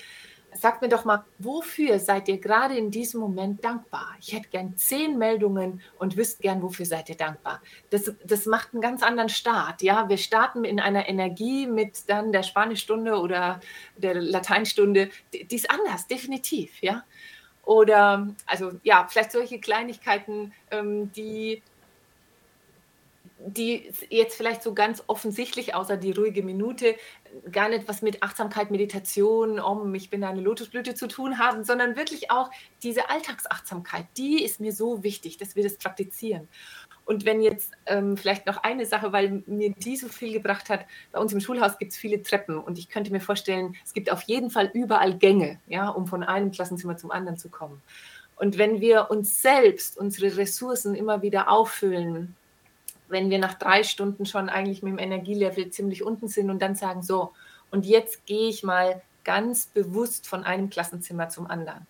Sagt 0.54 0.82
mir 0.82 0.90
doch 0.90 1.06
mal, 1.06 1.24
wofür 1.40 1.98
seid 1.98 2.28
ihr 2.28 2.38
gerade 2.38 2.76
in 2.76 2.92
diesem 2.92 3.22
Moment 3.22 3.64
dankbar? 3.64 4.16
Ich 4.20 4.34
hätte 4.34 4.50
gern 4.50 4.76
zehn 4.76 5.18
Meldungen 5.18 5.82
und 5.98 6.18
wüsste 6.18 6.42
gern, 6.42 6.62
wofür 6.62 6.86
seid 6.86 7.08
ihr 7.08 7.16
dankbar. 7.16 7.62
Das, 7.90 8.12
das 8.26 8.46
macht 8.48 8.74
einen 8.74 8.82
ganz 8.82 9.02
anderen 9.02 9.30
Start. 9.30 9.82
Ja, 9.82 10.10
wir 10.10 10.18
starten 10.18 10.66
in 10.66 10.82
einer 10.82 11.08
Energie 11.08 11.68
mit 11.68 12.10
dann 12.10 12.34
der 12.34 12.44
Spanischstunde 12.44 13.18
oder 13.18 13.62
der 13.96 14.16
Lateinstunde. 14.16 15.10
Die, 15.34 15.46
die 15.46 15.56
ist 15.56 15.72
anders, 15.72 16.08
definitiv. 16.08 16.82
Ja, 16.82 17.06
oder 17.64 18.28
also 18.46 18.72
ja, 18.84 19.08
vielleicht 19.10 19.32
solche 19.32 19.60
Kleinigkeiten, 19.60 20.52
ähm, 20.72 21.12
die 21.14 21.62
die 23.46 23.92
jetzt 24.10 24.36
vielleicht 24.36 24.64
so 24.64 24.74
ganz 24.74 25.04
offensichtlich, 25.08 25.74
außer 25.76 25.98
die 25.98 26.12
ruhige 26.12 26.44
Minute, 26.44 26.96
gar 27.52 27.70
nicht 27.70 27.88
was 27.88 28.02
mit 28.02 28.22
Achtsamkeit, 28.24 28.72
Meditation, 28.72 29.60
um 29.60 29.94
ich 29.96 30.10
bin 30.10 30.24
eine 30.24 30.42
Lotusblüte 30.42 30.96
zu 30.96 31.08
tun 31.08 31.40
haben, 31.40 31.64
sondern 31.64 31.96
wirklich 31.96 32.30
auch 32.30 32.52
diese 32.84 33.10
Alltagsachtsamkeit, 33.10 34.06
die 34.18 34.44
ist 34.44 34.60
mir 34.60 34.74
so 34.74 35.04
wichtig, 35.04 35.38
dass 35.38 35.56
wir 35.56 35.64
das 35.64 35.78
praktizieren. 35.78 36.48
Und 37.06 37.26
wenn 37.26 37.42
jetzt 37.42 37.72
ähm, 37.88 38.16
vielleicht 38.16 38.46
noch 38.46 38.58
eine 38.58 38.86
Sache, 38.86 39.12
weil 39.12 39.44
mir 39.48 39.72
die 39.72 39.98
so 39.98 40.08
viel 40.08 40.34
gebracht 40.34 40.70
hat, 40.70 40.86
bei 41.12 41.20
uns 41.20 41.34
im 41.34 41.40
Schulhaus 41.40 41.78
gibt 41.78 41.94
es 41.94 41.98
viele 41.98 42.22
Treppen 42.22 42.58
und 42.58 42.78
ich 42.78 42.90
könnte 42.90 43.12
mir 43.12 43.22
vorstellen, 43.22 43.76
es 43.84 43.94
gibt 43.94 44.12
auf 44.12 44.22
jeden 44.24 44.50
Fall 44.50 44.70
überall 44.74 45.18
Gänge, 45.18 45.60
ja, 45.68 45.90
um 45.90 46.08
von 46.08 46.24
einem 46.24 46.52
Klassenzimmer 46.52 46.98
zum 46.98 47.12
anderen 47.12 47.38
zu 47.38 47.50
kommen. 47.50 47.82
Und 48.36 48.58
wenn 48.58 48.82
wir 48.82 49.10
uns 49.10 49.42
selbst, 49.42 49.98
unsere 49.98 50.38
Ressourcen 50.38 50.96
immer 50.96 51.22
wieder 51.22 51.50
auffüllen 51.50 52.36
wenn 53.12 53.30
wir 53.30 53.40
nach 53.40 53.54
drei 53.56 53.84
Stunden 53.84 54.26
schon 54.26 54.50
eigentlich 54.50 54.82
mit 54.82 54.94
dem 54.94 55.00
Energielevel 55.00 55.70
ziemlich 55.70 56.04
unten 56.04 56.28
sind 56.28 56.50
und 56.50 56.62
dann 56.62 56.76
sagen, 56.76 57.04
so, 57.04 57.34
und 57.70 57.86
jetzt 57.86 58.26
gehe 58.26 58.50
ich 58.50 58.64
mal 58.64 59.02
ganz 59.24 59.68
bewusst 59.68 60.28
von 60.28 60.44
einem 60.44 60.70
Klassenzimmer 60.70 61.30
zum 61.30 61.48
anderen 61.48 61.86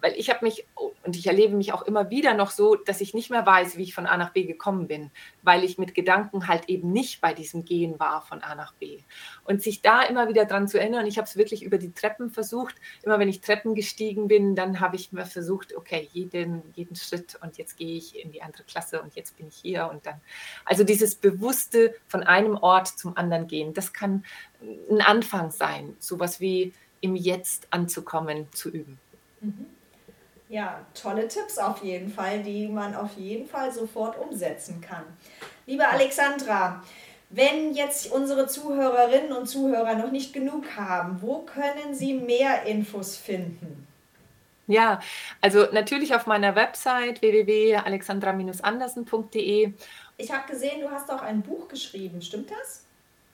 weil 0.00 0.14
ich 0.16 0.28
habe 0.30 0.44
mich 0.44 0.66
und 1.02 1.16
ich 1.16 1.26
erlebe 1.26 1.54
mich 1.54 1.72
auch 1.72 1.82
immer 1.82 2.10
wieder 2.10 2.34
noch 2.34 2.50
so, 2.50 2.74
dass 2.74 3.00
ich 3.00 3.14
nicht 3.14 3.30
mehr 3.30 3.46
weiß, 3.46 3.76
wie 3.76 3.82
ich 3.82 3.94
von 3.94 4.06
A 4.06 4.16
nach 4.16 4.30
B 4.30 4.44
gekommen 4.44 4.88
bin, 4.88 5.10
weil 5.42 5.62
ich 5.64 5.78
mit 5.78 5.94
Gedanken 5.94 6.48
halt 6.48 6.68
eben 6.68 6.92
nicht 6.92 7.20
bei 7.20 7.32
diesem 7.32 7.64
Gehen 7.64 8.00
war 8.00 8.22
von 8.22 8.42
A 8.42 8.54
nach 8.54 8.72
B. 8.74 8.98
Und 9.44 9.62
sich 9.62 9.82
da 9.82 10.02
immer 10.02 10.28
wieder 10.28 10.46
dran 10.46 10.66
zu 10.66 10.80
erinnern, 10.80 11.06
ich 11.06 11.18
habe 11.18 11.26
es 11.26 11.36
wirklich 11.36 11.62
über 11.62 11.78
die 11.78 11.92
Treppen 11.92 12.30
versucht. 12.30 12.74
Immer 13.02 13.18
wenn 13.18 13.28
ich 13.28 13.40
Treppen 13.40 13.74
gestiegen 13.74 14.28
bin, 14.28 14.56
dann 14.56 14.80
habe 14.80 14.96
ich 14.96 15.12
mir 15.12 15.26
versucht, 15.26 15.76
okay, 15.76 16.08
jeden, 16.12 16.62
jeden 16.74 16.96
Schritt 16.96 17.38
und 17.42 17.56
jetzt 17.58 17.76
gehe 17.76 17.96
ich 17.96 18.18
in 18.22 18.32
die 18.32 18.42
andere 18.42 18.64
Klasse 18.64 19.00
und 19.02 19.14
jetzt 19.14 19.36
bin 19.36 19.48
ich 19.48 19.56
hier 19.56 19.88
und 19.92 20.06
dann. 20.06 20.20
Also 20.64 20.84
dieses 20.84 21.14
bewusste 21.14 21.94
von 22.08 22.22
einem 22.22 22.56
Ort 22.56 22.88
zum 22.88 23.16
anderen 23.16 23.46
gehen, 23.46 23.74
das 23.74 23.92
kann 23.92 24.24
ein 24.90 25.02
Anfang 25.02 25.50
sein, 25.50 25.96
sowas 25.98 26.40
wie 26.40 26.72
im 27.00 27.16
Jetzt 27.16 27.68
anzukommen, 27.70 28.48
zu 28.52 28.70
üben. 28.70 28.98
Mhm. 29.40 29.66
Ja, 30.48 30.80
tolle 30.94 31.28
Tipps 31.28 31.58
auf 31.58 31.82
jeden 31.82 32.10
Fall, 32.10 32.42
die 32.42 32.68
man 32.68 32.94
auf 32.94 33.16
jeden 33.16 33.48
Fall 33.48 33.72
sofort 33.72 34.18
umsetzen 34.18 34.80
kann. 34.80 35.04
Liebe 35.66 35.86
Alexandra, 35.88 36.82
wenn 37.30 37.74
jetzt 37.74 38.12
unsere 38.12 38.46
Zuhörerinnen 38.46 39.32
und 39.32 39.46
Zuhörer 39.46 39.94
noch 39.94 40.12
nicht 40.12 40.32
genug 40.32 40.76
haben, 40.76 41.20
wo 41.22 41.40
können 41.40 41.94
sie 41.94 42.14
mehr 42.14 42.64
Infos 42.64 43.16
finden? 43.16 43.86
Ja, 44.66 45.00
also 45.40 45.66
natürlich 45.72 46.14
auf 46.14 46.26
meiner 46.26 46.54
Website 46.54 47.22
www.alexandra-andersen.de. 47.22 49.72
Ich 50.16 50.32
habe 50.32 50.50
gesehen, 50.50 50.80
du 50.80 50.90
hast 50.90 51.10
auch 51.10 51.20
ein 51.22 51.42
Buch 51.42 51.68
geschrieben, 51.68 52.22
stimmt 52.22 52.50
das? 52.50 52.83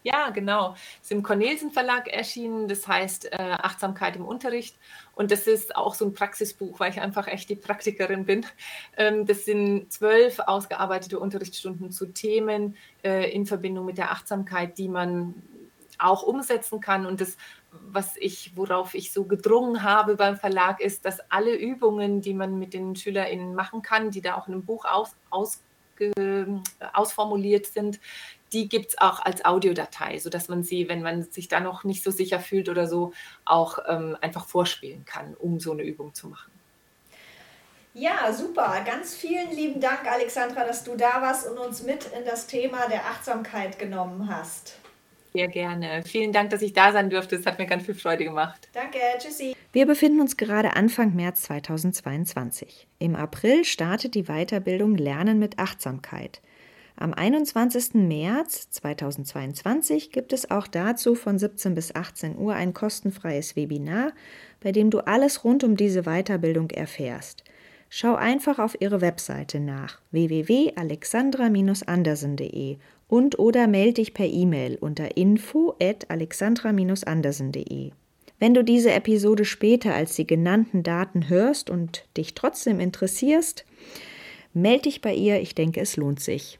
Ja, 0.03 0.31
genau. 0.31 0.75
Es 0.97 1.05
ist 1.05 1.13
im 1.13 1.23
Cornelsen 1.23 1.73
Verlag 1.73 2.09
erschienen, 2.09 2.69
das 2.69 2.89
heißt 2.89 3.33
äh, 3.33 3.37
Achtsamkeit 3.37 4.17
im 4.17 4.25
Unterricht. 4.25 4.77
Und 5.15 5.31
das 5.31 5.47
ist 5.47 5.77
auch 5.77 5.95
so 5.95 6.07
ein 6.07 6.15
Praxisbuch, 6.15 6.81
weil 6.81 6.91
ich 6.91 7.01
einfach 7.01 7.27
echt 7.27 7.51
die 7.51 7.57
Praktikerin 7.57 8.25
bin. 8.25 8.47
Ähm, 8.97 9.27
das 9.27 9.45
sind 9.45 9.93
zwölf 9.93 10.39
ausgearbeitete 10.39 11.19
Unterrichtsstunden 11.19 11.93
zu 11.93 12.07
Themen 12.07 12.77
äh, 13.05 13.31
in 13.31 13.45
Verbindung 13.45 13.85
mit 13.85 13.99
der 13.99 14.11
Achtsamkeit, 14.11 14.79
die 14.79 14.89
man 14.89 15.35
auch 15.99 16.23
umsetzen 16.23 16.81
kann. 16.81 17.05
Und 17.05 17.21
das, 17.21 17.37
was 17.71 18.17
ich, 18.17 18.53
worauf 18.57 18.95
ich 18.95 19.13
so 19.13 19.25
gedrungen 19.25 19.83
habe 19.83 20.17
beim 20.17 20.39
Verlag, 20.39 20.81
ist, 20.81 21.05
dass 21.05 21.21
alle 21.31 21.55
Übungen, 21.55 22.23
die 22.23 22.33
man 22.33 22.59
mit 22.59 22.73
den 22.73 22.97
SchülerInnen 22.97 23.55
machen 23.55 23.83
kann, 23.83 24.11
die 24.11 24.23
da 24.23 24.39
auch 24.39 24.49
in 24.49 24.55
einem 24.55 24.65
Buch 24.65 24.87
aus, 24.87 25.15
aus 25.29 25.61
ausformuliert 26.95 27.67
sind, 27.67 28.01
die 28.53 28.69
gibt 28.69 28.91
es 28.91 28.99
auch 28.99 29.21
als 29.21 29.45
Audiodatei, 29.45 30.19
sodass 30.19 30.49
man 30.49 30.63
sie, 30.63 30.89
wenn 30.89 31.03
man 31.03 31.25
sich 31.25 31.49
da 31.49 31.61
noch 31.61 31.85
nicht 31.85 32.03
so 32.03 32.11
sicher 32.11 32.41
fühlt 32.41 32.69
oder 32.69 32.87
so, 32.87 33.13
auch 33.45 33.79
ähm, 33.87 34.17
einfach 34.21 34.47
vorspielen 34.47 35.05
kann, 35.05 35.35
um 35.35 35.61
so 35.61 35.73
eine 35.73 35.83
Übung 35.83 36.15
zu 36.15 36.29
machen. 36.29 36.51
Ja, 37.93 38.33
super. 38.33 38.83
Ganz 38.87 39.17
vielen 39.17 39.51
lieben 39.51 39.81
Dank, 39.81 40.11
Alexandra, 40.11 40.65
dass 40.65 40.85
du 40.85 40.97
da 40.97 41.21
warst 41.21 41.49
und 41.49 41.59
uns 41.59 41.83
mit 41.83 42.07
in 42.17 42.25
das 42.25 42.47
Thema 42.47 42.89
der 42.89 43.05
Achtsamkeit 43.07 43.79
genommen 43.79 44.29
hast. 44.33 44.77
Sehr 45.33 45.49
gerne. 45.49 46.03
Vielen 46.05 46.33
Dank, 46.33 46.51
dass 46.51 46.63
ich 46.63 46.73
da 46.73 46.93
sein 46.93 47.11
durfte. 47.11 47.37
Es 47.37 47.47
hat 47.47 47.59
mir 47.59 47.67
ganz 47.67 47.85
viel 47.85 47.95
Freude 47.95 48.25
gemacht. 48.25 48.69
Danke, 48.73 48.99
tschüssi. 49.19 49.55
Wir 49.73 49.87
befinden 49.87 50.21
uns 50.21 50.37
gerade 50.37 50.75
Anfang 50.75 51.15
März 51.15 51.43
2022. 51.43 52.89
Im 52.99 53.15
April 53.15 53.65
startet 53.65 54.15
die 54.15 54.25
Weiterbildung 54.25 54.97
Lernen 54.97 55.39
mit 55.39 55.59
Achtsamkeit. 55.59 56.41
Am 57.03 57.15
21. 57.15 57.95
März 57.95 58.69
2022 58.73 60.13
gibt 60.13 60.35
es 60.35 60.51
auch 60.51 60.67
dazu 60.67 61.15
von 61.15 61.39
17 61.39 61.75
bis 61.75 61.95
18 61.95 62.37
Uhr 62.37 62.53
ein 62.53 62.75
kostenfreies 62.75 63.57
Webinar, 63.57 64.13
bei 64.61 64.71
dem 64.71 64.91
du 64.91 64.99
alles 65.07 65.43
rund 65.43 65.65
um 65.65 65.79
diese 65.79 66.03
Weiterbildung 66.03 66.69
erfährst. 66.69 67.43
Schau 67.89 68.17
einfach 68.17 68.59
auf 68.59 68.77
ihre 68.81 69.01
Webseite 69.01 69.61
nach 69.61 69.99
www.alexandra-andersen.de 70.11 72.77
und 73.09 73.39
oder 73.39 73.67
melde 73.67 73.95
dich 73.95 74.13
per 74.13 74.27
E-Mail 74.27 74.77
unter 74.79 75.17
info 75.17 75.75
at 75.81 76.11
alexandra-andersen.de. 76.11 77.93
Wenn 78.39 78.53
du 78.53 78.63
diese 78.63 78.93
Episode 78.93 79.47
später 79.47 79.95
als 79.95 80.17
die 80.17 80.27
genannten 80.27 80.83
Daten 80.83 81.31
hörst 81.31 81.71
und 81.71 82.05
dich 82.19 82.35
trotzdem 82.35 82.79
interessierst, 82.79 83.65
melde 84.53 84.83
dich 84.83 85.01
bei 85.01 85.15
ihr, 85.15 85.41
ich 85.41 85.55
denke, 85.55 85.81
es 85.81 85.97
lohnt 85.97 86.21
sich. 86.21 86.60